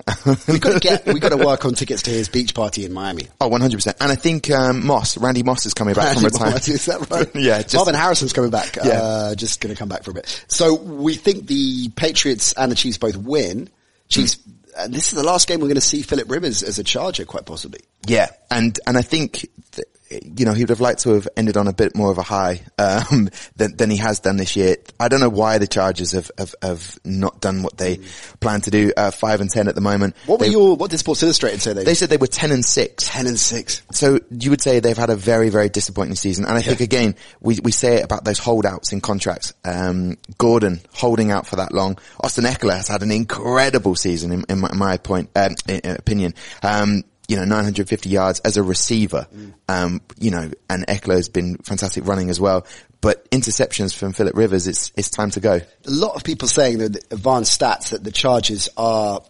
we 0.46 0.58
got 0.60 0.74
to 0.74 0.78
get, 0.80 1.06
we 1.06 1.18
got 1.18 1.30
to 1.30 1.44
work 1.44 1.64
on 1.64 1.74
tickets 1.74 2.02
to 2.02 2.10
his 2.10 2.28
beach 2.28 2.54
party 2.54 2.84
in 2.84 2.92
Miami. 2.92 3.26
oh, 3.40 3.50
100%. 3.50 3.94
And 4.00 4.12
I 4.12 4.14
think 4.14 4.48
um, 4.50 4.86
Moss, 4.86 5.16
Randy 5.18 5.42
Moss 5.42 5.66
is 5.66 5.74
coming 5.74 5.94
back 5.94 6.14
from 6.14 6.24
retirement. 6.24 6.68
Is 6.68 6.86
that 6.86 7.10
right? 7.10 7.28
Yeah, 7.34 7.62
just- 7.62 7.74
Marvin 7.74 7.94
Harrison's 7.94 8.32
coming 8.32 8.50
back. 8.50 8.76
Yeah. 8.76 9.00
Uh, 9.02 9.34
just 9.34 9.60
going 9.60 9.74
to 9.74 9.78
come 9.78 9.88
back 9.88 10.04
for 10.04 10.12
a 10.12 10.14
bit. 10.14 10.44
So 10.48 10.74
we 10.74 11.14
think 11.16 11.46
the 11.46 11.88
Patriots 11.96 12.52
and 12.52 12.70
the 12.70 12.76
Chiefs 12.78 12.98
both 12.98 13.16
win. 13.16 13.68
Chiefs, 14.08 14.34
Hmm. 14.36 14.50
and 14.84 14.94
this 14.94 15.08
is 15.08 15.10
the 15.18 15.22
last 15.22 15.46
game 15.48 15.60
we're 15.60 15.66
going 15.66 15.74
to 15.74 15.80
see 15.82 16.00
Philip 16.02 16.30
Rivers 16.30 16.62
as 16.62 16.78
a 16.78 16.84
Charger, 16.84 17.24
quite 17.26 17.44
possibly. 17.44 17.80
Yeah, 18.06 18.28
and 18.50 18.78
and 18.86 18.96
I 18.96 19.02
think 19.02 19.46
that, 19.72 19.84
you 20.10 20.44
know 20.44 20.52
he 20.52 20.62
would 20.62 20.70
have 20.70 20.80
liked 20.80 21.02
to 21.02 21.10
have 21.10 21.28
ended 21.36 21.56
on 21.56 21.68
a 21.68 21.72
bit 21.72 21.96
more 21.96 22.10
of 22.10 22.18
a 22.18 22.22
high 22.22 22.62
um, 22.78 23.30
than 23.56 23.76
than 23.76 23.90
he 23.90 23.96
has 23.98 24.20
done 24.20 24.36
this 24.36 24.56
year. 24.56 24.76
I 24.98 25.08
don't 25.08 25.20
know 25.20 25.28
why 25.28 25.58
the 25.58 25.66
Chargers 25.66 26.12
have 26.12 26.30
have, 26.38 26.54
have 26.62 26.98
not 27.04 27.40
done 27.40 27.62
what 27.62 27.76
they 27.76 28.00
plan 28.40 28.60
to 28.62 28.70
do. 28.70 28.92
Uh, 28.96 29.10
five 29.10 29.40
and 29.40 29.50
ten 29.50 29.68
at 29.68 29.74
the 29.74 29.80
moment. 29.80 30.16
What 30.26 30.40
were 30.40 30.46
they, 30.46 30.52
your, 30.52 30.76
what 30.76 30.90
did 30.90 30.98
Sports 30.98 31.22
Illustrated 31.22 31.60
say 31.60 31.72
they, 31.72 31.84
They 31.84 31.94
said 31.94 32.10
they 32.10 32.16
were 32.16 32.26
ten 32.26 32.52
and 32.52 32.64
six. 32.64 33.08
10 33.08 33.26
and 33.26 33.38
6. 33.38 33.82
So 33.90 34.20
you 34.30 34.50
would 34.50 34.60
say 34.60 34.80
they've 34.80 34.96
had 34.96 35.10
a 35.10 35.16
very, 35.16 35.48
very 35.48 35.68
disappointing 35.68 36.14
season. 36.14 36.44
And 36.44 36.56
I 36.56 36.62
think 36.62 36.80
again, 36.80 37.16
we, 37.40 37.58
we 37.62 37.72
say 37.72 37.96
it 37.96 38.04
about 38.04 38.24
those 38.24 38.38
holdouts 38.38 38.92
in 38.92 39.00
contracts. 39.00 39.54
Um, 39.64 40.18
Gordon 40.36 40.80
holding 40.92 41.30
out 41.30 41.46
for 41.46 41.56
that 41.56 41.72
long. 41.72 41.98
Austin 42.20 42.44
Ekeler 42.44 42.76
has 42.76 42.88
had 42.88 43.02
an 43.02 43.10
incredible 43.10 43.94
season 43.94 44.32
in, 44.32 44.44
in 44.48 44.60
my, 44.60 44.72
my 44.74 44.96
point, 44.98 45.30
um, 45.34 45.54
in, 45.66 45.80
in 45.80 45.96
opinion. 45.96 46.34
Um, 46.62 47.02
you 47.28 47.36
know, 47.36 47.44
950 47.44 48.08
yards 48.08 48.40
as 48.40 48.56
a 48.56 48.62
receiver. 48.62 49.26
Um, 49.68 50.00
you 50.18 50.30
know, 50.30 50.50
and 50.70 50.86
Ekeler 50.86 51.16
has 51.16 51.28
been 51.28 51.58
fantastic 51.58 52.06
running 52.06 52.30
as 52.30 52.40
well. 52.40 52.66
But 53.00 53.30
interceptions 53.30 53.94
from 53.94 54.12
Philip 54.14 54.34
Rivers, 54.36 54.66
it's, 54.66 54.90
it's 54.96 55.10
time 55.10 55.30
to 55.32 55.40
go. 55.40 55.54
a 55.54 55.62
lot 55.90 56.16
of 56.16 56.24
people 56.24 56.48
saying 56.48 56.78
that 56.78 56.92
the 56.94 57.14
advanced 57.14 57.60
stats 57.60 57.90
that 57.90 58.02
the 58.02 58.10
Chargers 58.10 58.68
are 58.76 59.20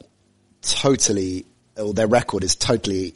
totally, 0.62 1.44
or 1.76 1.92
their 1.92 2.06
record 2.06 2.44
is 2.44 2.56
totally 2.56 3.14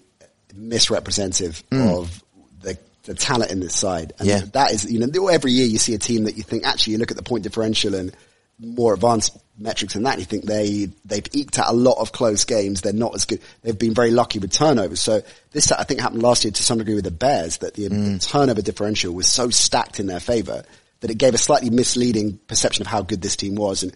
misrepresentative 0.54 1.62
of 1.72 2.22
the, 2.60 2.76
the 3.04 3.14
talent 3.14 3.50
in 3.50 3.60
this 3.60 3.74
side. 3.74 4.12
And 4.18 4.28
Yeah. 4.28 4.40
that 4.52 4.72
is, 4.72 4.90
you 4.90 4.98
know, 4.98 5.28
every 5.28 5.52
year 5.52 5.66
you 5.66 5.78
see 5.78 5.94
a 5.94 5.98
team 5.98 6.24
that 6.24 6.36
you 6.36 6.42
think 6.42 6.66
actually 6.66 6.94
you 6.94 6.98
look 6.98 7.10
at 7.10 7.16
the 7.16 7.22
point 7.22 7.44
differential 7.44 7.94
and 7.94 8.14
more 8.58 8.94
advanced 8.94 9.36
metrics 9.62 9.94
than 9.94 10.02
that. 10.02 10.14
And 10.14 10.20
you 10.20 10.26
think 10.26 10.44
they, 10.44 10.88
they've 11.04 11.26
eked 11.32 11.58
out 11.58 11.70
a 11.70 11.72
lot 11.72 11.98
of 11.98 12.12
close 12.12 12.44
games. 12.44 12.80
They're 12.80 12.92
not 12.92 13.14
as 13.14 13.24
good. 13.24 13.40
They've 13.62 13.78
been 13.78 13.94
very 13.94 14.10
lucky 14.10 14.38
with 14.38 14.52
turnovers. 14.52 15.00
So 15.00 15.22
this, 15.52 15.70
I 15.72 15.84
think 15.84 16.00
happened 16.00 16.22
last 16.22 16.44
year 16.44 16.52
to 16.52 16.62
some 16.62 16.78
degree 16.78 16.94
with 16.94 17.04
the 17.04 17.10
Bears 17.10 17.58
that 17.58 17.74
the, 17.74 17.88
the 17.88 18.18
turnover 18.18 18.62
differential 18.62 19.12
was 19.14 19.28
so 19.28 19.50
stacked 19.50 20.00
in 20.00 20.06
their 20.06 20.20
favor 20.20 20.64
that 21.00 21.10
it 21.10 21.18
gave 21.18 21.34
a 21.34 21.38
slightly 21.38 21.70
misleading 21.70 22.38
perception 22.46 22.82
of 22.82 22.86
how 22.86 23.02
good 23.02 23.22
this 23.22 23.36
team 23.36 23.54
was. 23.54 23.82
And 23.82 23.92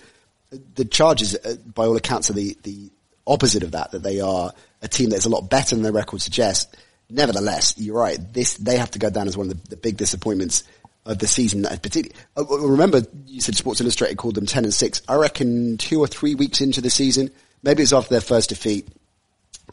the 0.75 0.85
Chargers, 0.85 1.35
uh, 1.35 1.57
by 1.75 1.87
all 1.87 1.97
accounts, 1.97 2.31
are 2.31 2.35
the, 2.35 2.57
the 2.63 2.91
opposite 3.27 3.63
of 3.63 3.73
that, 3.73 3.93
that 3.93 4.03
they 4.03 4.21
are 4.21 4.53
a 4.83 4.89
team 4.89 5.11
that's 5.11 5.25
a 5.25 5.29
lot 5.29 5.49
better 5.49 5.75
than 5.75 5.83
their 5.83 5.93
record 5.93 6.21
suggests. 6.21 6.75
Nevertheless, 7.09 7.75
you're 7.79 7.99
right. 7.99 8.19
This, 8.33 8.57
they 8.57 8.77
have 8.79 8.91
to 8.93 8.99
go 8.99 9.11
down 9.11 9.29
as 9.29 9.37
one 9.37 9.51
of 9.51 9.63
the, 9.63 9.71
the 9.71 9.77
big 9.77 9.97
disappointments 9.97 10.65
of 11.07 11.19
the 11.19 11.27
season. 11.27 11.63
Particularly, 11.63 12.13
uh, 12.37 12.43
uh, 12.43 12.59
remember 12.59 13.03
you 13.27 13.41
said 13.41 13.57
Sports 13.57 13.81
Illustrated 13.81 14.19
called 14.19 14.35
them 14.35 14.47
10 14.47 14.65
and 14.65 14.75
6. 14.75 15.03
I 15.09 15.15
reckon 15.15 15.79
two 15.79 16.01
or 16.01 16.07
three 16.07 16.35
weeks 16.35 16.61
into 16.61 16.81
the 16.81 16.91
season, 16.91 17.31
maybe 17.63 17.83
it's 17.83 17.93
after 17.93 18.11
their 18.11 18.21
first 18.21 18.51
defeat, 18.51 18.89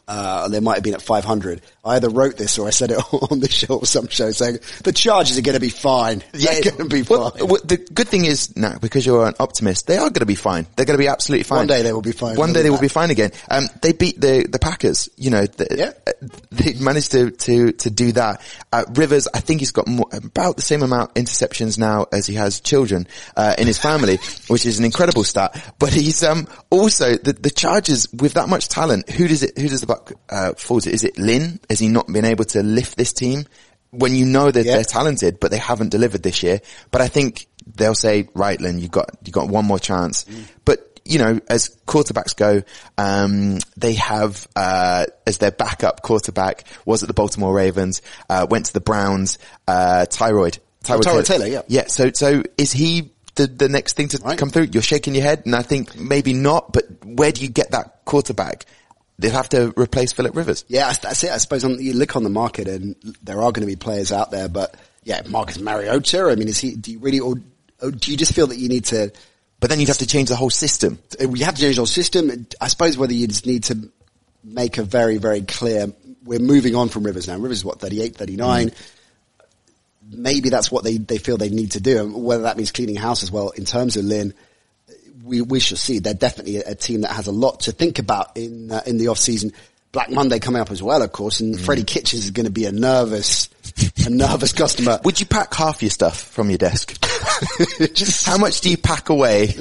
uh, 0.06 0.48
they 0.48 0.60
might 0.60 0.74
have 0.74 0.82
been 0.82 0.94
at 0.94 1.02
500. 1.02 1.62
I 1.84 1.96
either 1.96 2.10
wrote 2.10 2.36
this 2.36 2.58
or 2.58 2.66
I 2.66 2.70
said 2.70 2.90
it 2.90 2.98
on 3.30 3.40
the 3.40 3.48
show 3.50 3.78
or 3.78 3.86
some 3.86 4.08
show 4.08 4.30
saying 4.32 4.58
the 4.82 4.92
Chargers 4.92 5.38
are 5.38 5.42
going 5.42 5.54
to 5.54 5.60
be 5.60 5.70
fine. 5.70 6.22
They're 6.32 6.62
going 6.62 6.76
to 6.76 6.84
be 6.94 7.02
well, 7.02 7.30
fine. 7.30 7.46
well, 7.46 7.60
the 7.64 7.76
good 7.76 8.08
thing 8.08 8.24
is, 8.24 8.56
now 8.56 8.78
because 8.78 9.06
you're 9.06 9.26
an 9.26 9.34
optimist, 9.40 9.86
they 9.86 9.96
are 9.96 10.10
going 10.10 10.20
to 10.20 10.26
be 10.26 10.34
fine. 10.34 10.66
They're 10.76 10.86
going 10.86 10.98
to 10.98 11.02
be 11.02 11.08
absolutely 11.08 11.44
fine. 11.44 11.58
One 11.58 11.66
day 11.66 11.82
they 11.82 11.92
will 11.92 12.02
be 12.02 12.12
fine. 12.12 12.36
One 12.36 12.52
day 12.52 12.62
they 12.62 12.70
will 12.70 12.80
be 12.80 12.88
fine 12.88 13.10
again. 13.10 13.32
Um, 13.48 13.68
they 13.82 13.92
beat 13.92 14.20
the 14.20 14.46
the 14.50 14.58
Packers. 14.58 15.08
You 15.16 15.30
know, 15.30 15.46
the, 15.46 15.66
Yeah. 15.70 15.92
they 16.50 16.74
managed 16.74 17.12
to 17.12 17.30
to 17.30 17.72
to 17.72 17.90
do 17.90 18.12
that. 18.12 18.42
Uh, 18.72 18.84
Rivers, 18.94 19.28
I 19.32 19.40
think 19.40 19.60
he's 19.60 19.72
got 19.72 19.86
more, 19.86 20.08
about 20.12 20.56
the 20.56 20.62
same 20.62 20.82
amount 20.82 21.14
interceptions 21.14 21.78
now 21.78 22.06
as 22.12 22.26
he 22.26 22.34
has 22.34 22.60
children 22.60 23.06
uh, 23.36 23.54
in 23.58 23.66
his 23.66 23.78
family, 23.78 24.18
which 24.48 24.66
is 24.66 24.78
an 24.78 24.84
incredible 24.84 25.24
stat. 25.24 25.74
But 25.78 25.92
he's 25.92 26.22
um 26.22 26.46
also 26.70 27.16
the 27.16 27.32
the 27.32 27.50
Chargers 27.50 28.12
with 28.12 28.34
that 28.34 28.48
much 28.48 28.68
talent. 28.68 29.08
Who 29.10 29.28
does 29.28 29.42
it? 29.42 29.58
Who 29.58 29.68
does 29.68 29.83
the 29.86 29.92
buck 29.94 30.12
uh, 30.30 30.52
fall 30.54 30.80
to? 30.80 30.90
Is 30.90 31.04
it 31.04 31.18
Lynn? 31.18 31.60
Has 31.70 31.78
he 31.78 31.88
not 31.88 32.06
been 32.06 32.24
able 32.24 32.44
to 32.46 32.62
lift 32.62 32.96
this 32.96 33.12
team? 33.12 33.44
When 33.90 34.14
you 34.16 34.26
know 34.26 34.50
that 34.50 34.64
Yeah. 34.64 34.74
they're 34.76 34.84
talented, 34.84 35.38
but 35.40 35.50
they 35.50 35.58
haven't 35.58 35.90
delivered 35.90 36.22
this 36.22 36.42
year. 36.42 36.60
But 36.90 37.00
I 37.00 37.08
think 37.08 37.46
they'll 37.76 37.94
say, 37.94 38.28
right, 38.34 38.60
Lynn, 38.60 38.78
you 38.80 38.88
got 38.88 39.10
you 39.24 39.30
got 39.32 39.48
one 39.48 39.64
more 39.64 39.78
chance. 39.78 40.26
But 40.64 40.90
you 41.04 41.18
know, 41.18 41.38
as 41.48 41.68
quarterbacks 41.86 42.34
go, 42.34 42.62
um, 42.98 43.58
they 43.76 43.92
have 43.94 44.48
uh, 44.56 45.06
as 45.26 45.38
their 45.38 45.50
backup 45.52 46.02
quarterback 46.02 46.64
was 46.86 47.02
at 47.02 47.06
the 47.08 47.14
Baltimore 47.14 47.54
Ravens, 47.54 48.02
uh, 48.28 48.46
went 48.50 48.66
to 48.66 48.72
the 48.72 48.80
Browns, 48.80 49.38
uh, 49.68 50.06
Tyrod. 50.08 50.58
Tyrod, 50.82 51.02
Tyrod 51.02 51.26
Taylor, 51.26 51.46
yeah. 51.46 51.62
yeah. 51.68 51.86
So, 51.86 52.10
so 52.12 52.42
is 52.58 52.72
he 52.72 53.10
the 53.36 53.46
the 53.46 53.68
next 53.68 53.94
thing 53.96 54.08
to 54.08 54.18
Right. 54.24 54.36
come 54.38 54.50
through? 54.50 54.68
You're 54.72 54.82
shaking 54.82 55.14
your 55.14 55.24
head, 55.24 55.42
and 55.46 55.54
I 55.54 55.62
think 55.62 55.94
maybe 55.96 56.32
not. 56.32 56.72
But 56.72 56.84
where 57.04 57.30
do 57.32 57.42
you 57.42 57.48
get 57.48 57.70
that 57.72 58.04
quarterback? 58.06 58.64
They'll 59.18 59.32
have 59.32 59.48
to 59.50 59.72
replace 59.76 60.12
Philip 60.12 60.34
Rivers. 60.34 60.64
Yeah, 60.68 60.92
that's- 60.92 61.22
it. 61.22 61.30
I 61.30 61.38
suppose 61.38 61.64
on, 61.64 61.80
you 61.80 61.92
look 61.94 62.16
on 62.16 62.24
the 62.24 62.30
market 62.30 62.66
and 62.66 62.96
there 63.22 63.36
are 63.42 63.52
going 63.52 63.60
to 63.62 63.66
be 63.66 63.76
players 63.76 64.10
out 64.10 64.30
there, 64.30 64.48
but 64.48 64.74
yeah, 65.04 65.22
Marcus 65.28 65.58
Mariota. 65.58 66.28
I 66.30 66.34
mean, 66.34 66.48
is 66.48 66.58
he? 66.58 66.74
Do 66.74 66.92
you 66.92 66.98
really, 66.98 67.20
or, 67.20 67.36
or 67.80 67.90
do 67.90 68.10
you 68.10 68.16
just 68.16 68.32
feel 68.32 68.48
that 68.48 68.58
you 68.58 68.68
need 68.68 68.86
to? 68.86 69.12
But 69.60 69.70
then 69.70 69.78
you'd 69.80 69.88
have 69.88 69.98
to 69.98 70.06
change 70.06 70.28
the 70.28 70.36
whole 70.36 70.50
system. 70.50 70.98
Uh, 71.22 71.28
we 71.28 71.40
have 71.40 71.54
to 71.54 71.60
change 71.60 71.78
our 71.78 71.86
system. 71.86 72.46
I 72.60 72.68
suppose 72.68 72.98
whether 72.98 73.14
you 73.14 73.26
just 73.28 73.46
need 73.46 73.64
to 73.64 73.90
make 74.42 74.78
a 74.78 74.82
very, 74.82 75.18
very 75.18 75.42
clear. 75.42 75.92
We're 76.24 76.38
moving 76.40 76.74
on 76.74 76.88
from 76.88 77.04
Rivers 77.04 77.28
now. 77.28 77.38
Rivers 77.38 77.58
is 77.58 77.64
what 77.64 77.80
38, 77.80 78.16
39. 78.16 78.68
Mm. 78.68 78.74
Maybe 80.10 80.50
that's 80.50 80.70
what 80.70 80.84
they, 80.84 80.98
they 80.98 81.18
feel 81.18 81.36
they 81.36 81.48
need 81.48 81.72
to 81.72 81.80
do. 81.80 81.98
And 82.00 82.24
whether 82.24 82.42
that 82.42 82.56
means 82.56 82.72
cleaning 82.72 82.96
house 82.96 83.22
as 83.22 83.30
well 83.30 83.50
in 83.50 83.64
terms 83.64 83.96
of 83.96 84.04
Lynn, 84.04 84.34
we, 85.24 85.40
we 85.42 85.60
shall 85.60 85.76
see. 85.76 85.98
They're 85.98 86.14
definitely 86.14 86.58
a, 86.58 86.70
a 86.72 86.74
team 86.74 87.00
that 87.02 87.10
has 87.12 87.26
a 87.26 87.32
lot 87.32 87.60
to 87.60 87.72
think 87.72 87.98
about 87.98 88.36
in, 88.36 88.70
uh, 88.70 88.82
in 88.86 88.98
the 88.98 89.08
off 89.08 89.18
season. 89.18 89.52
Black 89.92 90.10
Monday 90.10 90.40
coming 90.40 90.60
up 90.60 90.72
as 90.72 90.82
well, 90.82 91.02
of 91.02 91.12
course, 91.12 91.38
and 91.38 91.58
Freddie 91.60 91.84
Kitchens 91.84 92.24
is 92.24 92.30
going 92.32 92.46
to 92.46 92.52
be 92.52 92.64
a 92.66 92.72
nervous, 92.72 93.48
a 94.04 94.10
nervous 94.10 94.52
customer. 94.52 94.98
Would 95.04 95.20
you 95.20 95.26
pack 95.26 95.54
half 95.54 95.82
your 95.82 95.90
stuff 95.90 96.20
from 96.20 96.50
your 96.50 96.58
desk? 96.58 97.00
Just 97.94 98.26
How 98.26 98.36
much 98.36 98.60
do 98.60 98.70
you 98.70 98.76
pack 98.76 99.08
away 99.08 99.54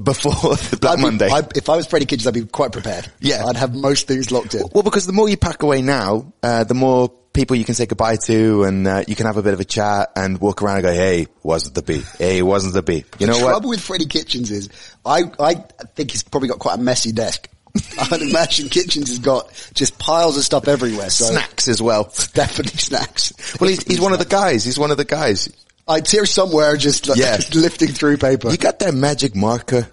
before 0.00 0.32
Black 0.80 0.92
I'd 0.92 0.96
be- 0.98 1.02
Monday? 1.02 1.28
I, 1.30 1.42
if 1.56 1.68
I 1.68 1.74
was 1.76 1.86
Freddie 1.86 2.06
Kitchens, 2.06 2.28
I'd 2.28 2.34
be 2.34 2.44
quite 2.46 2.70
prepared. 2.70 3.10
Yeah. 3.20 3.44
I'd 3.44 3.56
have 3.56 3.74
most 3.74 4.06
things 4.06 4.30
locked 4.30 4.54
in. 4.54 4.62
well, 4.72 4.84
because 4.84 5.04
the 5.06 5.12
more 5.12 5.28
you 5.28 5.36
pack 5.36 5.62
away 5.64 5.82
now, 5.82 6.32
uh, 6.42 6.62
the 6.62 6.74
more 6.74 7.12
people 7.34 7.56
you 7.56 7.64
can 7.64 7.74
say 7.74 7.84
goodbye 7.84 8.16
to 8.16 8.62
and 8.62 8.86
uh, 8.86 9.04
you 9.06 9.14
can 9.14 9.26
have 9.26 9.36
a 9.36 9.42
bit 9.42 9.52
of 9.52 9.60
a 9.60 9.64
chat 9.64 10.10
and 10.16 10.40
walk 10.40 10.62
around 10.62 10.76
and 10.76 10.84
go, 10.84 10.92
hey, 10.92 11.26
wasn't 11.42 11.74
the 11.74 11.82
beat. 11.82 12.04
Hey, 12.18 12.40
wasn't 12.42 12.72
the 12.72 12.82
beat. 12.82 13.06
You 13.18 13.26
know 13.26 13.34
the 13.34 13.40
what? 13.40 13.48
The 13.48 13.52
trouble 13.54 13.70
with 13.70 13.80
Freddie 13.80 14.06
Kitchens 14.06 14.50
is, 14.50 14.70
I, 15.04 15.24
I 15.38 15.54
think 15.94 16.12
he's 16.12 16.22
probably 16.22 16.48
got 16.48 16.60
quite 16.60 16.78
a 16.78 16.82
messy 16.82 17.12
desk. 17.12 17.50
I'd 17.98 18.22
imagine 18.22 18.68
Kitchens 18.68 19.08
has 19.08 19.18
got 19.18 19.50
just 19.74 19.98
piles 19.98 20.38
of 20.38 20.44
stuff 20.44 20.68
everywhere. 20.68 21.10
So 21.10 21.24
Snacks 21.24 21.68
as 21.68 21.82
well. 21.82 22.04
definitely 22.32 22.78
snacks. 22.78 23.32
Well, 23.60 23.68
he's, 23.68 23.82
he's 23.82 24.00
one 24.00 24.12
of 24.12 24.20
the 24.20 24.24
guys. 24.24 24.64
He's 24.64 24.78
one 24.78 24.92
of 24.92 24.96
the 24.96 25.04
guys. 25.04 25.48
I'd 25.86 26.08
hear 26.08 26.24
somewhere 26.24 26.76
just 26.76 27.08
like, 27.08 27.18
Yeah. 27.18 27.38
lifting 27.54 27.88
through 27.88 28.18
paper. 28.18 28.50
You 28.50 28.56
got 28.56 28.78
that 28.78 28.94
magic 28.94 29.34
marker? 29.34 29.88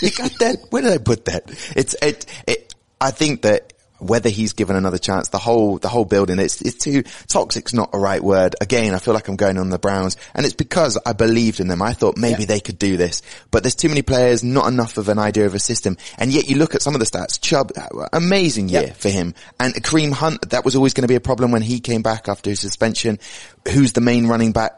you 0.00 0.10
got 0.10 0.38
that? 0.38 0.66
Where 0.70 0.82
did 0.82 0.92
I 0.92 0.98
put 0.98 1.24
that? 1.24 1.44
It's 1.74 1.96
it. 2.02 2.26
it 2.46 2.74
I 3.00 3.10
think 3.10 3.42
that 3.42 3.72
whether 4.00 4.28
he's 4.28 4.52
given 4.52 4.76
another 4.76 4.98
chance, 4.98 5.28
the 5.28 5.38
whole 5.38 5.78
the 5.78 5.88
whole 5.88 6.04
building, 6.04 6.38
it's 6.38 6.60
it's 6.62 6.76
too 6.76 7.02
toxic's 7.28 7.74
not 7.74 7.90
a 7.92 7.98
right 7.98 8.22
word. 8.22 8.54
Again, 8.60 8.94
I 8.94 8.98
feel 8.98 9.14
like 9.14 9.28
I'm 9.28 9.36
going 9.36 9.58
on 9.58 9.70
the 9.70 9.78
Browns, 9.78 10.16
and 10.34 10.46
it's 10.46 10.54
because 10.54 10.98
I 11.04 11.12
believed 11.12 11.60
in 11.60 11.68
them. 11.68 11.82
I 11.82 11.92
thought 11.92 12.16
maybe 12.16 12.42
Yeah. 12.42 12.46
they 12.46 12.60
could 12.60 12.78
do 12.78 12.96
this, 12.96 13.22
but 13.50 13.62
there's 13.62 13.74
too 13.74 13.88
many 13.88 14.02
players, 14.02 14.42
not 14.44 14.66
enough 14.68 14.98
of 14.98 15.08
an 15.08 15.18
idea 15.18 15.46
of 15.46 15.54
a 15.54 15.58
system, 15.58 15.96
and 16.18 16.30
yet 16.32 16.48
you 16.48 16.56
look 16.56 16.74
at 16.74 16.82
some 16.82 16.94
of 16.94 17.00
the 17.00 17.06
stats. 17.06 17.40
Chubb, 17.40 17.72
uh, 17.76 18.06
amazing 18.12 18.68
year 18.68 18.82
Yeah. 18.88 18.92
for 18.92 19.08
him, 19.08 19.34
and 19.60 19.74
Kareem 19.74 20.12
Hunt. 20.12 20.50
That 20.50 20.64
was 20.64 20.76
always 20.76 20.94
going 20.94 21.02
to 21.02 21.08
be 21.08 21.14
a 21.16 21.20
problem 21.20 21.50
when 21.50 21.62
he 21.62 21.80
came 21.80 22.02
back 22.02 22.28
after 22.28 22.50
his 22.50 22.60
suspension. 22.60 23.18
Who's 23.72 23.92
the 23.92 24.00
main 24.00 24.26
running 24.26 24.52
back? 24.52 24.72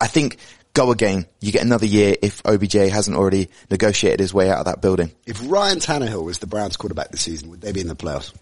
I 0.00 0.06
think 0.06 0.38
go 0.72 0.92
again. 0.92 1.26
You 1.40 1.50
get 1.52 1.62
another 1.62 1.86
year 1.86 2.14
if 2.22 2.40
OBJ 2.44 2.74
hasn't 2.90 3.16
already 3.16 3.48
negotiated 3.70 4.20
his 4.20 4.32
way 4.32 4.50
out 4.50 4.58
of 4.58 4.64
that 4.66 4.80
building. 4.80 5.10
if 5.26 5.40
Ryan 5.50 5.78
Tannehill 5.80 6.24
was 6.24 6.38
the 6.38 6.46
Browns 6.46 6.76
quarterback 6.76 7.10
this 7.10 7.22
season, 7.22 7.50
would 7.50 7.60
they 7.60 7.72
be 7.72 7.80
in 7.80 7.88
the 7.88 7.96
playoffs? 7.96 8.32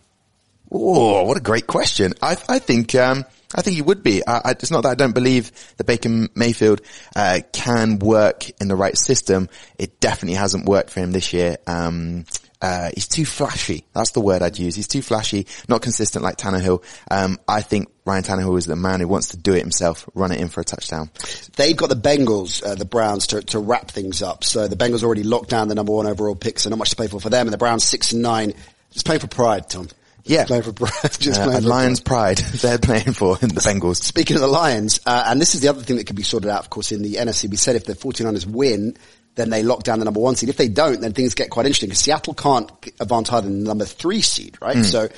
Oh, 0.71 1.25
what 1.25 1.37
a 1.37 1.41
great 1.41 1.67
question. 1.67 2.15
I, 2.21 2.37
I 2.49 2.59
think, 2.59 2.95
um, 2.95 3.25
I 3.55 3.63
think 3.63 3.77
he 3.77 3.83
would 3.83 4.03
be. 4.03 4.27
I, 4.27 4.39
I, 4.45 4.51
it's 4.51 4.71
not 4.71 4.83
that 4.83 4.91
I 4.91 4.95
don't 4.95 5.15
believe 5.15 5.51
that 5.77 5.85
Baker 5.85 6.29
Mayfield 6.35 6.83
uh, 7.16 7.41
can 7.53 7.99
work 7.99 8.51
in 8.61 8.69
the 8.69 8.77
right 8.77 8.97
system. 8.97 9.49
It 9.79 10.01
definitely 10.01 10.37
hasn't 10.37 10.66
worked 10.66 10.91
for 10.91 11.01
him 11.01 11.12
this 11.12 11.33
year. 11.33 11.57
Um, 11.66 12.27
uh, 12.61 12.91
he's 12.93 13.07
too 13.07 13.25
flashy. 13.25 13.85
That's 13.95 14.11
the 14.11 14.21
word 14.21 14.43
I'd 14.43 14.59
use. 14.59 14.75
He's 14.75 14.89
too 14.89 15.01
flashy, 15.01 15.47
not 15.69 15.81
consistent 15.81 16.25
like 16.25 16.37
Tannehill. 16.37 16.83
Um, 17.11 17.39
I 17.47 17.62
think 17.62 17.89
Ryan 18.05 18.25
Tannehill 18.25 18.59
is 18.59 18.66
the 18.66 18.75
man 18.75 19.01
who 19.01 19.07
wants 19.07 19.29
to 19.29 19.37
do 19.37 19.55
it 19.55 19.61
himself, 19.61 20.09
run 20.14 20.33
it 20.33 20.41
in 20.41 20.49
for 20.49 20.61
a 20.61 20.64
touchdown. 20.64 21.11
They've 21.57 21.77
got 21.77 21.89
the 21.89 21.97
Bengals, 21.97 22.66
uh, 22.66 22.75
the 22.75 22.85
Browns 22.85 23.29
to, 23.29 23.43
to 23.43 23.61
wrap 23.61 23.91
things 23.91 24.23
up. 24.23 24.43
So 24.43 24.66
the 24.66 24.77
Bengals 24.77 25.05
already 25.05 25.23
locked 25.23 25.51
down 25.51 25.69
the 25.69 25.77
number 25.77 25.93
one 25.93 26.07
overall 26.07 26.35
pick, 26.35 26.59
so 26.59 26.69
not 26.69 26.79
much 26.79 26.91
to 26.91 26.97
play 26.97 27.07
for 27.07 27.21
for 27.21 27.31
them. 27.31 27.47
And 27.47 27.55
the 27.55 27.59
Browns 27.59 27.85
six 27.85 28.12
and 28.12 28.23
nine, 28.23 28.55
just 28.91 29.07
playing 29.07 29.21
for 29.21 29.29
pride, 29.29 29.71
Tom. 29.71 29.89
Yeah. 30.29 30.45
Playing 30.45 30.62
for. 30.62 30.72
Just 31.18 31.41
Uh, 31.41 31.45
playing 31.45 31.62
for 31.62 31.68
Lions 31.68 32.01
pride, 32.01 32.39
they're 32.61 32.79
playing 32.79 33.12
for 33.14 33.37
the 33.37 33.47
Bengals. 33.49 33.97
Speaking 34.03 34.37
of 34.37 34.43
the 34.43 34.49
Lions, 34.49 35.01
uh, 35.07 35.24
and 35.26 35.41
this 35.41 35.55
is 35.55 35.61
the 35.62 35.68
other 35.68 35.83
thing 35.83 35.97
that 35.97 36.07
could 36.07 36.16
be 36.16 36.22
sorted 36.22 36.51
out, 36.51 36.61
of 36.61 36.70
course, 36.70 36.93
in 36.93 37.03
the 37.03 37.14
NFC. 37.14 37.49
We 37.51 37.57
said 37.57 37.76
if 37.76 37.85
the 37.85 37.95
49ers 37.95 38.47
win, 38.47 38.97
then 39.35 39.51
they 39.51 39.62
lock 39.62 39.83
down 39.85 39.99
the 40.01 40.05
number 40.05 40.20
one 40.20 40.37
seed. 40.37 40.49
If 40.49 40.57
they 40.57 40.68
don't, 40.68 41.01
then 41.01 41.12
things 41.12 41.35
get 41.35 41.51
quite 41.51 41.66
interesting 41.66 41.89
because 41.89 42.01
Seattle 42.01 42.35
can't 42.35 42.70
advance 43.01 43.29
higher 43.29 43.41
than 43.41 43.61
the 43.62 43.68
number 43.68 43.85
three 43.85 44.20
seed, 44.20 44.59
right? 44.61 44.85
So 44.85 45.09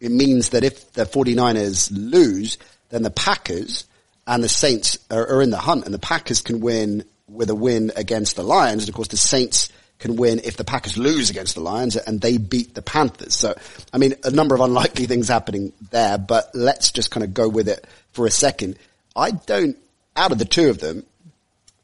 it 0.00 0.10
means 0.12 0.50
that 0.50 0.62
if 0.62 0.92
the 0.92 1.04
49ers 1.06 1.90
lose, 1.92 2.58
then 2.90 3.02
the 3.02 3.10
Packers 3.10 3.86
and 4.26 4.44
the 4.44 4.48
Saints 4.48 4.98
are, 5.10 5.26
are 5.36 5.42
in 5.42 5.50
the 5.50 5.56
hunt 5.56 5.86
and 5.86 5.94
the 5.94 5.98
Packers 5.98 6.42
can 6.42 6.60
win 6.60 7.04
with 7.26 7.48
a 7.50 7.54
win 7.54 7.90
against 7.96 8.36
the 8.36 8.42
Lions. 8.42 8.82
And 8.82 8.88
of 8.90 8.94
course 8.94 9.08
the 9.08 9.16
Saints 9.16 9.70
can 10.02 10.16
win 10.16 10.40
if 10.44 10.56
the 10.58 10.64
Packers 10.64 10.98
lose 10.98 11.30
against 11.30 11.54
the 11.54 11.62
Lions 11.62 11.96
and 11.96 12.20
they 12.20 12.36
beat 12.36 12.74
the 12.74 12.82
Panthers. 12.82 13.34
So, 13.34 13.54
I 13.92 13.98
mean, 13.98 14.14
a 14.24 14.30
number 14.30 14.54
of 14.54 14.60
unlikely 14.60 15.06
things 15.06 15.28
happening 15.28 15.72
there, 15.90 16.18
but 16.18 16.50
let's 16.54 16.92
just 16.92 17.10
kind 17.10 17.24
of 17.24 17.32
go 17.32 17.48
with 17.48 17.68
it 17.68 17.86
for 18.12 18.26
a 18.26 18.30
second. 18.30 18.76
I 19.16 19.30
don't, 19.30 19.76
out 20.14 20.32
of 20.32 20.38
the 20.38 20.44
two 20.44 20.68
of 20.68 20.78
them, 20.78 21.06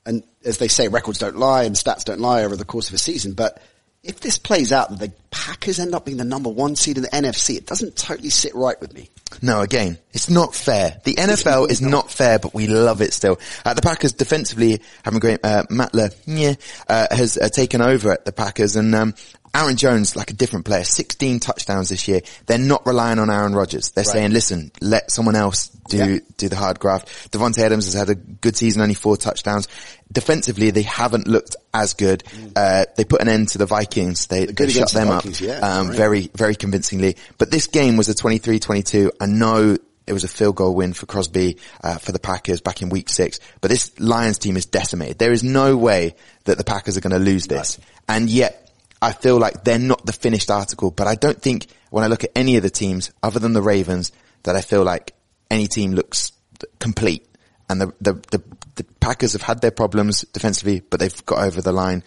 and 0.05 0.23
as 0.45 0.59
they 0.59 0.69
say, 0.69 0.89
records 0.89 1.19
don't 1.19 1.37
lie 1.37 1.65
and 1.65 1.75
stats 1.77 2.05
don't 2.05 2.21
lie 2.21 2.45
over 2.45 2.57
the 2.57 2.65
course 2.65 2.89
of 2.89 2.95
a 2.95 2.99
season, 2.99 3.33
but 3.33 3.63
if 4.03 4.21
this 4.21 4.39
plays 4.39 4.73
out 4.73 4.91
that 4.91 4.99
the 4.99 5.13
Packers 5.31 5.79
end 5.79 5.95
up 5.95 6.05
being 6.05 6.17
the 6.17 6.25
number 6.25 6.49
one 6.49 6.77
seed 6.77 6.97
in 6.97 7.03
the 7.03 7.09
NFC, 7.11 7.57
it 7.57 7.67
doesn't 7.67 7.97
totally 7.97 8.31
sit 8.31 8.55
right 8.55 8.81
with 8.81 8.95
me. 8.95 9.11
No, 9.43 9.61
again, 9.61 9.99
it's 10.13 10.31
not 10.31 10.55
fair. 10.55 11.01
The 11.05 11.15
NFL 11.15 11.71
is 11.71 11.83
not 11.83 12.11
fair, 12.11 12.39
but 12.39 12.55
we 12.55 12.67
love 12.67 13.03
it 13.03 13.13
still. 13.13 13.39
Uh, 13.65 13.75
the 13.75 13.83
Packers 13.83 14.13
defensively 14.13 14.81
having 15.05 15.21
great, 15.21 15.41
uh, 15.45 15.65
Matt 15.69 15.95
Le, 15.95 16.11
yeah, 16.27 16.55
uh, 16.89 17.09
has 17.11 17.37
uh, 17.37 17.49
taken 17.49 17.83
over 17.83 18.11
at 18.13 18.25
the 18.25 18.33
Packers 18.33 18.77
and, 18.77 18.95
um, 18.95 19.15
Aaron 19.55 19.77
Jones, 19.77 20.15
like 20.17 20.31
a 20.31 20.35
different 20.35 20.65
player, 20.67 20.85
16 20.85 21.41
touchdowns 21.41 21.89
this 21.89 22.07
year. 22.09 22.21
They're 22.47 22.59
not 22.59 22.87
relying 22.87 23.19
on 23.19 23.31
Aaron 23.31 23.55
Rodgers. 23.55 23.91
They're 23.91 24.05
saying, 24.05 24.33
listen, 24.33 24.71
let 24.81 25.11
someone 25.11 25.37
else 25.37 25.69
do, 25.89 25.97
Yeah. 25.97 26.19
do 26.37 26.49
the 26.49 26.57
hard 26.57 26.79
graft. 26.79 27.33
Davante 27.33 27.59
Adams 27.59 27.87
has 27.87 27.95
had 27.95 28.11
a 28.11 28.15
good 28.15 28.57
season, 28.57 28.83
only 28.83 28.95
four 28.95 29.17
touchdowns. 29.17 29.69
Defensively, 30.11 30.71
they 30.71 30.83
haven't 30.83 31.27
looked 31.27 31.57
as 31.75 31.95
good. 31.95 32.25
Uh, 32.57 32.85
they 32.97 33.05
put 33.05 33.21
an 33.21 33.29
end 33.29 33.49
to 33.49 33.59
the 33.59 33.67
Vikings. 33.67 34.27
They, 34.27 34.47
they 34.47 34.67
shut 34.69 34.71
against 34.77 34.95
the 34.95 35.01
them 35.01 35.09
Vikings, 35.09 35.43
up, 35.43 35.47
yeah, 35.49 35.59
um, 35.59 35.89
right. 35.89 35.97
very, 35.97 36.31
very 36.35 36.55
convincingly. 36.55 37.17
But 37.37 37.51
this 37.51 37.67
game 37.67 37.97
was 37.97 38.09
a 38.09 38.15
23-22. 38.15 39.11
I 39.21 39.27
know 39.27 39.77
it 40.07 40.13
was 40.15 40.25
a 40.25 40.29
field 40.29 40.57
goal 40.57 40.75
win 40.75 40.95
for 40.95 41.05
Crosby, 41.07 41.59
uh, 41.83 41.99
for 41.99 42.13
the 42.13 42.19
Packers 42.19 42.63
back 42.63 42.81
in 42.81 42.89
week 42.89 43.11
six, 43.11 43.41
but 43.61 43.69
this 43.71 43.99
Lions 44.01 44.39
team 44.39 44.57
is 44.57 44.65
decimated. 44.65 45.19
There 45.19 45.33
is 45.33 45.45
no 45.45 45.77
way 45.77 46.15
that 46.45 46.57
the 46.57 46.65
Packers 46.65 46.97
are 46.97 47.01
going 47.03 47.13
to 47.13 47.19
lose 47.19 47.47
this. 47.47 47.79
And 48.09 48.31
yet, 48.31 48.68
I 49.01 49.13
feel 49.13 49.39
like 49.39 49.65
they're 49.65 49.79
not 49.79 50.05
the 50.05 50.13
finished 50.13 50.51
article, 50.51 50.91
but 50.91 51.07
I 51.07 51.15
don't 51.15 51.41
think 51.41 51.67
when 51.91 52.05
I 52.05 52.09
look 52.09 52.25
at 52.25 52.33
any 52.35 52.57
of 52.57 52.63
the 52.63 52.71
teams 52.71 53.13
other 53.23 53.39
than 53.39 53.53
the 53.53 53.63
Ravens 53.63 54.13
that 54.43 54.57
I 54.57 54.61
feel 54.61 54.83
like 54.83 55.15
any 55.51 55.69
team 55.69 55.93
looks 55.93 56.33
complete. 56.79 57.27
And 57.71 57.81
the, 57.81 57.87
the, 58.01 58.15
the, 58.31 58.43
the 58.77 58.85
Packers 59.01 59.35
have 59.35 59.43
had 59.43 59.61
their 59.61 59.71
problems 59.71 60.23
defensively, 60.33 60.81
but 60.81 61.01
they've 61.01 61.27
got 61.27 61.45
over 61.45 61.61
the 61.61 61.73
line. 61.73 62.03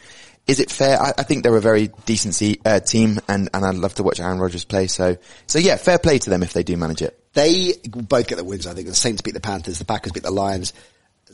Is 0.48 0.60
it 0.60 0.72
fair? 0.72 1.00
I, 1.00 1.14
I 1.18 1.24
think 1.24 1.44
they're 1.44 1.56
a 1.56 1.62
very 1.62 1.92
decent 2.06 2.60
uh, 2.66 2.80
team 2.80 3.20
and, 3.28 3.50
and 3.54 3.66
I'd 3.66 3.76
love 3.76 3.94
to 3.96 4.04
watch 4.04 4.20
Aaron 4.20 4.40
Rodgers 4.40 4.66
play. 4.66 4.88
So, 4.88 5.18
so 5.46 5.60
yeah, 5.60 5.78
fair 5.78 6.00
play 6.00 6.18
to 6.20 6.30
them 6.30 6.44
if 6.44 6.54
they 6.54 6.64
do 6.64 6.76
manage 6.78 7.02
it. 7.02 7.18
They 7.34 7.74
both 7.86 8.28
get 8.28 8.38
the 8.38 8.44
wins, 8.44 8.68
I 8.68 8.74
think. 8.74 8.88
The 8.88 8.96
Saints 8.96 9.22
beat 9.22 9.34
the 9.34 9.40
Panthers, 9.40 9.80
the 9.80 9.86
Packers 9.86 10.12
beat 10.12 10.24
the 10.24 10.32
Lions. 10.32 10.74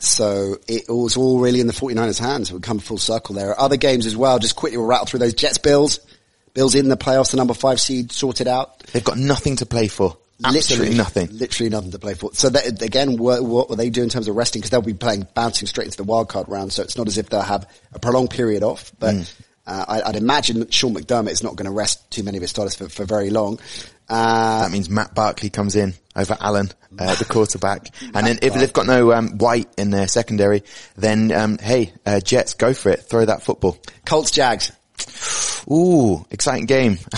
So 0.02 0.56
it 0.68 0.84
was 0.88 1.16
all 1.16 1.38
really 1.40 1.60
in 1.60 1.66
the 1.66 1.72
49ers 1.72 2.18
hands. 2.20 2.52
We've 2.52 2.62
come 2.62 2.78
full 2.78 2.98
circle 2.98 3.34
there. 3.34 3.58
Other 3.60 3.76
games 3.76 4.06
as 4.06 4.16
well, 4.16 4.38
just 4.38 4.56
quickly 4.56 4.76
we'll 4.78 4.86
rattle 4.86 5.06
through 5.06 5.20
those. 5.20 5.34
Jets 5.34 5.58
Bills. 5.58 6.00
Bills 6.54 6.74
in 6.74 6.88
the 6.88 6.96
playoffs, 6.96 7.30
the 7.32 7.36
number 7.36 7.54
five 7.54 7.80
seed 7.80 8.10
sorted 8.10 8.48
out. 8.48 8.80
They've 8.92 9.04
got 9.04 9.18
nothing 9.18 9.56
to 9.56 9.66
play 9.66 9.86
for. 9.88 10.16
Absolutely 10.44 10.96
nothing. 10.96 11.28
Literally 11.32 11.68
nothing 11.70 11.90
to 11.90 11.98
play 11.98 12.14
for. 12.14 12.30
So 12.32 12.48
that, 12.48 12.80
again, 12.80 13.16
what, 13.16 13.44
what 13.44 13.68
will 13.68 13.76
they 13.76 13.90
do 13.90 14.02
in 14.02 14.08
terms 14.08 14.28
of 14.28 14.36
resting? 14.36 14.60
Because 14.60 14.70
they'll 14.70 14.82
be 14.82 14.94
playing, 14.94 15.26
bouncing 15.34 15.66
straight 15.66 15.86
into 15.86 15.96
the 15.98 16.04
wild 16.04 16.28
card 16.28 16.48
round. 16.48 16.72
So 16.72 16.82
it's 16.82 16.96
not 16.96 17.06
as 17.08 17.18
if 17.18 17.28
they'll 17.28 17.40
have 17.42 17.68
a 17.92 17.98
prolonged 17.98 18.30
period 18.30 18.62
off. 18.62 18.92
But 18.98 19.14
Mm. 19.16 19.32
uh, 19.66 19.84
I, 19.88 20.02
I'd 20.02 20.16
imagine 20.16 20.60
that 20.60 20.72
Sean 20.72 20.94
McDermott 20.94 21.30
is 21.32 21.42
not 21.42 21.56
going 21.56 21.66
to 21.66 21.72
rest 21.72 22.08
too 22.10 22.22
many 22.22 22.38
of 22.38 22.42
his 22.42 22.50
starters 22.50 22.74
for, 22.76 22.88
for 22.88 23.04
very 23.04 23.30
long. 23.30 23.58
Uh, 24.08 24.60
That 24.62 24.70
means 24.70 24.88
Matt 24.88 25.14
Barkley 25.14 25.50
comes 25.50 25.76
in 25.76 25.94
over 26.16 26.36
Allen, 26.40 26.70
uh, 26.98 27.14
the 27.16 27.24
quarterback. 27.28 27.88
And 28.14 28.26
then 28.26 28.38
if 28.42 28.54
they've 28.54 28.72
got 28.72 28.86
no, 28.86 29.12
um, 29.12 29.38
White 29.38 29.68
in 29.76 29.90
their 29.90 30.08
secondary, 30.08 30.62
then, 30.96 31.30
um, 31.32 31.58
hey, 31.58 31.92
uh, 32.06 32.20
Jets, 32.20 32.54
go 32.54 32.72
for 32.74 32.90
it. 32.90 33.02
Throw 33.02 33.24
that 33.24 33.42
football. 33.42 33.76
Colts 34.06 34.30
Jags. 34.30 34.72
Ooh, 35.70 36.24
exciting 36.30 36.66
game. 36.66 36.98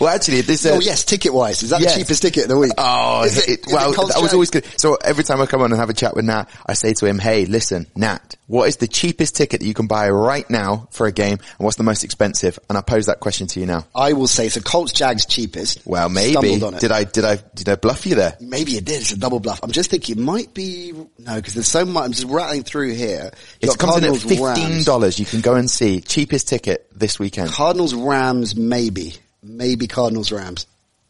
well, 0.00 0.08
actually, 0.14 0.40
this, 0.42 0.64
uh, 0.66 0.70
oh 0.74 0.80
yes, 0.80 1.04
ticket 1.04 1.32
wise, 1.32 1.62
is 1.62 1.70
that 1.70 1.80
Yes. 1.80 1.94
the 1.94 2.00
cheapest 2.00 2.22
ticket 2.22 2.42
of 2.44 2.48
the 2.50 2.58
week? 2.58 2.72
Oh, 2.78 3.24
Is 3.24 3.38
it- 3.38 3.48
it- 3.48 3.60
it 3.66 3.72
well, 3.72 3.92
Colts 3.92 4.14
that 4.14 4.22
was 4.22 4.32
always 4.32 4.50
good. 4.50 4.64
So 4.78 4.94
every 4.96 5.24
time 5.24 5.40
I 5.40 5.46
come 5.46 5.62
on 5.62 5.72
and 5.72 5.80
have 5.80 5.90
a 5.90 5.94
chat 5.94 6.14
with 6.14 6.24
Nat, 6.24 6.46
I 6.66 6.74
say 6.74 6.92
to 6.94 7.06
him, 7.06 7.18
hey, 7.18 7.46
listen, 7.46 7.86
Nat, 7.96 8.36
what 8.50 8.66
is 8.68 8.78
the 8.78 8.88
cheapest 8.88 9.36
ticket 9.36 9.60
that 9.60 9.66
you 9.66 9.74
can 9.74 9.86
buy 9.86 10.10
right 10.10 10.50
now 10.50 10.88
for 10.90 11.06
a 11.06 11.12
game 11.12 11.38
and 11.38 11.58
what's 11.58 11.76
the 11.76 11.84
most 11.84 12.02
expensive? 12.02 12.58
And 12.68 12.76
I 12.76 12.80
pose 12.80 13.06
that 13.06 13.20
question 13.20 13.46
to 13.46 13.60
you 13.60 13.66
now. 13.66 13.86
I 13.94 14.12
will 14.14 14.26
say 14.26 14.48
so. 14.48 14.60
Colts 14.60 14.90
Jags 14.90 15.24
cheapest. 15.24 15.86
Well, 15.86 16.08
maybe. 16.08 16.32
Stumbled 16.32 16.64
on 16.64 16.74
it. 16.74 16.80
Did 16.80 16.90
I, 16.90 17.04
did 17.04 17.24
I, 17.24 17.38
did 17.54 17.68
I 17.68 17.76
bluff 17.76 18.06
you 18.06 18.16
there? 18.16 18.36
Maybe 18.40 18.72
it 18.72 18.84
did. 18.84 19.02
It's 19.02 19.12
a 19.12 19.16
double 19.16 19.38
bluff. 19.38 19.60
I'm 19.62 19.70
just 19.70 19.90
thinking 19.90 20.18
it 20.18 20.20
might 20.20 20.52
be 20.52 20.92
no 20.92 21.36
because 21.36 21.54
there's 21.54 21.68
so 21.68 21.84
much. 21.84 22.06
I'm 22.06 22.12
just 22.12 22.26
rattling 22.26 22.64
through 22.64 22.94
here. 22.94 23.30
It 23.60 23.68
You've 23.68 23.78
got 23.78 23.78
comes 23.78 23.98
in 23.98 24.04
at 24.04 24.20
Cardinals, 24.20 24.22
fifteen 24.24 24.72
Rams. 24.72 24.84
dollars. 24.84 25.20
You 25.20 25.26
can 25.26 25.42
go 25.42 25.54
and 25.54 25.70
see 25.70 26.00
cheapest 26.00 26.48
ticket 26.48 26.88
this 26.92 27.20
weekend. 27.20 27.50
Cardinals 27.52 27.94
Rams 27.94 28.56
maybe 28.56 29.14
maybe 29.44 29.86
Cardinals 29.86 30.32
Rams 30.32 30.66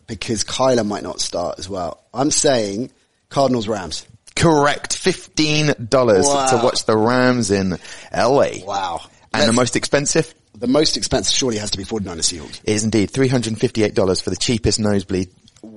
because 0.07 0.45
Kyler 0.45 0.87
might 0.87 1.03
not 1.03 1.21
start 1.21 1.59
as 1.59 1.71
well. 1.71 2.05
I'm 2.13 2.31
saying 2.31 2.91
Cardinals 3.31 3.67
Rams. 3.67 4.07
Correct, 4.41 4.97
fifteen 4.97 5.73
dollars 5.89 6.27
Wow. 6.27 6.47
to 6.47 6.65
watch 6.65 6.85
the 6.87 6.97
Rams 6.97 7.51
in 7.51 7.79
LA. 8.13 8.65
Wow. 8.65 9.01
And 9.33 9.49
the 9.49 9.53
most 9.53 9.77
expensive 9.77 10.33
The 10.59 10.67
most 10.67 10.97
expensive 10.97 11.35
surely 11.35 11.59
has 11.59 11.71
to 11.73 11.79
be 11.79 11.85
49ers 11.85 12.33
Seahawks. 12.33 12.61
is 12.65 12.83
indeed 12.85 13.11
three 13.11 13.29
hundred 13.29 13.51
and 13.53 13.61
fifty-eight 13.61 13.95
dollars 13.95 14.21
for 14.21 14.31
the 14.31 14.37
cheapest 14.37 14.81
nosebleed 14.81 15.29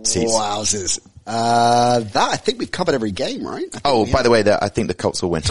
seats. 0.03 0.32
Wowzers. 0.34 0.99
Uh, 1.26 2.01
that 2.01 2.32
I 2.34 2.36
think 2.36 2.59
we've 2.59 2.70
covered 2.72 2.95
every 2.95 3.11
game, 3.11 3.47
right? 3.47 3.64
Oh, 3.86 4.05
by 4.11 4.24
the 4.24 4.30
way, 4.30 4.41
that 4.41 4.61
I 4.61 4.68
think 4.68 4.89
the 4.89 4.93
Colts 4.93 5.22
will 5.22 5.30
win. 5.30 5.41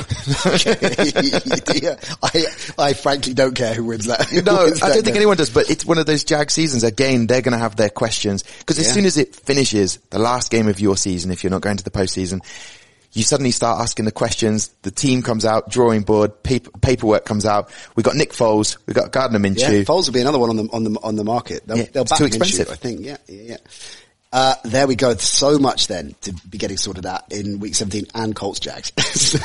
yeah, 1.74 1.96
I, 2.22 2.44
I 2.78 2.92
frankly 2.92 3.32
don't 3.32 3.54
care 3.54 3.72
who 3.74 3.84
wins 3.84 4.04
that. 4.06 4.22
who 4.30 4.42
No, 4.42 4.64
wins 4.64 4.82
I 4.82 4.88
that 4.88 4.94
don't 4.96 5.04
think 5.04 5.16
anyone 5.16 5.36
does, 5.38 5.48
but 5.50 5.70
it's 5.70 5.84
one 5.86 5.96
of 5.98 6.04
those 6.06 6.24
Jag 6.24 6.50
seasons. 6.50 6.84
Again, 6.84 7.26
they're 7.26 7.40
going 7.40 7.52
to 7.52 7.58
have 7.58 7.76
their 7.76 7.88
questions 7.88 8.42
because 8.58 8.78
as 8.78 8.86
Yeah. 8.88 8.92
soon 8.92 9.04
as 9.06 9.16
it 9.16 9.34
finishes, 9.34 9.98
the 10.10 10.18
last 10.18 10.50
game 10.50 10.68
of 10.68 10.78
your 10.80 10.96
season, 10.98 11.30
if 11.30 11.42
you're 11.42 11.50
not 11.50 11.62
going 11.62 11.78
to 11.78 11.84
the 11.84 11.90
postseason, 11.90 12.40
you 13.12 13.22
suddenly 13.22 13.50
start 13.50 13.80
asking 13.80 14.04
the 14.06 14.12
questions. 14.12 14.68
The 14.82 14.90
team 14.90 15.22
comes 15.22 15.44
out, 15.44 15.70
drawing 15.70 16.02
board, 16.02 16.42
paper, 16.42 16.70
paperwork 16.80 17.24
comes 17.24 17.44
out. 17.44 17.70
We 17.94 18.02
got 18.02 18.16
Nick 18.16 18.32
Foles, 18.32 18.78
we 18.86 18.94
got 18.94 19.12
Gardner 19.12 19.38
Yeah, 19.38 19.50
Minshew. 19.50 19.84
Foles 19.84 20.06
will 20.06 20.14
be 20.14 20.20
another 20.20 20.38
one 20.38 20.50
on 20.50 20.56
the 20.56 20.68
on 20.72 20.84
the 20.84 21.00
on 21.02 21.16
the 21.16 21.24
market. 21.24 21.66
They'll, 21.66 21.78
Yeah, 21.78 21.86
they'll 21.92 22.04
back 22.04 22.18
too 22.18 22.26
Minshew. 22.26 22.70
I 22.70 22.76
think. 22.76 23.00
Yeah, 23.00 23.18
yeah, 23.28 23.42
yeah. 23.42 23.56
Uh, 24.32 24.54
there 24.64 24.86
we 24.86 24.96
go. 24.96 25.14
So 25.16 25.58
much 25.58 25.88
then 25.88 26.14
to 26.22 26.32
be 26.48 26.56
getting 26.56 26.78
sorted 26.78 27.04
out 27.04 27.30
in 27.30 27.60
week 27.60 27.74
17 27.74 28.06
and 28.14 28.34
Colts 28.34 28.60
Jags. 28.60 28.90
so 29.12 29.38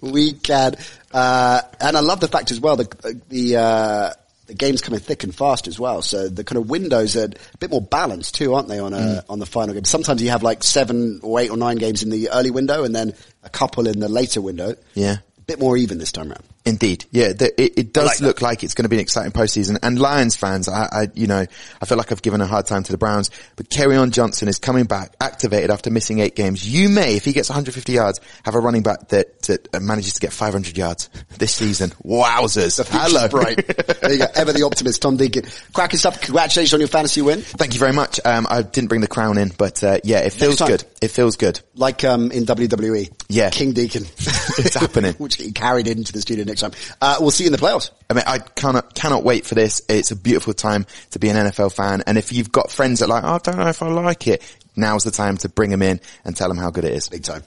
we 0.00 0.32
can, 0.32 0.74
uh, 1.12 1.62
and 1.80 1.96
I 1.96 2.00
love 2.00 2.18
the 2.18 2.26
fact 2.26 2.50
as 2.50 2.58
well, 2.58 2.74
the, 2.74 3.20
the, 3.28 3.56
uh, 3.56 4.10
the 4.50 4.54
game's 4.56 4.80
coming 4.80 4.98
thick 5.00 5.22
and 5.24 5.34
fast 5.34 5.68
as 5.68 5.78
well. 5.78 6.02
So 6.02 6.28
the 6.28 6.42
kind 6.44 6.58
of 6.58 6.68
windows 6.68 7.16
are 7.16 7.24
a 7.26 7.58
bit 7.58 7.70
more 7.70 7.80
balanced 7.80 8.34
too, 8.34 8.54
aren't 8.54 8.68
they 8.68 8.78
on 8.80 8.92
a, 8.92 8.96
Mm. 8.98 9.22
on 9.28 9.38
the 9.38 9.46
final 9.46 9.74
game? 9.74 9.84
Sometimes 9.84 10.20
you 10.22 10.30
have 10.30 10.42
like 10.42 10.62
seven 10.64 11.20
or 11.22 11.38
eight 11.40 11.50
or 11.50 11.56
nine 11.56 11.76
games 11.76 12.02
in 12.02 12.10
the 12.10 12.30
early 12.30 12.50
window 12.50 12.82
and 12.84 12.94
then 12.94 13.14
a 13.44 13.48
couple 13.48 13.86
in 13.86 14.00
the 14.00 14.08
later 14.08 14.40
window. 14.40 14.74
Yeah. 14.94 15.18
Bit 15.50 15.58
more 15.58 15.76
even 15.76 15.98
this 15.98 16.12
time 16.12 16.30
around. 16.30 16.44
Indeed, 16.64 17.06
yeah, 17.10 17.32
the, 17.32 17.60
it, 17.60 17.78
it 17.78 17.92
does 17.92 18.06
like 18.06 18.18
that. 18.18 18.24
look 18.24 18.42
like 18.42 18.62
it's 18.62 18.74
going 18.74 18.84
to 18.84 18.88
be 18.88 18.96
an 18.96 19.00
exciting 19.00 19.32
postseason. 19.32 19.78
And 19.82 19.98
Lions 19.98 20.36
fans, 20.36 20.68
I, 20.68 20.84
I, 20.84 21.08
you 21.14 21.26
know, 21.26 21.44
I 21.80 21.86
feel 21.86 21.96
like 21.98 22.12
I've 22.12 22.22
given 22.22 22.40
a 22.40 22.46
hard 22.46 22.66
time 22.66 22.82
to 22.84 22.92
the 22.92 22.98
Browns, 22.98 23.30
but 23.56 23.66
on 23.80 24.10
Johnson 24.10 24.46
is 24.46 24.58
coming 24.58 24.84
back, 24.84 25.14
activated 25.20 25.70
after 25.70 25.90
missing 25.90 26.20
eight 26.20 26.36
games. 26.36 26.68
You 26.68 26.88
may, 26.88 27.16
if 27.16 27.24
he 27.24 27.32
gets 27.32 27.48
150 27.48 27.92
yards, 27.92 28.20
have 28.44 28.54
a 28.54 28.60
running 28.60 28.82
back 28.82 29.08
that, 29.08 29.42
that 29.44 29.74
uh, 29.74 29.80
manages 29.80 30.12
to 30.14 30.20
get 30.20 30.32
500 30.32 30.76
yards 30.76 31.08
this 31.38 31.54
season. 31.54 31.90
Wowzers! 32.04 32.76
The 32.76 32.84
Hello, 32.84 33.28
bright. 33.28 33.66
there 34.02 34.12
you 34.12 34.18
go. 34.18 34.26
Ever 34.34 34.52
the 34.52 34.64
optimist, 34.64 35.02
Tom 35.02 35.16
Deacon. 35.16 35.44
Cracking 35.72 35.98
stuff. 35.98 36.20
Congratulations 36.20 36.74
on 36.74 36.80
your 36.80 36.88
fantasy 36.88 37.22
win. 37.22 37.40
Thank 37.40 37.72
you 37.72 37.80
very 37.80 37.92
much. 37.94 38.20
Um, 38.24 38.46
I 38.48 38.62
didn't 38.62 38.88
bring 38.88 39.00
the 39.00 39.08
crown 39.08 39.38
in, 39.38 39.50
but 39.56 39.82
uh, 39.82 39.98
yeah, 40.04 40.20
it 40.20 40.32
feels 40.34 40.60
good. 40.60 40.84
It 41.00 41.08
feels 41.08 41.36
good. 41.36 41.58
Like 41.74 42.04
um, 42.04 42.30
in 42.30 42.44
WWE. 42.44 43.10
Yeah. 43.28 43.50
King 43.50 43.72
Deacon. 43.72 44.04
It's 44.60 44.74
happening. 44.74 45.14
Which 45.18 45.36
he 45.36 45.52
carried 45.52 45.86
into 45.86 46.12
the 46.12 46.20
studio 46.20 46.44
next 46.44 46.60
time. 46.60 46.72
Uh, 47.00 47.16
we'll 47.20 47.30
see 47.30 47.44
you 47.44 47.48
in 47.48 47.52
the 47.52 47.58
playoffs. 47.58 47.90
I 48.08 48.14
mean, 48.14 48.24
I 48.26 48.38
cannot, 48.38 48.94
cannot 48.94 49.24
wait 49.24 49.46
for 49.46 49.54
this. 49.54 49.82
It's 49.88 50.10
a 50.10 50.16
beautiful 50.16 50.54
time 50.54 50.86
to 51.10 51.18
be 51.18 51.28
an 51.28 51.36
NFL 51.36 51.74
fan. 51.74 52.02
And 52.06 52.18
if 52.18 52.32
you've 52.32 52.52
got 52.52 52.70
friends 52.70 53.00
that 53.00 53.06
are 53.06 53.08
like, 53.08 53.24
oh, 53.24 53.34
I 53.34 53.38
don't 53.38 53.56
know 53.56 53.68
if 53.68 53.82
I 53.82 53.88
like 53.88 54.26
it, 54.26 54.42
now's 54.76 55.04
the 55.04 55.10
time 55.10 55.36
to 55.38 55.48
bring 55.48 55.70
them 55.70 55.82
in 55.82 56.00
and 56.24 56.36
tell 56.36 56.48
them 56.48 56.58
how 56.58 56.70
good 56.70 56.84
it 56.84 56.92
is. 56.92 57.08
Big 57.08 57.22
time. 57.22 57.42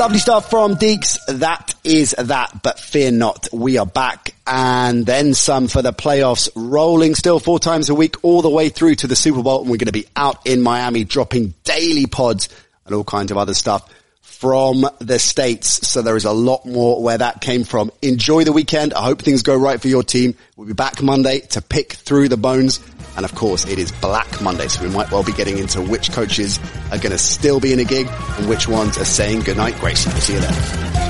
Lovely 0.00 0.18
stuff 0.18 0.48
from 0.48 0.76
Deeks. 0.76 1.18
That 1.26 1.74
is 1.84 2.14
that, 2.16 2.62
but 2.62 2.80
fear 2.80 3.10
not. 3.10 3.48
We 3.52 3.76
are 3.76 3.84
back 3.84 4.30
and 4.46 5.04
then 5.04 5.34
some 5.34 5.68
for 5.68 5.82
the 5.82 5.92
playoffs 5.92 6.48
rolling 6.56 7.14
still 7.14 7.38
four 7.38 7.58
times 7.58 7.90
a 7.90 7.94
week 7.94 8.16
all 8.22 8.40
the 8.40 8.48
way 8.48 8.70
through 8.70 8.94
to 8.94 9.06
the 9.06 9.14
Super 9.14 9.42
Bowl. 9.42 9.60
And 9.60 9.70
we're 9.70 9.76
going 9.76 9.86
to 9.86 9.92
be 9.92 10.06
out 10.16 10.46
in 10.46 10.62
Miami 10.62 11.04
dropping 11.04 11.52
daily 11.64 12.06
pods 12.06 12.48
and 12.86 12.94
all 12.94 13.04
kinds 13.04 13.30
of 13.30 13.36
other 13.36 13.52
stuff 13.52 13.92
from 14.40 14.86
the 15.00 15.18
States. 15.18 15.86
So 15.86 16.00
there 16.00 16.16
is 16.16 16.24
a 16.24 16.32
lot 16.32 16.64
more 16.64 17.02
where 17.02 17.18
that 17.18 17.42
came 17.42 17.64
from. 17.64 17.90
Enjoy 18.00 18.42
the 18.42 18.54
weekend. 18.54 18.94
I 18.94 19.04
hope 19.04 19.20
things 19.20 19.42
go 19.42 19.54
right 19.54 19.78
for 19.78 19.88
your 19.88 20.02
team. 20.02 20.34
We'll 20.56 20.66
be 20.66 20.72
back 20.72 21.02
Monday 21.02 21.40
to 21.50 21.60
pick 21.60 21.92
through 21.92 22.30
the 22.30 22.38
bones. 22.38 22.80
And 23.16 23.26
of 23.26 23.34
course, 23.34 23.66
it 23.66 23.78
is 23.78 23.92
Black 23.92 24.40
Monday, 24.40 24.68
so 24.68 24.82
we 24.82 24.88
might 24.88 25.10
well 25.10 25.22
be 25.22 25.32
getting 25.32 25.58
into 25.58 25.82
which 25.82 26.10
coaches 26.12 26.58
are 26.90 26.96
going 26.96 27.12
to 27.12 27.18
still 27.18 27.60
be 27.60 27.74
in 27.74 27.80
a 27.80 27.84
gig 27.84 28.06
and 28.08 28.48
which 28.48 28.66
ones 28.66 28.96
are 28.96 29.04
saying 29.04 29.40
goodnight 29.40 29.78
grace. 29.78 30.06
We'll 30.06 30.16
see 30.16 30.32
you 30.32 30.40
then. 30.40 31.00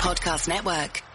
Podcast 0.00 0.48
Network. 0.48 1.09